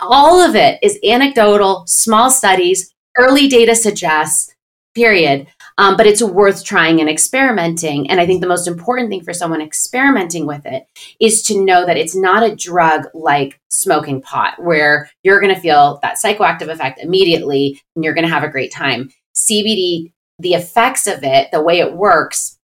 All 0.00 0.40
of 0.40 0.56
it 0.56 0.78
is 0.82 0.98
anecdotal, 1.04 1.84
small 1.86 2.30
studies, 2.30 2.92
early 3.18 3.48
data 3.48 3.76
suggests, 3.76 4.54
period. 4.94 5.46
Um, 5.76 5.96
but 5.96 6.06
it's 6.06 6.22
worth 6.22 6.64
trying 6.64 7.00
and 7.00 7.08
experimenting. 7.08 8.08
And 8.08 8.20
I 8.20 8.26
think 8.26 8.40
the 8.40 8.46
most 8.46 8.68
important 8.68 9.10
thing 9.10 9.24
for 9.24 9.32
someone 9.32 9.60
experimenting 9.60 10.46
with 10.46 10.64
it 10.66 10.86
is 11.18 11.42
to 11.44 11.64
know 11.64 11.84
that 11.84 11.96
it's 11.96 12.14
not 12.14 12.44
a 12.44 12.54
drug 12.54 13.06
like 13.12 13.60
smoking 13.68 14.22
pot, 14.22 14.54
where 14.62 15.10
you're 15.24 15.40
going 15.40 15.54
to 15.54 15.60
feel 15.60 15.98
that 16.02 16.16
psychoactive 16.16 16.68
effect 16.68 17.00
immediately 17.00 17.80
and 17.96 18.04
you're 18.04 18.14
going 18.14 18.26
to 18.26 18.32
have 18.32 18.44
a 18.44 18.48
great 18.48 18.72
time. 18.72 19.10
CBD, 19.34 20.12
the 20.38 20.54
effects 20.54 21.08
of 21.08 21.24
it, 21.24 21.50
the 21.50 21.62
way 21.62 21.80
it 21.80 21.94
works 21.94 22.56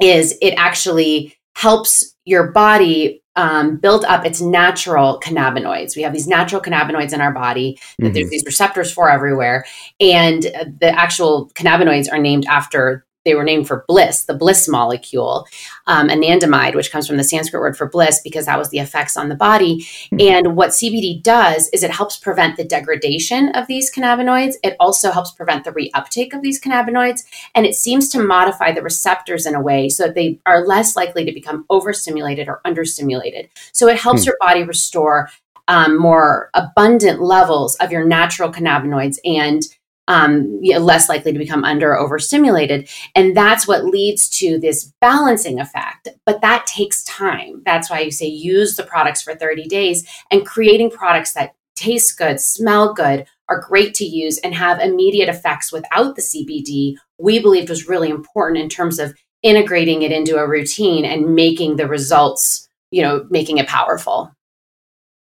is 0.00 0.38
it 0.40 0.54
actually 0.56 1.36
helps 1.54 2.14
your 2.24 2.52
body 2.52 3.22
um, 3.38 3.76
build 3.76 4.04
up 4.06 4.26
its 4.26 4.40
natural 4.40 5.20
cannabinoids. 5.20 5.94
We 5.94 6.02
have 6.02 6.12
these 6.12 6.26
natural 6.26 6.60
cannabinoids 6.60 7.12
in 7.12 7.20
our 7.20 7.32
body 7.32 7.78
that 7.98 8.06
mm-hmm. 8.06 8.12
there's 8.12 8.30
these 8.30 8.44
receptors 8.44 8.92
for 8.92 9.08
everywhere. 9.08 9.64
And 10.00 10.42
the 10.42 10.90
actual 10.90 11.48
cannabinoids 11.54 12.12
are 12.12 12.18
named 12.18 12.46
after 12.46 13.06
they 13.24 13.34
were 13.34 13.44
named 13.44 13.66
for 13.66 13.84
bliss, 13.88 14.24
the 14.24 14.34
bliss 14.34 14.68
molecule, 14.68 15.46
um, 15.86 16.08
anandamide, 16.08 16.74
which 16.74 16.90
comes 16.90 17.06
from 17.06 17.16
the 17.16 17.24
Sanskrit 17.24 17.60
word 17.60 17.76
for 17.76 17.88
bliss, 17.88 18.20
because 18.22 18.46
that 18.46 18.58
was 18.58 18.70
the 18.70 18.78
effects 18.78 19.16
on 19.16 19.28
the 19.28 19.34
body. 19.34 19.82
Mm-hmm. 20.12 20.20
And 20.20 20.56
what 20.56 20.70
CBD 20.70 21.22
does 21.22 21.68
is 21.72 21.82
it 21.82 21.90
helps 21.90 22.16
prevent 22.16 22.56
the 22.56 22.64
degradation 22.64 23.50
of 23.50 23.66
these 23.66 23.92
cannabinoids. 23.92 24.54
It 24.62 24.76
also 24.80 25.10
helps 25.10 25.32
prevent 25.32 25.64
the 25.64 25.72
reuptake 25.72 26.32
of 26.32 26.42
these 26.42 26.60
cannabinoids. 26.60 27.24
And 27.54 27.66
it 27.66 27.74
seems 27.74 28.08
to 28.10 28.22
modify 28.22 28.72
the 28.72 28.82
receptors 28.82 29.46
in 29.46 29.54
a 29.54 29.60
way 29.60 29.88
so 29.88 30.04
that 30.04 30.14
they 30.14 30.38
are 30.46 30.66
less 30.66 30.96
likely 30.96 31.24
to 31.24 31.32
become 31.32 31.66
overstimulated 31.70 32.48
or 32.48 32.60
understimulated. 32.64 33.48
So 33.72 33.88
it 33.88 33.98
helps 33.98 34.20
mm-hmm. 34.20 34.28
your 34.28 34.36
body 34.40 34.62
restore 34.62 35.28
um, 35.68 35.98
more 35.98 36.50
abundant 36.54 37.20
levels 37.20 37.76
of 37.76 37.92
your 37.92 38.04
natural 38.04 38.50
cannabinoids 38.50 39.18
and 39.24 39.62
um, 40.08 40.60
less 40.62 41.08
likely 41.08 41.32
to 41.32 41.38
become 41.38 41.64
under 41.64 41.92
or 41.92 41.98
overstimulated. 41.98 42.88
And 43.14 43.36
that's 43.36 43.68
what 43.68 43.84
leads 43.84 44.28
to 44.38 44.58
this 44.58 44.92
balancing 45.00 45.60
effect. 45.60 46.08
But 46.26 46.40
that 46.40 46.66
takes 46.66 47.04
time. 47.04 47.62
That's 47.64 47.88
why 47.88 48.00
you 48.00 48.10
say 48.10 48.26
use 48.26 48.74
the 48.74 48.82
products 48.82 49.22
for 49.22 49.34
30 49.34 49.68
days 49.68 50.08
and 50.30 50.46
creating 50.46 50.90
products 50.90 51.34
that 51.34 51.54
taste 51.76 52.18
good, 52.18 52.40
smell 52.40 52.92
good, 52.92 53.26
are 53.48 53.60
great 53.60 53.94
to 53.94 54.04
use, 54.04 54.38
and 54.38 54.54
have 54.54 54.80
immediate 54.80 55.28
effects 55.28 55.72
without 55.72 56.16
the 56.16 56.22
CBD, 56.22 56.96
we 57.18 57.38
believed 57.38 57.68
was 57.68 57.88
really 57.88 58.10
important 58.10 58.60
in 58.60 58.68
terms 58.68 58.98
of 58.98 59.14
integrating 59.42 60.02
it 60.02 60.10
into 60.10 60.36
a 60.36 60.48
routine 60.48 61.04
and 61.04 61.34
making 61.34 61.76
the 61.76 61.86
results, 61.86 62.68
you 62.90 63.02
know, 63.02 63.26
making 63.30 63.58
it 63.58 63.68
powerful. 63.68 64.32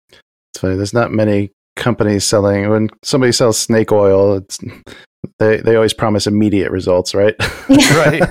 It's 0.10 0.60
funny. 0.60 0.76
There's 0.76 0.94
not 0.94 1.12
many 1.12 1.52
companies 1.76 2.24
selling 2.26 2.70
when 2.70 2.90
somebody 3.02 3.32
sells 3.32 3.58
snake 3.58 3.92
oil 3.92 4.36
it's 4.36 4.60
they 5.40 5.58
they 5.58 5.76
always 5.76 5.94
promise 5.94 6.28
immediate 6.28 6.72
results 6.72 7.14
right? 7.14 7.36
Right. 7.70 8.24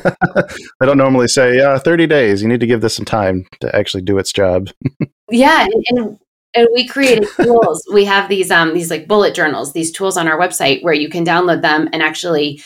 They 0.80 0.86
don't 0.86 0.98
normally 0.98 1.28
say 1.28 1.56
yeah 1.56 1.78
30 1.78 2.06
days 2.06 2.42
you 2.42 2.48
need 2.48 2.60
to 2.60 2.66
give 2.66 2.80
this 2.80 2.94
some 2.94 3.04
time 3.04 3.46
to 3.60 3.74
actually 3.74 4.02
do 4.02 4.18
its 4.18 4.32
job. 4.32 4.68
Yeah 5.32 5.64
and, 5.64 5.84
and, 5.90 6.18
and 6.54 6.68
we 6.74 6.84
created 6.88 7.28
tools. 7.36 7.84
We 7.92 8.04
have 8.06 8.28
these 8.28 8.50
um 8.50 8.74
these 8.74 8.90
like 8.90 9.06
bullet 9.06 9.34
journals 9.34 9.72
these 9.72 9.92
tools 9.92 10.16
on 10.16 10.26
our 10.26 10.38
website 10.38 10.82
where 10.82 10.94
you 10.94 11.08
can 11.08 11.24
download 11.24 11.62
them 11.62 11.88
and 11.92 12.02
actually 12.02 12.60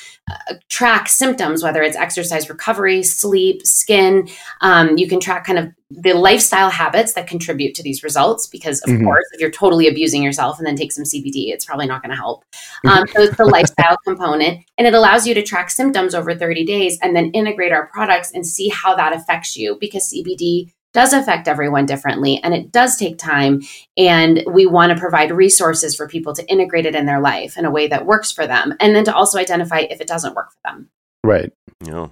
track 0.69 1.09
symptoms, 1.09 1.63
whether 1.63 1.83
it's 1.83 1.97
exercise 1.97 2.49
recovery, 2.49 3.03
sleep, 3.03 3.67
skin. 3.67 4.29
Um, 4.63 4.97
you 4.97 5.07
can 5.07 5.21
track 5.21 5.45
kind 5.45 5.59
of 5.59 5.71
the 5.91 6.15
lifestyle 6.15 6.71
habits 6.71 7.13
that 7.13 7.27
contribute 7.27 7.75
to 7.75 7.83
these 7.83 8.03
results 8.03 8.47
because, 8.47 8.81
of 8.83 8.91
mm-hmm. 8.91 9.05
course, 9.05 9.25
if 9.33 9.41
you're 9.41 9.51
totally 9.51 9.87
abusing 9.87 10.23
yourself 10.23 10.59
and 10.59 10.67
then 10.67 10.77
take 10.77 10.93
some 10.93 11.05
CBD, 11.05 11.53
it's 11.53 11.65
probably 11.65 11.87
not 11.87 12.03
going 12.03 12.11
to 12.11 12.17
help. 12.17 12.45
Um, 12.87 13.05
so 13.09 13.23
it's 13.23 13.37
the 13.37 13.45
lifestyle 13.45 13.97
component, 14.05 14.65
and 14.79 14.87
it 14.87 14.95
allows 14.95 15.27
you 15.27 15.35
to 15.35 15.43
track 15.43 15.71
symptoms 15.71 16.15
over 16.15 16.35
30 16.35 16.65
days 16.65 16.99
and 17.03 17.15
then 17.15 17.31
integrate 17.31 17.73
our 17.73 17.87
products 17.89 18.33
and 18.33 18.47
see 18.47 18.69
how 18.69 18.95
that 18.97 19.15
affects 19.15 19.57
you 19.57 19.77
because 19.79 20.13
CBD 20.13 20.73
does 20.95 21.13
affect 21.13 21.49
everyone 21.49 21.85
differently 21.85 22.41
and 22.43 22.55
it 22.55 22.73
does 22.73 22.97
take 22.97 23.19
time. 23.19 23.63
And 23.97 24.43
we 24.47 24.65
want 24.65 24.93
to 24.93 24.99
provide 24.99 25.31
resources 25.31 25.95
for 25.95 26.09
people 26.09 26.33
to 26.35 26.47
integrate 26.47 26.87
it 26.87 26.95
in 26.95 27.05
their 27.05 27.21
life 27.21 27.59
in 27.59 27.67
a 27.67 27.71
way 27.71 27.89
that 27.89 28.07
works 28.07 28.33
for 28.33 28.47
them. 28.47 28.75
And 28.81 28.97
then 28.97 29.05
to 29.05 29.15
also 29.15 29.39
identify 29.39 29.81
if 29.81 30.01
it 30.01 30.07
doesn't 30.07 30.35
work 30.35 30.53
for 30.53 30.59
them. 30.65 30.89
Right. 31.23 31.53
Yeah. 31.85 32.09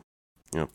Yeah. 0.55 0.66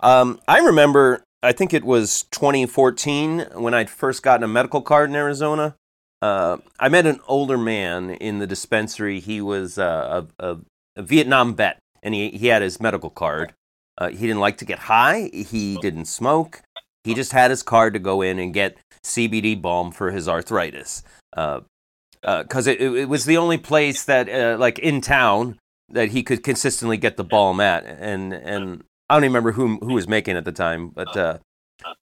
Um, 0.00 0.40
I 0.48 0.60
remember, 0.60 1.22
I 1.42 1.52
think 1.52 1.74
it 1.74 1.84
was 1.84 2.24
2014 2.30 3.48
when 3.54 3.74
I'd 3.74 3.90
first 3.90 4.22
gotten 4.22 4.44
a 4.44 4.48
medical 4.48 4.80
card 4.80 5.10
in 5.10 5.16
Arizona. 5.16 5.74
Uh, 6.22 6.58
I 6.80 6.88
met 6.88 7.04
an 7.04 7.20
older 7.26 7.58
man 7.58 8.10
in 8.10 8.38
the 8.38 8.46
dispensary. 8.46 9.20
He 9.20 9.40
was 9.40 9.78
uh, 9.78 10.24
a, 10.38 10.52
a, 10.52 10.58
a 10.96 11.02
Vietnam 11.02 11.54
vet, 11.54 11.78
and 12.02 12.14
he, 12.14 12.30
he 12.30 12.46
had 12.46 12.62
his 12.62 12.80
medical 12.80 13.10
card. 13.10 13.52
Uh, 13.98 14.08
he 14.08 14.26
didn't 14.26 14.40
like 14.40 14.58
to 14.58 14.64
get 14.64 14.78
high. 14.78 15.30
He 15.32 15.76
didn't 15.82 16.06
smoke. 16.06 16.62
He 17.06 17.14
just 17.14 17.32
had 17.32 17.50
his 17.50 17.62
card 17.62 17.94
to 17.94 18.00
go 18.00 18.20
in 18.20 18.38
and 18.38 18.52
get 18.52 18.76
CBD 19.02 19.60
balm 19.60 19.92
for 19.92 20.10
his 20.10 20.28
arthritis. 20.28 21.02
Because 21.30 22.68
uh, 22.68 22.70
it, 22.70 22.80
it 22.80 23.08
was 23.08 23.24
the 23.24 23.36
only 23.36 23.58
place 23.58 24.04
that, 24.04 24.28
uh, 24.28 24.58
like 24.58 24.78
in 24.80 25.00
town, 25.00 25.58
that 25.88 26.10
he 26.10 26.22
could 26.22 26.42
consistently 26.42 26.96
get 26.96 27.16
the 27.16 27.24
balm 27.24 27.60
at. 27.60 27.84
And 27.84 28.32
and 28.32 28.84
I 29.08 29.14
don't 29.14 29.24
even 29.24 29.32
remember 29.32 29.52
who 29.52 29.78
who 29.78 29.94
was 29.94 30.08
making 30.08 30.34
it 30.34 30.38
at 30.38 30.44
the 30.44 30.52
time, 30.52 30.88
but 30.88 31.16
uh, 31.16 31.38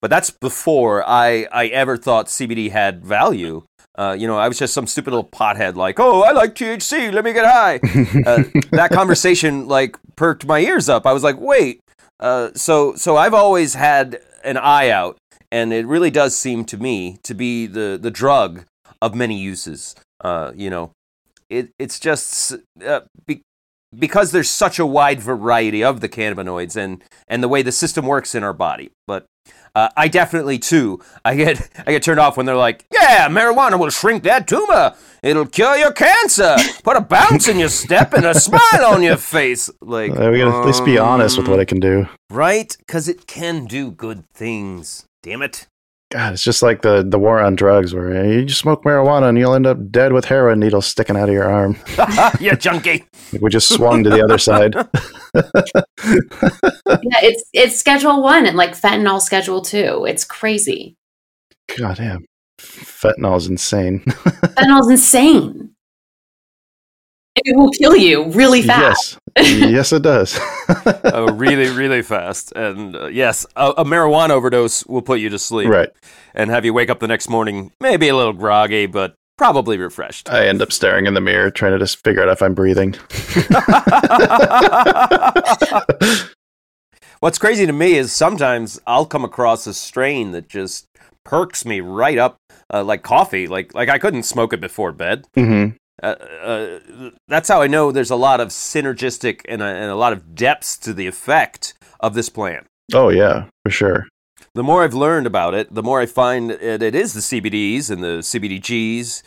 but 0.01 0.11
that's 0.11 0.31
before 0.31 1.07
I 1.07 1.47
I 1.53 1.67
ever 1.67 1.97
thought 1.97 2.27
CBD 2.27 2.71
had 2.71 3.05
value. 3.05 3.65
Uh, 3.97 4.17
you 4.19 4.27
know, 4.27 4.37
I 4.37 4.49
was 4.49 4.59
just 4.59 4.75
some 4.75 4.89
stupid 4.89 5.11
little 5.11 5.29
pothead, 5.29 5.77
like, 5.77 6.01
oh, 6.01 6.23
I 6.23 6.33
like 6.33 6.57
THC, 6.57 7.13
let 7.13 7.25
me 7.25 7.33
get 7.33 7.45
high. 7.45 7.79
Uh, 8.27 8.43
that 8.73 8.91
conversation 8.91 9.69
like 9.69 9.97
perked 10.17 10.47
my 10.47 10.59
ears 10.59 10.89
up. 10.89 11.07
I 11.07 11.13
was 11.13 11.23
like, 11.23 11.39
wait. 11.39 11.81
Uh, 12.19 12.51
so 12.55 12.95
so 12.97 13.17
I've 13.17 13.35
always 13.35 13.75
had 13.75 14.21
an 14.45 14.57
eye 14.57 14.91
out, 14.91 15.17
and 15.51 15.73
it 15.73 15.87
really 15.87 16.11
does 16.11 16.37
seem 16.37 16.65
to 16.67 16.77
me 16.77 17.19
to 17.23 17.35
be 17.35 17.67
the 17.67 17.99
the 18.01 18.11
drug 18.11 18.65
of 19.01 19.15
many 19.15 19.39
uses. 19.39 19.95
Uh, 20.21 20.53
you 20.55 20.71
know, 20.71 20.93
it 21.51 21.71
it's 21.79 21.99
just 21.99 22.55
uh, 22.85 23.01
be, 23.27 23.43
because 23.97 24.33
there's 24.33 24.51
such 24.51 24.79
a 24.79 24.87
wide 24.87 25.21
variety 25.21 25.83
of 25.83 26.01
the 26.01 26.09
cannabinoids 26.09 26.77
and 26.77 27.03
and 27.29 27.43
the 27.43 27.49
way 27.49 27.63
the 27.63 27.73
system 27.73 28.07
works 28.07 28.35
in 28.35 28.43
our 28.43 28.53
body. 28.53 28.91
But 29.07 29.27
uh, 29.75 29.89
I 29.97 30.09
definitely 30.09 30.59
too. 30.59 31.01
I 31.25 31.35
get 31.37 31.69
I 31.87 31.93
get 31.93 32.03
turned 32.03 32.21
off 32.21 32.37
when 32.37 32.47
they're 32.47 32.57
like, 32.57 32.85
"Yeah, 32.93 33.29
marijuana 33.29 33.79
will 33.79 33.91
shrink 33.91 34.23
that 34.25 34.47
tumor. 34.47 34.95
It'll 35.23 35.47
cure 35.47 35.77
your 35.77 35.93
cancer. 35.93 36.57
Put 36.83 36.97
a 36.97 37.01
bounce 37.01 37.49
in 37.49 37.59
your 37.59 37.69
step 37.71 38.13
and 38.13 38.25
a 38.27 38.35
smile 38.49 38.85
on 38.87 39.03
your 39.03 39.17
face." 39.17 39.71
Like 39.81 40.13
Uh, 40.13 40.31
we 40.31 40.39
gotta 40.39 40.57
at 40.57 40.67
least 40.67 40.85
be 40.85 40.99
honest 40.99 41.37
with 41.39 41.49
what 41.49 41.55
um, 41.55 41.61
it 41.61 41.69
can 41.69 41.81
do. 41.81 42.07
right? 42.31 42.75
Because 42.79 43.09
it 43.09 43.27
can 43.27 43.65
do 43.65 43.91
good 43.91 44.25
things. 44.33 45.07
Damn 45.23 45.43
it. 45.43 45.67
God, 46.15 46.33
it's 46.33 46.45
just 46.45 46.63
like 46.63 46.83
the, 46.83 47.03
the 47.03 47.19
war 47.19 47.41
on 47.41 47.57
drugs 47.57 47.93
where 47.93 48.17
uh, 48.17 48.23
you 48.23 48.45
just 48.45 48.61
smoke 48.61 48.85
marijuana 48.85 49.31
and 49.31 49.37
you'll 49.37 49.53
end 49.53 49.67
up 49.67 49.91
dead 49.91 50.13
with 50.13 50.25
heroin 50.25 50.61
needles 50.61 50.87
sticking 50.87 51.17
out 51.17 51.29
of 51.29 51.35
your 51.35 51.51
arm. 51.51 51.77
you 52.41 52.55
junkie. 52.55 53.05
Like 53.33 53.43
we 53.43 53.51
just 53.51 53.69
swung 53.69 54.05
to 54.05 54.11
the 54.11 54.23
other 54.23 54.39
side. 54.39 54.77
Yeah, 57.03 57.19
it's 57.23 57.45
it's 57.53 57.77
schedule 57.77 58.23
one 58.23 58.47
and 58.47 58.57
like 58.57 58.73
fentanyl 58.73 59.21
schedule 59.21 59.63
two. 59.63 60.05
It's 60.07 60.25
crazy. 60.25 60.97
God 61.77 61.97
damn. 61.97 62.25
Fentanyl 62.59 63.37
is 63.37 63.49
insane. 63.49 64.01
Fentanyl's 64.01 64.91
insane. 64.91 65.71
It 67.37 67.57
will 67.57 67.71
kill 67.71 67.97
you 67.97 68.31
really 68.31 68.63
fast. 68.63 69.19
Yes. 69.37 69.93
It 69.93 70.03
does. 70.03 70.39
oh, 71.05 71.33
really, 71.33 71.71
really 71.71 72.03
fast. 72.03 72.53
And 72.53 72.97
uh, 72.97 73.07
yes, 73.07 73.47
a, 73.57 73.71
a 73.79 73.85
marijuana 73.85 74.31
overdose 74.31 74.87
will 74.87 75.03
put 75.03 75.21
you 75.21 75.29
to 75.31 75.39
sleep 75.39 75.69
right. 75.69 75.91
and 76.35 76.51
have 76.51 76.65
you 76.65 76.73
wake 76.73 76.91
up 76.91 77.01
the 77.01 77.09
next 77.09 77.29
morning 77.29 77.73
maybe 77.81 78.09
a 78.09 78.17
little 78.17 78.33
groggy, 78.33 78.87
but 78.87 79.15
probably 79.37 79.79
refreshed. 79.79 80.31
I 80.31 80.47
end 80.47 80.63
up 80.63 80.73
staring 80.73 81.07
in 81.07 81.15
the 81.15 81.21
mirror 81.21 81.51
trying 81.51 81.73
to 81.73 81.79
just 81.79 82.03
figure 82.05 82.23
out 82.23 82.29
if 82.29 82.43
I'm 82.43 82.55
breathing. 82.55 82.93
What's 87.21 87.39
crazy 87.39 87.67
to 87.67 87.73
me 87.73 87.95
is 87.95 88.13
sometimes 88.13 88.81
I'll 88.87 89.07
come 89.07 89.25
across 89.25 89.67
a 89.67 89.75
strain 89.75 90.33
that 90.33 90.49
just 90.49 90.87
perks 91.25 91.65
me 91.65 91.81
right 91.81 92.19
up, 92.19 92.37
uh, 92.73 92.85
like 92.85 93.03
coffee. 93.03 93.47
Like 93.47 93.75
like 93.75 93.89
I 93.89 93.99
couldn't 93.99 94.25
smoke 94.25 94.53
it 94.53 94.61
before 94.61 94.93
bed. 94.93 95.27
hmm 95.35 95.69
Uh, 96.03 96.07
uh, 96.07 96.81
that's 97.29 97.49
how 97.49 97.63
I 97.63 97.67
know 97.67 97.93
there's 97.93 98.11
a 98.11 98.17
lot 98.17 98.41
of 98.41 98.49
synergistic 98.49 99.41
and 99.49 99.63
a, 99.63 99.67
and 99.67 99.91
a 99.91 99.97
lot 99.97 100.13
of 100.13 100.35
depths 100.35 100.77
to 100.79 100.93
the 100.93 101.07
effect 101.07 101.75
of 102.01 102.15
this 102.15 102.29
plant. 102.29 102.67
Oh, 102.93 103.09
yeah, 103.09 103.47
for 103.65 103.71
sure. 103.71 104.07
The 104.55 104.63
more 104.63 104.83
I've 104.83 104.95
learned 104.95 105.27
about 105.27 105.55
it, 105.55 105.73
the 105.75 105.83
more 105.83 106.01
I 106.01 106.07
find 106.07 106.51
it, 106.51 106.83
it 106.83 106.95
is 106.95 107.13
the 107.13 107.21
CBDs 107.21 107.91
and 107.91 108.03
the 108.03 108.19
CBDGs 108.19 109.23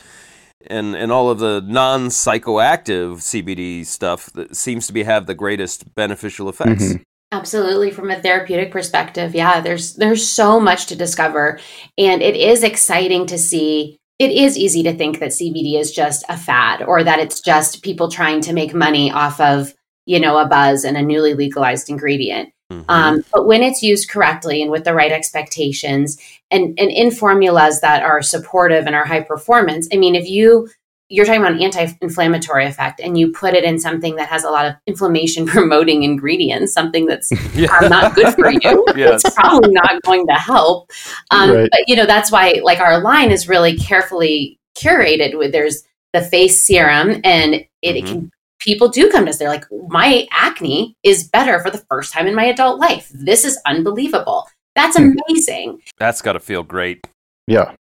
and, 0.68 0.96
and 0.96 1.12
all 1.12 1.30
of 1.30 1.40
the 1.40 1.62
non 1.66 2.08
psychoactive 2.08 3.18
CBD 3.18 3.86
stuff 3.86 4.32
that 4.34 4.56
seems 4.56 4.88
to 4.88 4.94
be 4.94 5.04
have 5.04 5.26
the 5.26 5.36
greatest 5.36 5.94
beneficial 5.96 6.50
effects. 6.50 6.94
Mhm. 6.94 7.02
Absolutely 7.32 7.92
from 7.92 8.10
a 8.10 8.22
therapeutic 8.22 8.72
perspective. 8.72 9.36
Yeah, 9.36 9.60
there's 9.60 9.96
there's 9.96 10.26
so 10.26 10.62
much 10.62 10.86
to 10.88 10.96
discover 10.96 11.60
and 11.98 12.22
it 12.22 12.38
is 12.38 12.64
exciting 12.64 13.26
to 13.26 13.38
see 13.38 13.98
it 14.20 14.32
is 14.32 14.58
easy 14.58 14.82
to 14.84 14.94
think 14.94 15.20
that 15.20 15.30
CBD 15.30 15.80
is 15.80 15.92
just 15.92 16.24
a 16.30 16.38
fad 16.38 16.82
or 16.82 17.04
that 17.04 17.20
it's 17.20 17.40
just 17.40 17.84
people 17.84 18.10
trying 18.10 18.42
to 18.42 18.54
make 18.54 18.74
money 18.74 19.12
off 19.12 19.40
of, 19.40 19.74
you 20.06 20.20
know, 20.20 20.38
a 20.38 20.48
buzz 20.48 20.84
and 20.84 20.98
a 20.98 21.04
newly 21.04 21.34
legalized 21.34 21.90
ingredient. 21.90 22.50
Mhm. 22.72 22.86
Um, 22.90 23.26
but 23.32 23.46
when 23.46 23.64
it's 23.64 23.84
used 23.84 24.10
correctly 24.10 24.62
and 24.62 24.72
with 24.72 24.84
the 24.84 24.94
right 24.94 25.12
expectations 25.12 26.18
and, 26.52 26.78
and 26.80 26.92
in 26.92 27.12
formulas 27.12 27.80
that 27.82 28.04
are 28.04 28.22
supportive 28.22 28.88
and 28.88 28.96
are 28.96 29.06
high 29.06 29.22
performance, 29.22 29.88
I 29.94 29.98
mean, 29.98 30.16
if 30.16 30.28
you 30.28 30.68
you're 31.10 31.26
talking 31.26 31.42
about 31.42 31.54
an 31.54 31.62
anti-inflammatory 31.62 32.66
effect 32.66 33.00
and 33.00 33.18
you 33.18 33.32
put 33.32 33.54
it 33.54 33.64
in 33.64 33.80
something 33.80 34.16
that 34.18 34.28
has 34.28 34.44
a 34.44 34.50
lot 34.50 34.66
of 34.66 34.74
inflammation 34.88 35.46
promoting 35.56 36.04
ingredients, 36.04 36.74
something 36.74 37.06
that's 37.06 37.32
Yeah. 37.56 37.72
are 37.72 37.88
not 37.90 38.14
good 38.16 38.34
for 38.36 38.52
you, 38.52 38.86
Yes. 38.96 39.24
it's 39.26 39.36
probably 39.36 39.72
not 39.72 40.02
going 40.04 40.28
to 40.28 40.34
help. 40.34 40.92
Um, 41.32 41.52
Right. 41.52 41.70
But 41.72 41.82
you 41.88 41.96
know, 41.96 42.06
that's 42.06 42.32
why 42.32 42.60
like 42.64 42.80
our 42.80 43.00
line 43.00 43.32
is 43.32 43.48
really 43.48 43.78
carefully 43.78 44.60
curated. 44.78 45.38
With 45.38 45.52
there's 45.52 45.84
the 46.14 46.22
face 46.22 46.66
serum, 46.66 47.20
and 47.24 47.54
it, 47.56 47.68
it 47.82 48.04
Mhm. 48.06 48.08
can. 48.08 48.32
People 48.60 48.90
do 48.90 49.10
come 49.12 49.26
to 49.26 49.30
us. 49.30 49.38
They're 49.38 49.48
like, 49.50 49.66
my 49.88 50.28
acne 50.32 50.96
is 51.04 51.28
better 51.28 51.60
for 51.60 51.70
the 51.70 51.84
first 51.90 52.12
time 52.12 52.26
in 52.26 52.34
my 52.34 52.46
adult 52.46 52.80
life. 52.80 53.08
This 53.14 53.46
is 53.46 53.58
unbelievable. 53.68 54.48
That's 54.76 54.98
Hmm. 54.98 55.12
amazing. 55.30 55.82
That's 56.00 56.22
got 56.22 56.34
to 56.34 56.40
feel 56.40 56.64
great. 56.64 57.06
Yeah. 57.46 57.74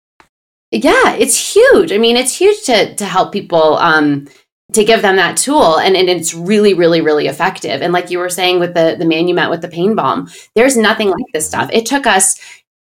Yeah, 0.71 1.13
it's 1.13 1.55
huge. 1.55 1.91
I 1.91 1.97
mean, 1.97 2.17
it's 2.17 2.35
huge 2.35 2.63
to 2.65 2.95
to 2.95 3.05
help 3.05 3.31
people 3.31 3.77
um 3.77 4.27
to 4.73 4.83
give 4.83 5.01
them 5.01 5.15
that 5.15 5.37
tool 5.37 5.79
and, 5.79 5.95
and 5.95 6.09
it's 6.09 6.33
really 6.33 6.73
really 6.73 7.01
really 7.01 7.27
effective. 7.27 7.81
And 7.81 7.93
like 7.93 8.09
you 8.09 8.19
were 8.19 8.29
saying 8.29 8.59
with 8.59 8.73
the 8.73 8.95
the 8.99 9.05
man 9.05 9.27
you 9.27 9.33
met 9.33 9.49
with 9.49 9.61
the 9.61 9.69
pain 9.69 9.95
balm 9.95 10.29
there's 10.55 10.75
nothing 10.75 11.09
like 11.09 11.25
this 11.33 11.47
stuff. 11.47 11.69
It 11.71 11.85
took 11.85 12.05
us 12.05 12.37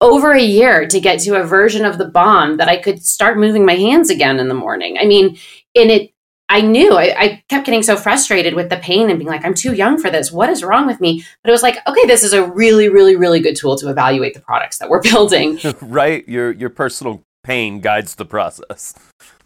over 0.00 0.32
a 0.32 0.42
year 0.42 0.86
to 0.86 1.00
get 1.00 1.20
to 1.20 1.40
a 1.40 1.44
version 1.44 1.84
of 1.84 1.98
the 1.98 2.04
balm 2.04 2.56
that 2.56 2.68
I 2.68 2.76
could 2.76 3.04
start 3.04 3.38
moving 3.38 3.64
my 3.64 3.74
hands 3.74 4.10
again 4.10 4.38
in 4.38 4.48
the 4.48 4.54
morning. 4.54 4.96
I 4.98 5.04
mean, 5.06 5.38
and 5.74 5.90
it 5.90 6.12
I 6.50 6.62
knew 6.62 6.94
I, 6.94 7.14
I 7.16 7.44
kept 7.50 7.66
getting 7.66 7.82
so 7.82 7.94
frustrated 7.94 8.54
with 8.54 8.70
the 8.70 8.78
pain 8.78 9.10
and 9.10 9.18
being 9.18 9.28
like, 9.28 9.44
I'm 9.44 9.52
too 9.52 9.74
young 9.74 9.98
for 9.98 10.10
this. 10.10 10.32
What 10.32 10.48
is 10.48 10.64
wrong 10.64 10.86
with 10.86 10.98
me? 10.98 11.22
But 11.42 11.50
it 11.50 11.52
was 11.52 11.62
like, 11.62 11.76
okay, 11.86 12.06
this 12.06 12.24
is 12.24 12.32
a 12.32 12.42
really, 12.42 12.88
really, 12.88 13.16
really 13.16 13.40
good 13.40 13.54
tool 13.54 13.76
to 13.76 13.90
evaluate 13.90 14.32
the 14.32 14.40
products 14.40 14.78
that 14.78 14.88
we're 14.88 15.02
building. 15.10 15.58
right? 15.82 16.26
Your 16.26 16.52
your 16.52 16.70
personal 16.70 17.22
pain 17.48 17.80
guides 17.80 18.14
the 18.14 18.26
process. 18.26 18.94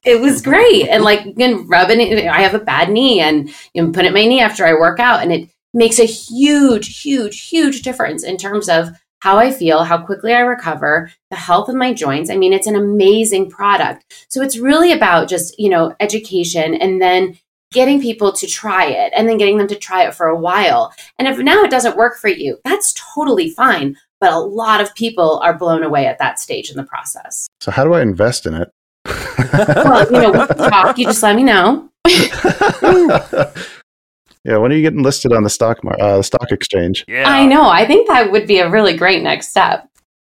it 0.04 0.20
was 0.20 0.42
great. 0.50 0.88
And 0.88 1.04
like 1.04 1.24
you 1.24 1.62
rubbing 1.62 2.00
it 2.00 2.26
i 2.26 2.42
have 2.42 2.54
a 2.54 2.58
bad 2.58 2.90
knee 2.90 3.20
and 3.20 3.48
you 3.74 3.92
put 3.92 4.04
it 4.04 4.08
in 4.08 4.14
my 4.14 4.26
knee 4.26 4.40
after 4.40 4.66
i 4.66 4.72
work 4.72 4.98
out 4.98 5.22
and 5.22 5.32
it 5.32 5.48
makes 5.72 5.98
a 5.98 6.04
huge 6.04 7.00
huge 7.02 7.48
huge 7.48 7.82
difference 7.82 8.24
in 8.24 8.36
terms 8.36 8.68
of 8.68 8.90
how 9.20 9.38
i 9.38 9.50
feel 9.50 9.84
how 9.84 9.98
quickly 10.04 10.34
i 10.34 10.40
recover 10.40 11.10
the 11.30 11.36
health 11.36 11.68
of 11.68 11.76
my 11.76 11.94
joints. 11.94 12.28
I 12.28 12.36
mean 12.36 12.52
it's 12.52 12.66
an 12.66 12.74
amazing 12.76 13.48
product. 13.48 14.00
So 14.28 14.42
it's 14.42 14.58
really 14.58 14.92
about 14.92 15.28
just 15.28 15.58
you 15.58 15.70
know 15.70 15.94
education 16.00 16.74
and 16.74 17.00
then 17.00 17.38
getting 17.70 18.02
people 18.02 18.32
to 18.32 18.46
try 18.46 18.84
it 18.84 19.12
and 19.16 19.26
then 19.26 19.38
getting 19.38 19.56
them 19.56 19.68
to 19.68 19.74
try 19.76 20.06
it 20.06 20.14
for 20.14 20.26
a 20.26 20.38
while. 20.38 20.92
And 21.18 21.26
if 21.26 21.38
now 21.38 21.62
it 21.62 21.70
doesn't 21.70 21.96
work 21.96 22.18
for 22.18 22.28
you 22.28 22.58
that's 22.64 22.94
totally 23.14 23.48
fine 23.50 23.96
but 24.22 24.32
a 24.32 24.38
lot 24.38 24.80
of 24.80 24.94
people 24.94 25.40
are 25.40 25.52
blown 25.52 25.82
away 25.82 26.06
at 26.06 26.16
that 26.20 26.38
stage 26.38 26.70
in 26.70 26.76
the 26.76 26.84
process 26.84 27.48
So 27.60 27.72
how 27.72 27.82
do 27.82 27.92
I 27.92 28.02
invest 28.02 28.46
in 28.46 28.54
it? 28.54 28.70
well, 29.52 30.06
you 30.12 30.20
know, 30.20 30.30
we 30.30 30.46
talk. 30.68 30.96
You 30.96 31.06
just 31.06 31.22
let 31.24 31.34
me 31.34 31.42
know. 31.42 31.90
yeah, 34.44 34.56
when 34.58 34.70
are 34.70 34.74
you 34.76 34.82
getting 34.82 35.02
listed 35.02 35.32
on 35.32 35.42
the 35.42 35.50
stock 35.50 35.82
mar- 35.82 36.00
uh, 36.00 36.18
the 36.18 36.22
stock 36.22 36.52
exchange? 36.52 37.04
Yeah. 37.08 37.28
I 37.28 37.44
know. 37.46 37.68
I 37.68 37.84
think 37.84 38.06
that 38.06 38.30
would 38.30 38.46
be 38.46 38.60
a 38.60 38.70
really 38.70 38.96
great 38.96 39.24
next 39.24 39.48
step. 39.48 39.88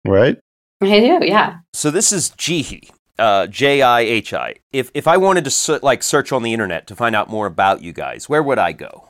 Right? 0.06 0.38
I 0.80 1.00
do. 1.00 1.18
Yeah. 1.26 1.58
So 1.74 1.90
this 1.90 2.12
is 2.12 2.30
Jihi, 2.30 2.90
uh, 3.18 3.48
J 3.48 3.82
I 3.82 4.02
H 4.02 4.32
I. 4.32 4.54
If 4.72 4.92
if 4.94 5.08
I 5.08 5.16
wanted 5.16 5.42
to 5.44 5.50
se- 5.50 5.80
like 5.82 6.04
search 6.04 6.30
on 6.30 6.44
the 6.44 6.52
internet 6.52 6.86
to 6.86 6.94
find 6.94 7.16
out 7.16 7.28
more 7.28 7.46
about 7.46 7.82
you 7.82 7.92
guys, 7.92 8.28
where 8.28 8.42
would 8.42 8.58
I 8.58 8.70
go? 8.70 9.09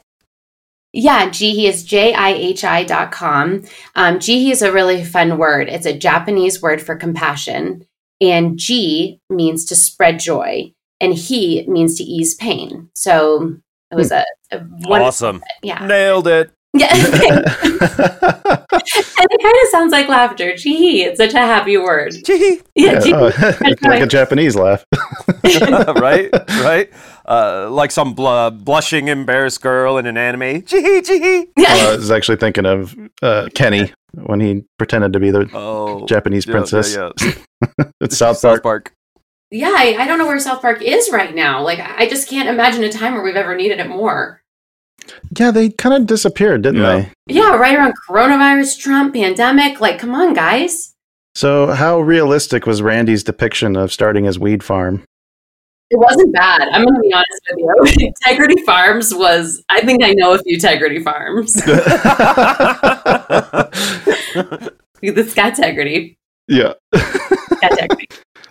Yeah, 0.92 1.28
Jihi 1.28 1.68
is 1.68 1.84
J 1.84 2.14
I 2.14 2.30
H 2.30 2.64
I 2.64 2.84
dot 2.84 3.12
com. 3.12 3.62
Um, 3.94 4.18
Jihi 4.18 4.50
is 4.50 4.62
a 4.62 4.72
really 4.72 5.04
fun 5.04 5.38
word. 5.38 5.68
It's 5.68 5.86
a 5.86 5.96
Japanese 5.96 6.60
word 6.60 6.82
for 6.82 6.96
compassion. 6.96 7.86
And 8.20 8.58
Ji 8.58 9.20
means 9.30 9.64
to 9.66 9.76
spread 9.76 10.18
joy, 10.18 10.74
and 11.00 11.14
he 11.14 11.64
means 11.68 11.96
to 11.98 12.04
ease 12.04 12.34
pain. 12.34 12.90
So 12.94 13.56
it 13.90 13.94
was 13.94 14.10
a, 14.12 14.24
a 14.50 14.58
one, 14.58 15.02
Awesome. 15.02 15.42
Yeah. 15.62 15.86
Nailed 15.86 16.26
it. 16.28 16.50
Yeah. 16.74 16.88
and 19.20 19.28
it 19.30 19.42
kind 19.42 19.56
of 19.62 19.68
sounds 19.70 19.92
like 19.92 20.08
laughter. 20.08 20.52
Jihi. 20.52 21.06
It's 21.06 21.18
such 21.18 21.34
a 21.34 21.38
happy 21.38 21.76
word. 21.76 22.14
Gee. 22.24 22.60
Yeah, 22.74 22.92
Yeah, 22.92 22.98
jihi. 22.98 23.80
oh, 23.82 23.88
like 23.88 24.02
a 24.02 24.06
Japanese 24.06 24.54
laugh. 24.56 24.84
right, 26.00 26.30
right. 26.62 26.90
Uh, 27.26 27.68
like 27.70 27.90
some 27.90 28.14
bl- 28.14 28.50
blushing, 28.50 29.08
embarrassed 29.08 29.60
girl 29.62 29.98
in 29.98 30.06
an 30.06 30.16
anime. 30.16 30.62
Gee, 30.64 31.00
gee. 31.02 31.46
Yeah. 31.56 31.68
Uh, 31.68 31.92
I 31.92 31.96
was 31.96 32.10
actually 32.10 32.36
thinking 32.38 32.66
of 32.66 32.96
uh, 33.22 33.48
Kenny 33.54 33.92
when 34.14 34.40
he 34.40 34.64
pretended 34.78 35.12
to 35.12 35.20
be 35.20 35.30
the 35.30 35.48
Oh, 35.54 36.06
Japanese 36.06 36.46
yeah, 36.46 36.52
princess. 36.52 36.94
Yeah, 36.96 37.10
yeah. 37.22 37.84
It's 38.00 38.16
South 38.16 38.40
Park. 38.40 38.62
Park. 38.62 38.92
Yeah, 39.50 39.74
I, 39.76 39.96
I 39.98 40.06
don't 40.06 40.18
know 40.18 40.26
where 40.26 40.38
South 40.38 40.62
Park 40.62 40.80
is 40.82 41.10
right 41.12 41.34
now. 41.34 41.62
Like, 41.62 41.80
I 41.80 42.08
just 42.08 42.28
can't 42.28 42.48
imagine 42.48 42.82
a 42.84 42.90
time 42.90 43.14
where 43.14 43.22
we've 43.22 43.36
ever 43.36 43.54
needed 43.56 43.80
it 43.80 43.88
more. 43.88 44.42
Yeah, 45.38 45.50
they 45.50 45.70
kind 45.70 45.94
of 45.94 46.06
disappeared, 46.06 46.62
didn't 46.62 46.80
Yeah. 46.82 46.96
they? 46.96 47.12
Yeah, 47.34 47.56
right 47.56 47.76
around 47.76 47.94
coronavirus, 48.08 48.78
Trump, 48.78 49.14
pandemic. 49.14 49.80
Like, 49.80 49.98
come 49.98 50.14
on, 50.14 50.34
guys. 50.34 50.94
So, 51.34 51.68
how 51.68 52.00
realistic 52.00 52.66
was 52.66 52.80
Randy's 52.82 53.24
depiction 53.24 53.76
of 53.76 53.92
starting 53.92 54.24
his 54.24 54.38
weed 54.38 54.62
farm? 54.62 55.02
It 55.90 55.98
wasn't 55.98 56.32
bad. 56.32 56.62
I'm 56.72 56.84
going 56.84 56.94
to 56.94 57.00
be 57.00 57.12
honest 57.12 57.42
with 57.50 57.58
you. 58.00 58.06
Integrity 58.24 58.62
Farms 58.62 59.12
was, 59.12 59.62
I 59.68 59.80
think 59.80 60.04
I 60.04 60.12
know 60.12 60.34
a 60.34 60.38
few 60.38 60.54
Integrity 60.54 61.00
Farms. 61.02 61.52
the 65.02 65.32
got 65.34 65.58
Integrity. 65.58 66.16
yeah. 66.46 66.74
Got 66.92 67.72
Integrity. 67.72 68.08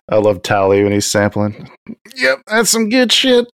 I 0.09 0.17
love 0.17 0.41
Towelie 0.41 0.83
when 0.83 0.91
he's 0.91 1.05
sampling. 1.05 1.69
Yep, 2.15 2.39
that's 2.47 2.69
some 2.71 2.89
good 2.89 3.11
shit. 3.11 3.45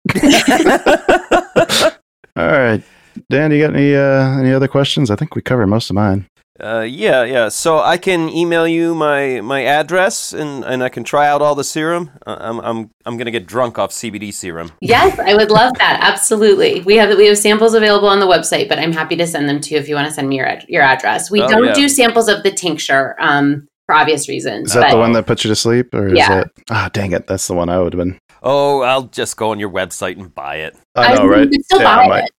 All 2.38 2.48
right. 2.48 2.82
Dan, 3.30 3.52
you 3.52 3.62
got 3.62 3.76
any 3.76 3.96
uh, 3.96 4.40
any 4.40 4.52
other 4.52 4.68
questions? 4.68 5.12
I 5.12 5.16
think 5.16 5.36
we 5.36 5.42
covered 5.42 5.68
most 5.68 5.90
of 5.90 5.96
mine. 5.96 6.28
Uh, 6.58 6.86
yeah, 6.88 7.24
yeah. 7.26 7.50
So 7.50 7.80
I 7.80 7.98
can 7.98 8.30
email 8.30 8.66
you 8.66 8.96
my 8.96 9.42
my 9.42 9.64
address, 9.66 10.32
and, 10.32 10.64
and 10.64 10.82
I 10.84 10.88
can 10.90 11.04
try 11.04 11.28
out 11.28 11.42
all 11.42 11.54
the 11.54 11.66
serum. 11.66 12.12
Uh, 12.26 12.38
I'm 12.40 12.60
I'm 12.62 12.92
I'm 13.06 13.18
gonna 13.18 13.32
get 13.32 13.46
drunk 13.46 13.78
off 13.78 13.92
CBD 13.92 14.34
serum. 14.34 14.72
Yes, 14.80 15.20
I 15.20 15.36
would 15.36 15.52
love 15.52 15.78
that. 15.80 16.00
Absolutely. 16.02 16.80
We 16.82 16.96
have 16.96 17.16
we 17.18 17.26
have 17.28 17.38
samples 17.38 17.74
available 17.74 18.08
on 18.08 18.22
the 18.22 18.26
website, 18.28 18.70
but 18.70 18.80
I'm 18.80 18.94
happy 18.94 19.18
to 19.18 19.28
send 19.28 19.50
them 19.50 19.60
to 19.62 19.74
you 19.74 19.80
if 19.82 19.90
you 19.90 19.96
want 19.96 20.08
to 20.08 20.14
send 20.14 20.30
me 20.30 20.38
your 20.38 20.48
ad- 20.48 20.66
your 20.70 20.82
address. 20.84 21.30
We 21.30 21.42
Oh, 21.42 21.50
don't 21.50 21.66
yeah. 21.66 21.74
do 21.74 21.90
samples 21.90 22.30
of 22.30 22.44
the 22.44 22.52
tincture 22.52 23.18
um, 23.20 23.68
for 23.86 23.94
obvious 23.96 24.30
reasons. 24.30 24.70
Is 24.70 24.74
that 24.76 24.82
but 24.82 24.92
the 24.92 24.98
one 24.98 25.12
that 25.12 25.28
puts 25.28 25.44
you 25.44 25.50
to 25.50 25.56
sleep, 25.58 25.94
or 25.94 26.08
is 26.08 26.14
Yeah. 26.14 26.30
that? 26.36 26.52
Ah, 26.70 26.90
dang 26.94 27.12
it, 27.12 27.28
that's 27.28 27.48
the 27.48 27.54
one 27.54 27.68
I 27.68 27.80
would 27.82 27.92
have 27.94 28.00
been. 28.00 28.18
Oh, 28.44 28.82
I'll 28.82 29.04
just 29.08 29.36
go 29.38 29.50
on 29.52 29.60
your 29.60 29.72
website 29.72 30.18
and 30.18 30.34
buy 30.34 30.58
it. 30.58 30.78
I 30.96 31.16
know, 31.16 31.22
mean, 31.24 31.30
right? 31.32 31.42
You 31.44 31.50
could 31.50 31.66
still 31.66 31.82
Yeah, 31.82 31.96
buy 31.98 32.08
might. 32.08 32.24
it. 32.26 32.32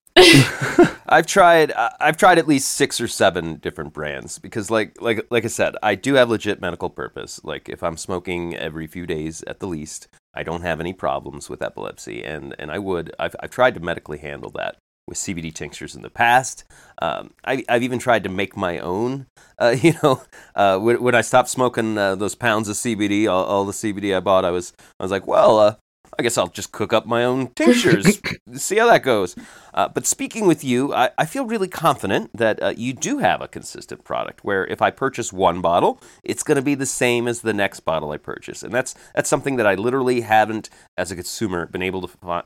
I've 1.08 1.26
tried 1.26 1.72
I- 1.72 1.94
I've 2.00 2.16
tried 2.16 2.38
at 2.38 2.48
least 2.48 2.72
six 2.72 3.00
or 3.00 3.08
seven 3.08 3.56
different 3.56 3.92
brands 3.92 4.38
because 4.38 4.70
like 4.70 5.00
like 5.00 5.26
like 5.30 5.44
I 5.44 5.48
said, 5.48 5.76
I 5.82 5.94
do 5.94 6.14
have 6.14 6.30
legit 6.30 6.60
medical 6.60 6.90
purpose. 6.90 7.40
Like 7.44 7.68
if 7.68 7.82
I'm 7.82 7.96
smoking 7.96 8.56
every 8.56 8.86
few 8.86 9.06
days 9.06 9.42
at 9.46 9.60
the 9.60 9.66
least, 9.66 10.08
I 10.34 10.42
don't 10.42 10.62
have 10.62 10.80
any 10.80 10.92
problems 10.92 11.48
with 11.48 11.62
epilepsy 11.62 12.24
and 12.24 12.54
and 12.58 12.70
I 12.70 12.78
would 12.78 13.14
I've 13.18 13.36
I've 13.40 13.50
tried 13.50 13.74
to 13.74 13.80
medically 13.80 14.18
handle 14.18 14.50
that 14.56 14.76
with 15.06 15.18
CBD 15.18 15.54
tinctures 15.54 15.94
in 15.94 16.02
the 16.02 16.10
past. 16.10 16.64
Um, 17.00 17.30
I, 17.44 17.64
I've 17.68 17.84
even 17.84 18.00
tried 18.00 18.24
to 18.24 18.28
make 18.28 18.56
my 18.56 18.78
own. 18.78 19.26
Uh, 19.58 19.74
you 19.80 19.94
know, 20.02 20.22
uh, 20.54 20.78
when, 20.78 21.02
when 21.02 21.14
I 21.14 21.22
stopped 21.22 21.48
smoking 21.48 21.96
uh, 21.96 22.14
those 22.14 22.34
pounds 22.34 22.68
of 22.68 22.76
CBD, 22.76 23.26
all, 23.26 23.42
all 23.42 23.64
the 23.64 23.72
CBD 23.72 24.14
I 24.14 24.20
bought, 24.20 24.44
I 24.44 24.50
was 24.50 24.74
I 25.00 25.02
was 25.02 25.10
like, 25.10 25.26
well, 25.26 25.58
uh, 25.58 25.74
I 26.18 26.22
guess 26.22 26.38
I'll 26.38 26.48
just 26.48 26.72
cook 26.72 26.92
up 26.92 27.06
my 27.06 27.24
own 27.24 27.48
tinctures, 27.48 28.20
see 28.54 28.78
how 28.78 28.86
that 28.86 29.02
goes. 29.02 29.36
Uh, 29.74 29.88
but 29.88 30.06
speaking 30.06 30.46
with 30.46 30.64
you, 30.64 30.94
I, 30.94 31.10
I 31.18 31.26
feel 31.26 31.44
really 31.44 31.68
confident 31.68 32.30
that 32.34 32.62
uh, 32.62 32.72
you 32.76 32.92
do 32.92 33.18
have 33.18 33.42
a 33.42 33.48
consistent 33.48 34.04
product. 34.04 34.44
Where 34.44 34.66
if 34.66 34.80
I 34.80 34.90
purchase 34.90 35.32
one 35.32 35.60
bottle, 35.60 36.00
it's 36.24 36.42
going 36.42 36.56
to 36.56 36.62
be 36.62 36.74
the 36.74 36.86
same 36.86 37.28
as 37.28 37.40
the 37.42 37.52
next 37.52 37.80
bottle 37.80 38.10
I 38.10 38.16
purchase, 38.16 38.62
and 38.62 38.72
that's 38.72 38.94
that's 39.14 39.28
something 39.28 39.56
that 39.56 39.66
I 39.66 39.74
literally 39.74 40.22
haven't, 40.22 40.70
as 40.96 41.10
a 41.10 41.16
consumer, 41.16 41.66
been 41.66 41.82
able 41.82 42.00
to 42.00 42.08
find, 42.08 42.44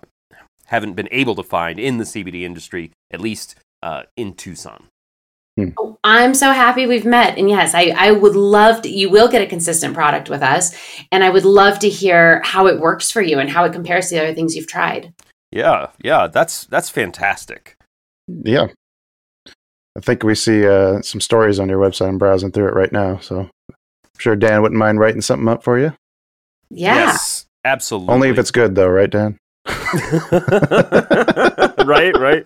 haven't 0.67 0.95
been 0.95 1.09
able 1.11 1.35
to 1.37 1.43
find 1.43 1.79
in 1.79 1.99
the 1.99 2.05
CBD 2.05 2.43
industry, 2.43 2.93
at 3.11 3.21
least 3.21 3.55
uh, 3.83 4.03
in 4.17 4.35
Tucson. 4.35 4.90
Oh, 5.79 5.99
I'm 6.05 6.35
so 6.35 6.53
happy 6.53 6.87
we've 6.87 7.05
met. 7.05 7.39
And 7.39 7.49
yes, 7.49 7.75
I, 7.75 7.95
I 7.97 8.11
would 8.13 8.37
love 8.37 8.83
to, 8.83 8.89
you 8.89 9.11
will 9.11 9.29
get 9.29 9.43
a 9.43 9.47
consistent 9.47 9.95
product 9.95 10.31
with 10.31 10.43
us. 10.43 10.75
And 11.13 11.23
I 11.23 11.31
would 11.31 11.45
love 11.45 11.79
to 11.81 11.89
hear 11.89 12.41
how 12.45 12.67
it 12.67 12.81
works 12.81 13.11
for 13.11 13.23
you 13.23 13.39
and 13.39 13.51
how 13.51 13.65
it 13.65 13.73
compares 13.73 14.09
to 14.09 14.15
the 14.15 14.23
other 14.23 14.35
things 14.35 14.57
you've 14.57 14.67
tried. 14.67 15.13
Yeah, 15.53 15.89
yeah, 16.03 16.29
that's 16.29 16.65
that's 16.67 16.91
fantastic. 16.91 17.77
Yeah. 18.29 18.69
I 19.97 20.01
think 20.01 20.23
we 20.23 20.35
see 20.37 20.67
uh, 20.67 21.03
some 21.03 21.21
stories 21.21 21.59
on 21.59 21.69
your 21.69 21.81
website. 21.81 22.09
I'm 22.09 22.19
browsing 22.19 22.53
through 22.53 22.69
it 22.69 22.75
right 22.75 22.93
now, 22.93 23.19
so 23.19 23.41
I'm 23.41 23.77
sure 24.19 24.37
Dan 24.37 24.63
wouldn't 24.63 24.79
mind 24.79 25.01
writing 25.01 25.21
something 25.21 25.49
up 25.49 25.65
for 25.65 25.79
you. 25.79 25.93
Yeah. 26.71 26.95
Yes, 26.95 27.47
absolutely. 27.65 28.15
Only 28.15 28.29
if 28.29 28.39
it's 28.39 28.53
good, 28.53 28.77
though, 28.77 28.87
right, 28.89 29.11
Dan? 29.11 29.37
right, 31.85 32.17
right. 32.17 32.45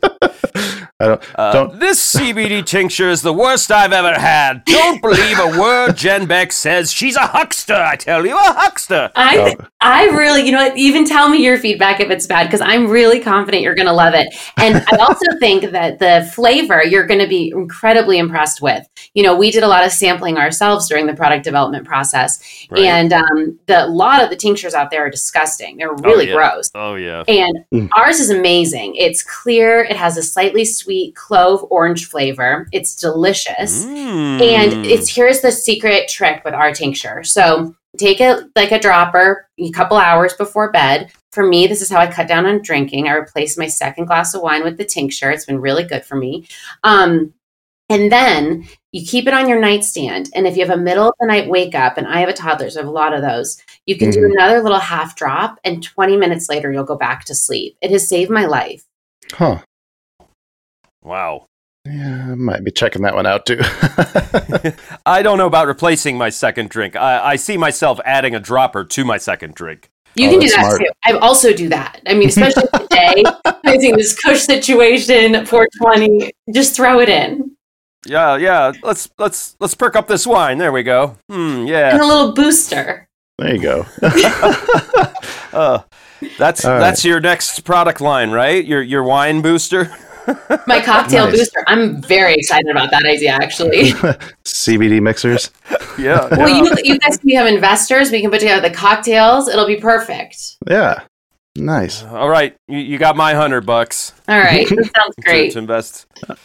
I 1.00 1.06
don't. 1.06 1.22
Uh, 1.38 1.52
Don't- 1.52 1.80
This 1.80 2.14
CBD 2.14 2.64
tincture 2.64 3.08
is 3.10 3.22
the 3.22 3.32
worst 3.32 3.70
I've 3.72 3.92
ever 3.92 4.18
had. 4.18 4.64
Don't 4.64 5.02
believe 5.02 5.38
a 5.38 5.58
word 5.60 5.96
Jen 5.96 6.26
Beck 6.26 6.52
says. 6.52 6.92
She's 6.92 7.16
a 7.16 7.26
huckster, 7.26 7.74
I 7.74 7.96
tell 7.96 8.24
you, 8.24 8.36
a 8.36 8.40
huckster. 8.52 9.10
I, 9.16 9.56
Oh. 9.60 9.66
I 9.80 10.04
really, 10.06 10.46
you 10.46 10.52
know 10.52 10.62
what, 10.68 10.76
even 10.78 11.04
tell 11.04 11.28
me 11.28 11.44
your 11.44 11.58
feedback 11.58 12.00
if 12.00 12.08
it's 12.10 12.26
bad, 12.26 12.44
because 12.44 12.60
I'm 12.60 12.86
really 12.88 13.20
confident 13.20 13.62
you're 13.62 13.74
going 13.74 13.88
to 13.88 13.92
love 13.92 14.14
it. 14.14 14.28
And 14.56 14.76
I 14.90 14.96
also 14.96 15.26
think 15.40 15.72
that 15.72 15.98
the 15.98 16.30
flavor 16.32 16.82
you're 16.82 17.06
going 17.06 17.20
to 17.20 17.26
be 17.26 17.52
incredibly 17.54 18.18
impressed 18.18 18.62
with. 18.62 18.86
You 19.14 19.24
know, 19.24 19.36
we 19.36 19.50
did 19.50 19.62
a 19.62 19.68
lot 19.68 19.84
of 19.84 19.90
sampling 19.92 20.38
ourselves 20.38 20.88
during 20.88 21.06
the 21.06 21.14
product 21.14 21.44
development 21.44 21.84
process. 21.86 22.38
Right. 22.70 22.84
And 22.84 23.12
um, 23.12 23.58
the, 23.66 23.84
a 23.84 23.88
lot 23.88 24.22
of 24.22 24.30
the 24.30 24.36
tinctures 24.36 24.72
out 24.74 24.90
there 24.90 25.04
are 25.04 25.10
disgusting. 25.10 25.76
They're 25.76 25.92
really 25.94 26.28
yeah. 26.28 26.34
gross. 26.34 26.70
Oh, 26.74 26.94
yeah. 26.94 27.24
And 27.28 27.64
Mm. 27.72 27.88
ours 27.96 28.20
is 28.20 28.30
amazing. 28.30 28.94
It's 28.94 29.22
clear. 29.22 29.80
It 29.82 29.96
has 29.96 30.16
a 30.16 30.22
slightly 30.44 30.64
sweet 30.64 31.16
clove 31.16 31.64
orange 31.70 32.06
flavor. 32.06 32.68
It's 32.72 32.94
delicious. 32.94 33.84
Mm. 33.84 34.40
And 34.42 34.86
it's 34.86 35.08
here's 35.08 35.40
the 35.40 35.50
secret 35.52 36.08
trick 36.08 36.44
with 36.44 36.54
our 36.54 36.72
tincture. 36.72 37.24
So 37.24 37.74
take 37.96 38.20
it 38.20 38.44
like 38.54 38.72
a 38.72 38.78
dropper 38.78 39.48
a 39.58 39.70
couple 39.70 39.96
hours 39.96 40.34
before 40.34 40.70
bed. 40.70 41.10
For 41.32 41.46
me, 41.46 41.66
this 41.66 41.80
is 41.80 41.90
how 41.90 41.98
I 41.98 42.06
cut 42.06 42.28
down 42.28 42.46
on 42.46 42.62
drinking. 42.62 43.08
I 43.08 43.12
replace 43.12 43.56
my 43.56 43.66
second 43.66 44.04
glass 44.06 44.34
of 44.34 44.42
wine 44.42 44.64
with 44.64 44.76
the 44.76 44.84
tincture. 44.84 45.30
It's 45.30 45.46
been 45.46 45.60
really 45.60 45.84
good 45.84 46.04
for 46.04 46.16
me. 46.16 46.46
Um, 46.82 47.32
and 47.88 48.10
then 48.10 48.66
you 48.92 49.06
keep 49.06 49.26
it 49.26 49.34
on 49.34 49.48
your 49.48 49.60
nightstand. 49.60 50.30
And 50.34 50.46
if 50.46 50.56
you 50.56 50.64
have 50.64 50.76
a 50.76 50.80
middle 50.80 51.08
of 51.08 51.14
the 51.20 51.26
night 51.26 51.48
wake 51.48 51.74
up, 51.74 51.98
and 51.98 52.06
I 52.06 52.20
have 52.20 52.28
a 52.28 52.32
toddler, 52.32 52.70
so 52.70 52.80
I 52.80 52.82
have 52.82 52.88
a 52.88 52.92
lot 52.92 53.12
of 53.12 53.22
those, 53.22 53.60
you 53.86 53.96
can 53.98 54.10
do 54.10 54.20
Mhm. 54.20 54.32
another 54.32 54.62
little 54.62 54.78
half 54.78 55.16
drop, 55.16 55.58
and 55.64 55.82
20 55.82 56.16
minutes 56.16 56.48
later, 56.48 56.72
you'll 56.72 56.84
go 56.84 56.96
back 56.96 57.24
to 57.26 57.34
sleep. 57.34 57.76
It 57.82 57.90
has 57.90 58.08
saved 58.08 58.30
my 58.30 58.46
life. 58.46 58.84
Huh. 59.32 59.58
Wow. 61.04 61.46
Yeah, 61.86 62.28
I 62.30 62.34
might 62.34 62.64
be 62.64 62.70
checking 62.70 63.02
that 63.02 63.14
one 63.14 63.26
out 63.26 63.44
too. 63.44 63.58
I 65.06 65.20
don't 65.22 65.36
know 65.36 65.46
about 65.46 65.66
replacing 65.66 66.16
my 66.16 66.30
second 66.30 66.70
drink. 66.70 66.96
I, 66.96 67.32
I 67.32 67.36
see 67.36 67.56
myself 67.58 68.00
adding 68.06 68.34
a 68.34 68.40
dropper 68.40 68.84
to 68.84 69.04
my 69.04 69.18
second 69.18 69.54
drink. 69.54 69.90
You 70.16 70.28
Oh, 70.28 70.30
can 70.30 70.40
do 70.40 70.48
that 70.48 70.60
smart. 70.64 70.80
too. 70.80 70.86
I 71.04 71.12
also 71.18 71.52
do 71.52 71.68
that. 71.68 72.00
I 72.06 72.14
mean, 72.14 72.28
especially 72.28 72.62
today, 72.74 73.22
facing 73.64 73.96
this 73.96 74.18
Kush 74.18 74.40
situation, 74.40 75.44
420, 75.44 76.30
just 76.54 76.74
throw 76.74 77.00
it 77.00 77.08
in. 77.10 77.54
Yeah, 78.06 78.36
yeah. 78.36 78.72
Let's 78.82 79.10
let's 79.18 79.56
let's 79.60 79.74
perk 79.74 79.96
up 79.96 80.06
this 80.08 80.26
wine. 80.26 80.58
There 80.58 80.72
we 80.72 80.82
go. 80.84 81.16
Hmm. 81.30 81.60
And 81.60 81.68
Yeah. 81.68 81.96
a 81.96 82.04
little 82.04 82.32
booster. 82.32 83.08
there 83.38 83.54
you 83.56 83.60
go. 83.62 83.86
uh, 85.52 85.80
that's 86.38 86.64
All 86.64 86.72
right. 86.72 86.78
that's 86.80 87.04
your 87.04 87.20
next 87.20 87.60
product 87.64 88.00
line, 88.00 88.30
right? 88.30 88.64
Your 88.64 88.82
your 88.82 89.02
wine 89.02 89.42
booster. 89.42 89.90
My 90.66 90.80
cocktail 90.80 91.26
Nice. 91.26 91.38
booster. 91.38 91.64
I'm 91.66 92.00
very 92.02 92.34
excited 92.34 92.70
about 92.70 92.90
that 92.90 93.04
idea, 93.04 93.30
actually. 93.32 93.90
CBD 94.44 95.00
mixers. 95.02 95.50
Yeah. 95.98 96.28
Well, 96.36 96.48
yeah. 96.48 96.74
you, 96.82 96.92
you 96.94 96.98
guys 96.98 97.16
can 97.18 97.26
become 97.26 97.46
investors. 97.46 98.10
We 98.10 98.20
can 98.20 98.30
put 98.30 98.40
together 98.40 98.66
the 98.68 98.74
cocktails. 98.74 99.48
It'll 99.48 99.66
be 99.66 99.76
perfect. 99.76 100.56
Yeah. 100.68 101.02
Nice. 101.56 102.02
Uh, 102.02 102.16
all 102.18 102.28
right, 102.28 102.56
you, 102.66 102.78
you 102.78 102.98
got 102.98 103.16
my 103.16 103.32
hundred 103.34 103.64
bucks 103.64 104.12
All 104.26 104.38
right. 104.38 104.68
That 104.68 104.76
sounds 104.76 105.14
to, 105.16 105.22
great. 105.22 105.52
to 105.52 105.58
invest. 105.60 106.06
All 106.28 106.36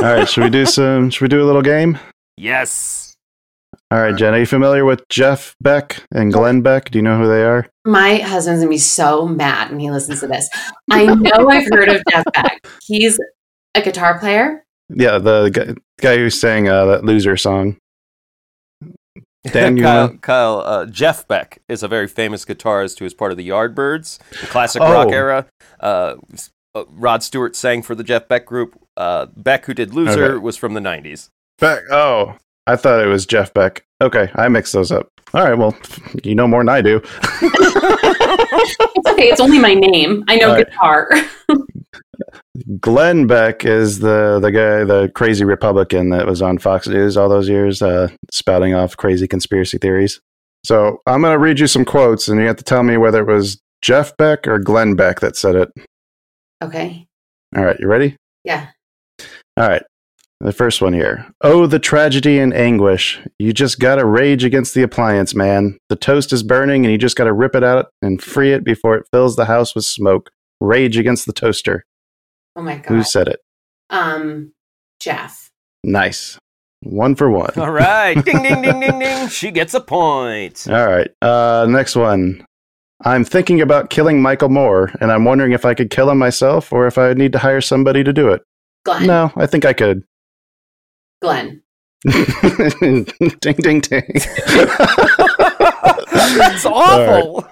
right, 0.00 0.26
should 0.28 0.44
we 0.44 0.50
do 0.50 0.64
some? 0.64 1.10
Should 1.10 1.20
we 1.22 1.28
do 1.28 1.42
a 1.42 1.46
little 1.46 1.60
game? 1.60 1.98
Yes. 2.38 3.07
All 3.90 3.98
right, 4.00 4.14
Jen, 4.14 4.34
are 4.34 4.38
you 4.40 4.46
familiar 4.46 4.84
with 4.84 5.08
Jeff 5.08 5.56
Beck 5.62 6.02
and 6.12 6.30
Glenn 6.30 6.60
Beck? 6.60 6.90
Do 6.90 6.98
you 6.98 7.02
know 7.02 7.16
who 7.18 7.26
they 7.26 7.42
are? 7.42 7.66
My 7.86 8.16
husband's 8.16 8.60
going 8.60 8.68
to 8.68 8.74
be 8.74 8.76
so 8.78 9.26
mad 9.26 9.70
when 9.70 9.80
he 9.80 9.90
listens 9.90 10.20
to 10.20 10.26
this. 10.26 10.46
I 10.90 11.06
know 11.06 11.48
I've 11.48 11.66
heard 11.72 11.88
of 11.88 12.02
Jeff 12.10 12.24
Beck. 12.34 12.66
He's 12.86 13.18
A 13.74 13.80
guitar 13.80 14.18
player? 14.18 14.62
Yeah, 14.90 15.16
the 15.18 15.48
guy, 15.48 15.74
guy 16.00 16.16
who 16.18 16.28
sang 16.28 16.68
uh, 16.68 16.84
that 16.84 17.04
loser 17.04 17.38
song. 17.38 17.78
Dan, 19.52 19.78
you 19.78 19.84
Kyle, 19.84 20.08
know? 20.08 20.18
Kyle 20.18 20.58
uh, 20.66 20.84
Jeff 20.86 21.26
Beck 21.26 21.62
is 21.68 21.82
a 21.82 21.88
very 21.88 22.08
famous 22.08 22.44
guitarist 22.44 22.98
who 22.98 23.06
is 23.06 23.14
part 23.14 23.30
of 23.30 23.38
the 23.38 23.48
Yardbirds, 23.48 24.18
the 24.40 24.46
classic 24.48 24.82
Oh. 24.82 24.92
rock 24.92 25.08
era. 25.10 25.46
Uh, 25.80 26.16
uh, 26.74 26.84
Rod 26.90 27.22
Stewart 27.22 27.56
sang 27.56 27.80
for 27.80 27.94
the 27.94 28.04
Jeff 28.04 28.28
Beck 28.28 28.44
group. 28.44 28.78
Uh, 28.98 29.26
Beck, 29.34 29.64
who 29.64 29.72
did 29.72 29.94
Loser, 29.94 30.32
Okay. 30.34 30.38
was 30.42 30.58
from 30.58 30.74
the 30.74 30.80
90s. 30.80 31.30
Beck. 31.58 31.84
Oh, 31.90 32.36
I 32.68 32.76
thought 32.76 33.02
it 33.02 33.08
was 33.08 33.24
Jeff 33.24 33.54
Beck. 33.54 33.82
Okay, 34.02 34.30
I 34.34 34.48
mixed 34.48 34.74
those 34.74 34.92
up. 34.92 35.08
All 35.32 35.42
right, 35.42 35.56
well, 35.56 35.74
you 36.22 36.34
know 36.34 36.46
more 36.46 36.60
than 36.60 36.68
I 36.68 36.82
do. 36.82 37.00
It's 38.94 39.08
okay. 39.08 39.28
It's 39.30 39.40
only 39.40 39.58
my 39.58 39.72
name. 39.72 40.22
I 40.28 40.36
know 40.36 40.50
All 40.50 40.54
right. 40.54 40.66
guitar. 40.66 41.10
Glenn 42.80 43.26
Beck 43.26 43.64
is 43.64 44.00
the 44.00 44.38
the 44.40 44.50
guy, 44.50 44.84
the 44.84 45.10
crazy 45.14 45.44
Republican 45.44 46.10
that 46.10 46.26
was 46.26 46.42
on 46.42 46.58
Fox 46.58 46.86
News 46.86 47.16
all 47.16 47.30
those 47.30 47.48
years, 47.48 47.80
uh, 47.80 48.08
spouting 48.30 48.74
off 48.74 48.96
crazy 48.96 49.26
conspiracy 49.26 49.78
theories. 49.78 50.20
So 50.64 51.00
I'm 51.06 51.22
going 51.22 51.32
to 51.32 51.38
read 51.38 51.60
you 51.60 51.66
some 51.68 51.86
quotes, 51.86 52.28
and 52.28 52.38
you 52.38 52.46
have 52.46 52.56
to 52.56 52.64
tell 52.64 52.82
me 52.82 52.98
whether 52.98 53.20
it 53.22 53.32
was 53.32 53.58
Jeff 53.80 54.14
Beck 54.18 54.46
or 54.46 54.58
Glenn 54.58 54.94
Beck 54.94 55.20
that 55.20 55.36
said 55.36 55.54
it. 55.54 55.70
okay. 56.62 57.06
All 57.56 57.64
right, 57.64 57.78
you 57.80 57.86
ready? 57.86 58.16
Yeah. 58.44 58.66
All 59.56 59.68
right. 59.68 59.82
The 60.40 60.52
first 60.52 60.80
one 60.80 60.92
here. 60.92 61.26
Oh, 61.40 61.66
the 61.66 61.80
tragedy 61.80 62.38
and 62.38 62.54
anguish. 62.54 63.18
You 63.40 63.52
just 63.52 63.80
gotta 63.80 64.04
rage 64.04 64.44
against 64.44 64.72
the 64.72 64.82
appliance, 64.82 65.34
man. 65.34 65.78
The 65.88 65.96
toast 65.96 66.32
is 66.32 66.44
burning 66.44 66.84
and 66.84 66.92
you 66.92 66.98
just 66.98 67.16
gotta 67.16 67.32
rip 67.32 67.56
it 67.56 67.64
out 67.64 67.86
and 68.02 68.22
free 68.22 68.52
it 68.52 68.62
before 68.62 68.94
it 68.94 69.06
fills 69.12 69.34
the 69.34 69.46
house 69.46 69.74
with 69.74 69.84
smoke. 69.84 70.30
Rage 70.60 70.96
against 70.96 71.26
the 71.26 71.32
toaster. 71.32 71.84
Oh 72.54 72.62
my 72.62 72.76
god. 72.76 72.86
Who 72.86 73.02
said 73.02 73.26
it? 73.26 73.40
Um, 73.90 74.52
Jeff. 75.00 75.50
Nice. 75.82 76.38
One 76.82 77.16
for 77.16 77.28
one. 77.30 77.52
All 77.56 77.70
right. 77.72 78.14
ding, 78.24 78.42
ding, 78.42 78.62
ding, 78.62 78.78
ding, 78.78 78.98
ding. 78.98 79.28
She 79.28 79.50
gets 79.50 79.74
a 79.74 79.80
point. 79.80 80.68
All 80.68 80.86
right. 80.86 81.10
Uh, 81.20 81.66
next 81.68 81.96
one. 81.96 82.44
I'm 83.04 83.24
thinking 83.24 83.60
about 83.60 83.90
killing 83.90 84.20
Michael 84.20 84.48
Moore, 84.48 84.92
and 85.00 85.12
I'm 85.12 85.24
wondering 85.24 85.52
if 85.52 85.64
I 85.64 85.74
could 85.74 85.90
kill 85.90 86.10
him 86.10 86.18
myself 86.18 86.72
or 86.72 86.86
if 86.88 86.98
I 86.98 87.08
would 87.08 87.18
need 87.18 87.32
to 87.32 87.38
hire 87.38 87.60
somebody 87.60 88.02
to 88.02 88.12
do 88.12 88.28
it. 88.28 88.42
Glenn. 88.84 89.06
No, 89.06 89.32
I 89.36 89.46
think 89.46 89.64
I 89.64 89.72
could. 89.72 90.02
Glenn. 91.20 91.62
ding, 92.08 93.04
ding, 93.40 93.80
ding. 93.80 94.12
that's 96.14 96.64
awful. 96.64 97.44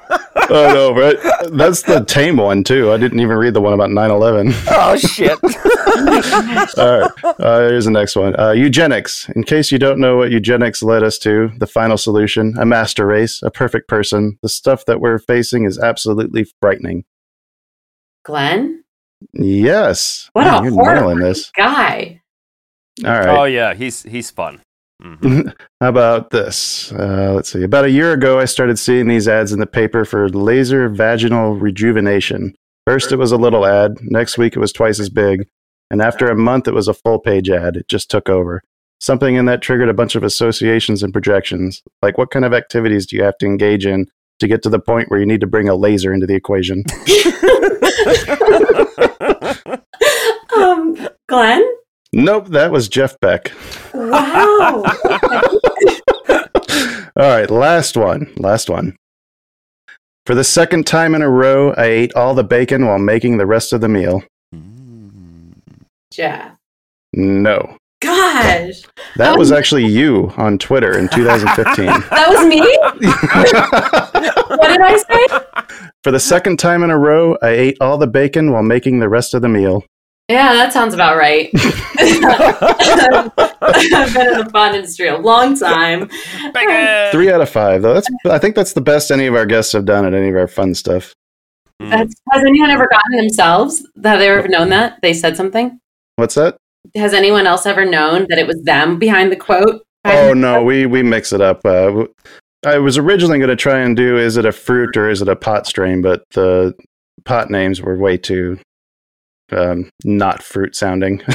oh 0.51 0.73
no, 0.73 0.95
right? 0.95 1.17
That's 1.51 1.83
the 1.83 2.05
tame 2.07 2.37
one 2.37 2.63
too. 2.63 2.93
I 2.93 2.97
didn't 2.97 3.19
even 3.19 3.37
read 3.37 3.55
the 3.55 3.61
one 3.61 3.73
about 3.73 3.91
9/11. 3.91 4.55
Oh, 4.71 4.97
shit. 4.97 5.33
All 6.79 7.01
right, 7.01 7.11
uh, 7.41 7.69
here's 7.69 7.87
the 7.87 7.91
next 7.91 8.15
one. 8.15 8.39
Uh, 8.39 8.53
eugenics. 8.53 9.29
In 9.31 9.43
case 9.43 9.73
you 9.73 9.79
don't 9.79 9.99
know 9.99 10.17
what 10.19 10.31
eugenics 10.31 10.81
led 10.83 11.03
us 11.03 11.19
to, 11.19 11.51
the 11.59 11.67
final 11.67 11.97
solution: 11.97 12.55
a 12.59 12.65
master 12.65 13.05
race, 13.07 13.43
a 13.43 13.51
perfect 13.51 13.89
person. 13.89 14.39
The 14.43 14.49
stuff 14.49 14.85
that 14.87 15.01
we're 15.01 15.19
facing 15.19 15.65
is 15.65 15.77
absolutely 15.79 16.47
frightening. 16.61 17.05
Glenn. 18.25 18.85
Yes. 19.33 20.31
What 20.35 20.45
Man, 20.45 20.55
a 20.55 20.63
you're 20.65 20.73
horrible 20.73 21.17
this. 21.17 21.51
guy. 21.57 22.21
All 23.05 23.13
right. 23.13 23.29
Oh, 23.29 23.45
yeah. 23.45 23.75
He's, 23.75 24.03
he's 24.03 24.31
fun. 24.31 24.61
Mhm. 25.03 25.53
How 25.81 25.89
about 25.89 26.31
this? 26.31 26.91
Uh, 26.93 27.33
let's 27.35 27.53
see. 27.53 27.63
About 27.63 27.85
a 27.85 27.91
year 27.91 28.13
ago, 28.13 28.39
I 28.39 28.47
started 28.47 28.79
seeing 28.79 29.09
these 29.09 29.29
ads 29.29 29.53
in 29.53 29.61
the 29.61 29.67
paper 29.67 30.05
for 30.05 30.29
laser 30.31 30.89
vaginal 30.89 31.55
rejuvenation. 31.55 32.55
First, 32.87 33.13
it 33.13 33.17
was 33.17 33.33
a 33.33 33.37
little 33.37 33.67
ad. 33.67 33.99
Next 34.01 34.39
week, 34.39 34.57
it 34.57 34.61
was 34.61 34.73
twice 34.73 34.99
as 34.99 35.11
big. 35.11 35.47
And 35.91 36.01
after 36.01 36.29
a 36.29 36.37
month, 36.37 36.67
it 36.67 36.75
was 36.75 36.89
a 36.89 36.95
full 36.95 37.19
page 37.19 37.51
ad. 37.51 37.77
It 37.77 37.89
just 37.89 38.11
took 38.11 38.29
over. 38.29 38.63
Something 39.01 39.35
in 39.35 39.45
that 39.45 39.61
triggered 39.61 39.91
a 39.91 39.95
bunch 39.95 40.15
of 40.15 40.25
associations 40.25 41.03
and 41.03 41.13
projections. 41.13 41.83
Like, 42.01 42.17
what 42.17 42.31
kind 42.31 42.45
of 42.45 42.55
activities 42.55 43.07
do 43.07 43.17
you 43.17 43.23
have 43.25 43.37
to 43.39 43.47
engage 43.47 43.85
in 43.85 44.07
to 44.39 44.49
get 44.49 44.63
to 44.63 44.71
the 44.71 44.79
point 44.79 45.11
where 45.11 45.21
you 45.21 45.27
need 45.27 45.41
to 45.41 45.47
bring 45.47 45.69
a 45.69 45.75
laser 45.75 46.15
into 46.15 46.27
the 46.27 46.35
equation? 46.35 46.85
um, 50.57 50.97
Glenn. 51.29 51.63
Nope, 52.25 52.49
that 52.49 52.71
was 52.73 52.89
Jeff 52.89 53.19
Beck. 53.21 53.53
Wow. 53.95 54.83
All 57.19 57.31
right, 57.31 57.51
last 57.51 57.97
one. 57.97 58.33
Last 58.37 58.69
one. 58.69 58.97
For 60.27 60.35
the 60.35 60.45
second 60.45 60.87
time 60.87 61.15
in 61.15 61.23
a 61.23 61.31
row, 61.31 61.73
I 61.75 61.85
ate 61.85 62.15
all 62.15 62.35
the 62.35 62.45
bacon 62.45 62.87
while 62.87 62.99
making 62.99 63.39
the 63.39 63.47
rest 63.47 63.73
of 63.73 63.81
the 63.81 63.89
meal. 63.89 64.23
Jeff. 66.11 66.57
No. 67.13 67.79
Gosh. 68.01 68.83
That 69.17 69.35
oh. 69.35 69.39
was 69.39 69.53
actually 69.53 69.87
you 69.87 70.33
on 70.37 70.59
Twitter 70.59 70.99
in 70.99 71.09
2015. 71.09 71.87
That 72.11 72.29
was 72.29 72.47
me? 72.47 72.61
what 74.57 74.69
did 74.69 74.81
I 74.81 74.97
say? 74.97 75.87
For 76.03 76.11
the 76.11 76.21
second 76.21 76.59
time 76.59 76.83
in 76.83 76.91
a 76.91 76.99
row, 76.99 77.39
I 77.41 77.49
ate 77.49 77.77
all 77.81 77.99
the 77.99 78.07
bacon 78.07 78.53
while 78.53 78.63
making 78.63 78.99
the 78.99 79.09
rest 79.09 79.33
of 79.33 79.43
the 79.43 79.49
meal. 79.49 79.85
Yeah, 80.29 80.55
that 80.55 80.73
sounds 80.73 80.93
about 80.93 81.17
right. 81.17 81.51
I've 81.55 81.63
been 84.15 84.27
in 84.27 84.39
the 84.39 84.51
fun 84.53 84.75
industry 84.75 85.07
a 85.07 85.17
long 85.17 85.57
time. 85.57 86.09
Three 87.13 87.31
out 87.31 87.41
of 87.41 87.49
five, 87.49 87.83
though. 87.83 87.95
That's 87.95 88.09
I 88.29 88.39
think 88.39 88.57
that's 88.57 88.73
the 88.73 88.81
best 88.81 89.13
any 89.13 89.27
of 89.27 89.37
our 89.37 89.47
guests 89.47 89.73
have 89.73 89.85
done 89.85 90.05
at 90.05 90.15
any 90.15 90.29
of 90.29 90.35
our 90.35 90.49
fun 90.49 90.75
stuff. 90.75 91.15
That's, 91.79 92.13
has 92.33 92.43
anyone 92.43 92.71
ever 92.71 92.89
gotten 92.89 93.19
themselves? 93.19 93.87
Have 94.03 94.19
they 94.19 94.29
ever 94.29 94.49
known 94.49 94.71
that? 94.71 94.99
They 95.01 95.13
said 95.13 95.37
something? 95.37 95.79
What's 96.17 96.35
that? 96.35 96.57
Has 96.97 97.15
anyone 97.15 97.47
else 97.47 97.65
ever 97.65 97.85
known 97.85 98.27
that 98.29 98.39
it 98.39 98.49
was 98.49 98.61
them 98.63 98.99
behind 98.99 99.31
the 99.31 99.37
quote? 99.37 99.83
Oh 100.05 100.33
no, 100.33 100.65
we 100.65 100.87
we 100.87 101.05
mix 101.05 101.33
it 101.33 101.41
up. 101.41 101.65
Uh, 101.65 101.87
w- 101.87 102.15
I 102.65 102.79
was 102.79 102.99
originally 102.99 103.39
going 103.39 103.51
to 103.51 103.57
try 103.57 103.79
and 103.79 103.97
do 103.97 104.19
is 104.19 104.37
it 104.37 104.45
a 104.45 104.53
fruit 104.53 104.97
or 104.97 105.09
is 105.09 105.23
it 105.23 105.29
a 105.29 105.37
pot 105.37 105.67
strain, 105.67 106.03
but 106.03 106.25
the 106.31 106.75
pot 107.25 107.49
names 107.49 107.81
were 107.81 107.97
way 107.97 108.17
too 108.17 108.59
um, 109.53 109.91
not 110.05 110.43
fruit 110.43 110.75
sounding. 110.77 111.23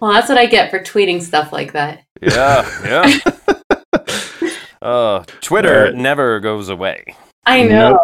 Well, 0.00 0.12
that's 0.12 0.28
what 0.28 0.38
I 0.38 0.46
get 0.46 0.70
for 0.70 0.80
tweeting 0.80 1.22
stuff 1.22 1.52
like 1.52 1.72
that. 1.72 2.02
yeah, 2.20 2.68
yeah. 2.84 3.18
Uh, 4.82 5.24
Twitter 5.40 5.78
Alright. 5.86 5.94
never 5.94 6.40
goes 6.40 6.68
away. 6.68 7.04
I 7.46 7.62
know. 7.62 7.98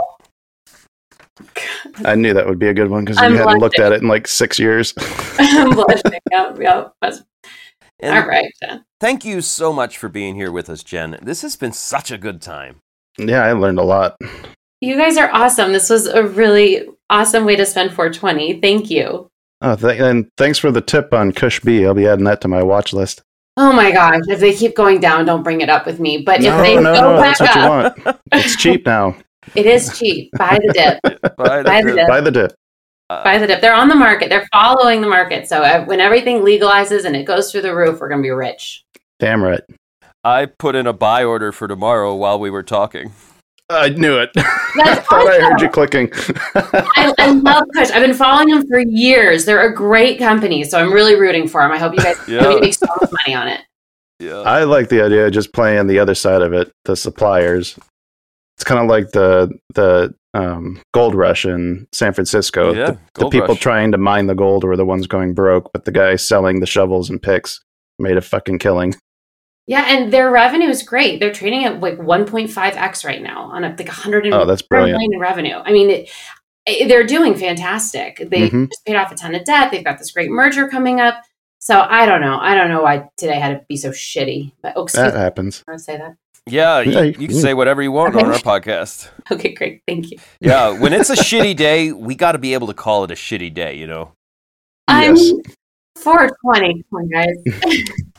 Nope. 1.39 1.49
I 2.07 2.14
knew 2.14 2.33
that 2.33 2.47
would 2.47 2.59
be 2.59 2.68
a 2.68 2.73
good 2.75 2.89
one 2.89 3.05
because 3.05 3.18
I'm 3.18 3.33
you 3.33 3.39
hadn't 3.39 3.59
looked 3.59 3.79
at 3.79 3.93
it 3.93 4.01
in 4.01 4.09
like 4.09 4.27
six 4.27 4.59
years. 4.59 4.95
I'm 5.39 5.75
blushing. 5.75 6.18
Yep, 6.33 6.59
yep. 6.59 6.95
And 7.03 8.16
All 8.16 8.27
right. 8.27 8.51
Jen. 8.62 8.83
Thank 8.99 9.27
you 9.27 9.43
so 9.43 9.75
much 9.75 9.99
for 9.99 10.09
being 10.09 10.37
here 10.37 10.51
with 10.51 10.71
us, 10.71 10.83
Jen. 10.83 11.18
This 11.21 11.43
has 11.43 11.55
been 11.55 11.73
such 11.73 12.11
a 12.11 12.16
good 12.16 12.41
time. 12.41 12.77
yeah, 13.18 13.45
I 13.45 13.53
learned 13.53 13.79
a 13.79 13.85
lot. 13.85 14.16
You 14.81 14.97
guys 14.97 15.16
are 15.18 15.31
awesome. 15.33 15.72
This 15.72 15.91
was 15.91 16.07
a 16.07 16.24
really 16.26 16.87
awesome 17.11 17.45
way 17.45 17.57
to 17.57 17.66
spend 17.66 17.91
420. 17.91 18.61
Thank 18.61 18.91
you. 18.91 19.28
Oh, 19.62 19.76
th- 19.76 20.01
and 20.01 20.26
thanks 20.39 20.59
for 20.59 20.70
the 20.70 20.81
tip 20.81 21.12
on 21.12 21.33
Kush 21.33 21.61
B. 21.61 21.85
I'll 21.85 21.93
be 21.93 22.07
adding 22.07 22.24
that 22.24 22.41
to 22.43 22.49
my 22.49 22.62
watch 22.62 22.93
list. 22.95 23.22
Oh 23.59 23.72
my 23.72 23.91
gosh. 23.91 24.22
If 24.28 24.41
they 24.41 24.55
keep 24.55 24.74
going 24.74 25.01
down, 25.01 25.26
don't 25.26 25.43
bring 25.43 25.61
it 25.61 25.68
up 25.68 25.85
with 25.85 26.01
me. 26.01 26.22
But 26.22 26.43
if 26.43 26.57
they 26.62 26.76
no, 26.76 26.95
go 26.95 27.12
no, 27.14 27.16
back 27.20 27.37
that's 27.37 27.57
what 27.57 27.57
up, 27.57 27.99
you 27.99 28.05
want. 28.05 28.20
It's 28.33 28.57
cheap 28.57 28.87
now. 28.87 29.16
it 29.55 29.66
is 29.66 29.99
cheap. 29.99 30.31
Buy 30.39 30.59
the 30.64 30.72
dip. 30.72 31.20
Bye, 31.37 31.62
Buy 31.62 31.83
the 31.83 31.93
dip. 31.95 32.09
Buy 32.09 32.20
the 32.22 32.31
dip. 32.31 32.55
Buy 33.09 33.39
the 33.39 33.47
dip. 33.49 33.61
They're 33.61 33.74
on 33.74 33.89
the 33.89 33.95
market. 33.97 34.31
They're 34.31 34.49
following 34.51 35.03
the 35.03 35.09
market. 35.09 35.47
So 35.47 35.62
uh, 35.62 35.85
when 35.85 36.01
everything 36.01 36.39
legalizes 36.39 37.05
and 37.05 37.14
it 37.14 37.24
goes 37.24 37.53
through 37.53 37.62
the 37.62 37.74
roof, 37.74 38.01
we're 38.01 38.09
going 38.09 38.20
to 38.20 38.26
be 38.26 38.31
rich. 38.31 38.85
Damn 39.18 39.43
right. 39.43 39.61
I 40.24 40.47
put 40.47 40.74
in 40.74 40.87
a 40.87 40.93
buy 40.95 41.24
order 41.24 41.53
for 41.53 41.68
tomorrow 41.68 42.14
while 42.14 42.39
we 42.39 42.49
were 42.51 42.62
talking. 42.62 43.12
I 43.71 43.89
knew 43.91 44.18
it. 44.18 44.31
I 44.37 44.73
That's 44.85 45.07
thought 45.09 45.27
I 45.27 45.41
heard 45.41 45.61
you 45.61 45.68
clicking. 45.68 46.11
I, 46.55 47.14
I 47.18 47.31
love 47.33 47.64
Kush. 47.75 47.91
I've 47.91 48.03
been 48.05 48.14
following 48.14 48.49
them 48.49 48.66
for 48.66 48.81
years. 48.81 49.45
They're 49.45 49.71
a 49.71 49.75
great 49.75 50.18
company, 50.18 50.64
so 50.64 50.79
I'm 50.79 50.93
really 50.93 51.14
rooting 51.14 51.47
for 51.49 51.62
them. 51.62 51.71
I 51.73 51.79
hope 51.79 51.93
you 51.95 51.99
guys 52.03 52.16
Yeah. 52.29 52.43
hope 52.43 52.55
you 52.57 52.61
make 52.61 52.75
so 52.75 52.87
much 53.01 53.11
money 53.25 53.35
on 53.35 53.49
it. 53.49 53.61
Yeah. 54.18 54.41
I 54.41 54.64
like 54.64 54.89
the 54.89 55.03
idea 55.03 55.27
of 55.27 55.33
just 55.33 55.53
playing 55.53 55.87
the 55.87 55.99
other 55.99 56.14
side 56.14 56.43
of 56.43 56.53
it, 56.53 56.71
the 56.85 56.97
suppliers. 56.97 57.79
It's 58.57 58.64
kind 58.64 58.81
of 58.81 58.89
like 58.89 59.11
the 59.12 59.51
the 59.75 60.14
um, 60.35 60.81
gold 60.93 61.14
rush 61.14 61.45
in 61.47 61.87
San 61.93 62.12
Francisco. 62.12 62.75
Yeah, 62.75 62.91
the, 63.14 63.21
the 63.21 63.29
people 63.31 63.49
rush. 63.49 63.61
trying 63.61 63.93
to 63.93 63.99
mine 63.99 64.27
the 64.27 64.35
gold 64.35 64.64
were 64.64 64.77
the 64.77 64.85
ones 64.85 65.07
going 65.07 65.33
broke, 65.33 65.71
but 65.73 65.87
the 65.87 65.93
guy 65.93 66.16
selling 66.16 66.61
the 66.61 66.66
shovels 66.66 67.09
and 67.09 67.21
picks 67.23 67.61
made 67.99 68.16
a 68.18 68.21
fucking 68.21 68.59
killing. 68.59 68.95
Yeah, 69.67 69.85
and 69.89 70.13
their 70.13 70.31
revenue 70.31 70.69
is 70.69 70.83
great. 70.83 71.21
They're 71.21 71.33
trading 71.33 71.65
at 71.65 71.81
like 71.81 71.97
1.5x 71.99 73.05
right 73.05 73.23
now 73.23 73.43
on 73.45 73.63
a, 73.65 73.69
like 73.69 73.87
100 73.87 74.27
Oh, 74.33 74.45
that's 74.45 74.63
brilliant. 74.63 74.93
million 74.99 75.15
in 75.15 75.21
revenue. 75.21 75.57
I 75.65 75.71
mean, 75.73 75.91
it, 75.91 76.11
it- 76.67 76.89
they're 76.89 77.07
doing 77.07 77.35
fantastic. 77.37 78.17
They 78.31 78.49
Mhm. 78.51 78.69
just 78.69 78.85
paid 78.85 78.97
off 78.97 79.13
a 79.13 79.15
ton 79.15 79.35
of 79.35 79.45
debt. 79.45 79.71
They've 79.71 79.85
got 79.85 79.99
this 79.99 80.11
great 80.11 80.31
merger 80.31 80.67
coming 80.69 81.01
up. 81.01 81.23
So 81.61 81.79
I 81.89 82.07
don't 82.07 82.21
know. 82.23 82.39
I 82.41 82.55
don't 82.55 82.69
know 82.71 82.83
why 82.83 83.09
today 83.17 83.39
had 83.39 83.61
to 83.61 83.67
be 83.69 83.77
so 83.77 83.91
shitty. 83.91 84.53
But 84.63 84.73
oh, 84.77 84.87
That 84.95 85.15
me. 85.15 85.21
happens. 85.21 85.63
I 85.69 85.77
say 85.77 85.99
that. 85.99 86.17
Yeah, 86.47 86.81
you, 86.81 87.15
you 87.19 87.29
can 87.29 87.37
say 87.37 87.53
whatever 87.55 87.83
you 87.83 87.93
want 87.93 88.17
on 88.17 88.25
our 88.27 88.39
podcast. 88.39 89.09
Okay, 89.31 89.53
great. 89.55 89.83
Thank 89.87 90.11
you. 90.11 90.19
Yeah, 90.41 90.71
when 90.81 90.93
it's 90.93 91.11
a 91.11 91.15
shitty 91.15 91.55
day, 91.55 91.93
we 91.93 92.17
got 92.17 92.33
to 92.33 92.39
be 92.39 92.55
able 92.55 92.67
to 92.69 92.75
call 92.75 93.05
it 93.05 93.11
a 93.13 93.15
shitty 93.15 93.53
day, 93.55 93.77
you 93.77 93.87
know? 93.87 94.13
I'm 94.89 95.15
Yes. 95.15 95.33
420, 95.99 96.83
come 96.91 96.99
on, 97.03 97.09
guys. 97.09 97.85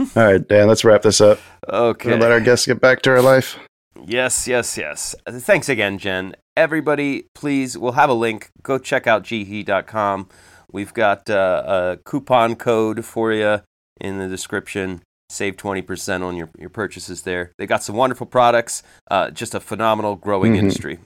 All 0.00 0.24
right, 0.24 0.46
Dan, 0.48 0.66
let's 0.68 0.84
wrap 0.84 1.02
this 1.02 1.20
up. 1.20 1.38
Okay. 1.68 2.16
Let 2.16 2.32
our 2.32 2.40
guests 2.40 2.66
get 2.66 2.80
back 2.80 3.02
to 3.02 3.10
our 3.10 3.20
life. 3.22 3.58
Yes, 4.06 4.48
yes, 4.48 4.78
yes. 4.78 5.14
Thanks 5.28 5.68
again, 5.68 5.98
Jen. 5.98 6.34
Everybody, 6.56 7.26
please, 7.34 7.76
we'll 7.76 7.92
have 7.92 8.08
a 8.10 8.14
link. 8.14 8.50
Go 8.62 8.78
check 8.78 9.06
out 9.06 9.24
jihi.com. 9.24 10.28
We've 10.72 10.94
got 10.94 11.28
uh, 11.28 11.62
a 11.66 11.98
coupon 12.04 12.56
code 12.56 13.04
for 13.04 13.32
you 13.32 13.60
in 14.00 14.18
the 14.18 14.28
description. 14.28 15.02
Save 15.28 15.56
20% 15.56 16.22
on 16.22 16.36
your, 16.36 16.48
your 16.58 16.70
purchases 16.70 17.22
there. 17.22 17.52
They 17.58 17.66
got 17.66 17.82
some 17.82 17.94
wonderful 17.94 18.26
products, 18.26 18.82
uh, 19.10 19.30
just 19.30 19.54
a 19.54 19.60
phenomenal 19.60 20.16
growing 20.16 20.54
Mhm. 20.54 20.58
industry. 20.58 20.98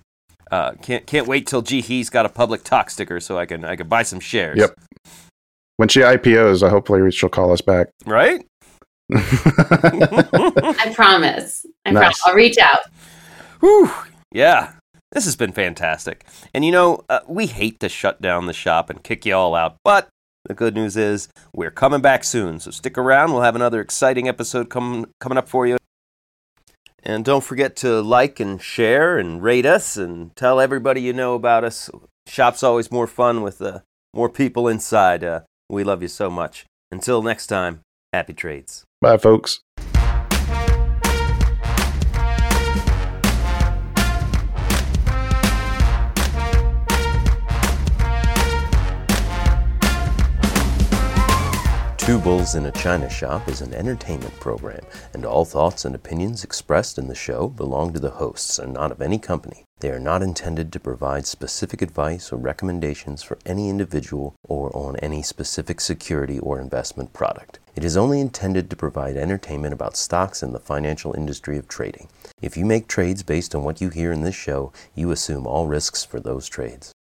Uh, 0.51 0.73
can't 0.83 1.07
can't 1.07 1.27
wait 1.27 1.47
till 1.47 1.63
Jihi's 1.63 2.11
got 2.11 2.27
a 2.27 2.29
public 2.29 2.61
stock 2.61 2.91
ticker 2.91 3.19
so 3.19 3.39
I 3.39 3.45
can 3.47 3.65
I 3.65 3.77
can 3.77 3.89
buy 3.89 4.03
some 4.03 4.21
shares. 4.21 4.59
Yep. 4.59 4.79
When 5.79 5.89
she 5.89 6.01
IPOs, 6.01 6.63
uh, 6.63 6.69
hopefully 6.71 7.11
she'll 7.11 7.29
call 7.29 7.51
us 7.53 7.61
back. 7.61 7.89
Right? 8.07 8.47
I 9.15 10.93
promise. 10.95 11.67
I 11.85 11.91
Nice. 11.91 12.01
promise. 12.01 12.23
I'll 12.27 12.35
reach 12.35 12.59
out. 12.59 12.81
Whew. 13.61 13.91
Yeah. 14.33 14.73
This 15.13 15.25
has 15.27 15.37
been 15.37 15.53
fantastic. 15.53 16.25
And 16.53 16.65
you 16.65 16.73
know, 16.73 17.05
uh, 17.09 17.21
we 17.29 17.47
hate 17.47 17.79
to 17.81 17.89
shut 17.89 18.21
down 18.21 18.47
the 18.47 18.53
shop 18.53 18.91
and 18.91 19.03
kick 19.03 19.25
you 19.25 19.35
all 19.35 19.55
out, 19.55 19.77
but 19.85 20.09
the 20.47 20.55
good 20.55 20.75
news 20.75 20.97
is 20.97 21.29
we're 21.55 21.71
coming 21.71 22.01
back 22.01 22.25
soon. 22.25 22.59
So 22.59 22.71
stick 22.71 22.99
around. 22.99 23.33
We'll 23.33 23.43
have 23.43 23.55
another 23.57 23.81
exciting 23.81 24.29
episode 24.29 24.69
com- 24.71 25.07
coming 25.21 25.39
up 25.39 25.49
for 25.49 25.67
you. 25.67 25.77
And 27.03 27.25
don't 27.25 27.45
forget 27.45 27.77
to 27.77 28.01
like 28.01 28.41
and 28.41 28.61
share 28.61 29.19
and 29.19 29.43
rate 29.43 29.67
us 29.67 29.97
and 29.97 30.35
tell 30.37 30.59
everybody 30.61 31.01
you 31.03 31.13
know 31.13 31.35
about 31.35 31.63
us. 31.63 31.91
Shop's 32.27 32.63
always 32.63 32.91
more 32.91 33.07
fun 33.07 33.43
with 33.43 33.61
uh, 33.63 33.81
more 34.15 34.29
people 34.31 34.67
inside. 34.69 35.23
Uh, 35.23 35.41
we 35.71 35.85
love 35.85 36.03
you 36.03 36.09
so 36.09 36.29
much. 36.31 36.65
Until 36.91 37.23
next 37.23 37.47
time, 37.47 37.81
happy 38.13 38.33
trades. 38.33 38.85
Bye, 39.05 39.19
folks. 39.19 39.61
Two 51.99 52.19
Bulls 52.19 52.55
in 52.55 52.65
a 52.65 52.73
China 52.73 53.11
Shop 53.11 53.47
is 53.47 53.61
an 53.61 53.75
entertainment 53.75 54.33
program, 54.41 54.81
and 55.13 55.27
all 55.27 55.45
thoughts 55.45 55.85
and 55.85 55.95
opinions 55.95 56.43
expressed 56.43 56.97
in 56.97 57.09
the 57.09 57.15
show 57.15 57.49
belong 57.49 57.93
to 57.93 58.01
the 58.01 58.09
hosts 58.09 58.59
and 58.59 58.73
not 58.73 58.91
of 58.91 59.03
any 59.03 59.19
company. 59.19 59.67
They 59.81 59.91
are 59.91 60.01
not 60.01 60.23
intended 60.23 60.73
to 60.73 60.81
provide 60.81 61.27
specific 61.27 61.83
advice 61.83 62.33
or 62.33 62.39
recommendations 62.39 63.23
for 63.23 63.37
any 63.45 63.69
individual 63.69 64.35
or 64.49 64.75
on 64.75 64.97
any 64.97 65.23
specific 65.23 65.83
security 65.83 66.39
or 66.39 66.59
investment 66.59 67.13
product. 67.13 67.59
It 67.77 67.83
is 67.83 67.97
only 67.97 68.21
intended 68.21 68.71
to 68.71 68.77
provide 68.77 69.17
entertainment 69.17 69.75
about 69.75 69.97
stocks 69.97 70.45
and 70.45 70.55
the 70.55 70.61
financial 70.61 71.13
industry 71.15 71.59
of 71.59 71.67
trading. 71.67 72.09
If 72.41 72.57
you 72.57 72.65
make 72.65 72.87
trades 72.87 73.25
based 73.25 73.53
on 73.53 73.65
what 73.65 73.81
you 73.81 73.89
hear 73.89 74.13
in 74.13 74.23
this 74.23 74.37
show, 74.37 74.73
you 74.95 75.11
assume 75.11 75.45
all 75.45 75.67
risks 75.67 76.05
for 76.05 76.21
those 76.21 76.49
trades. 76.49 76.94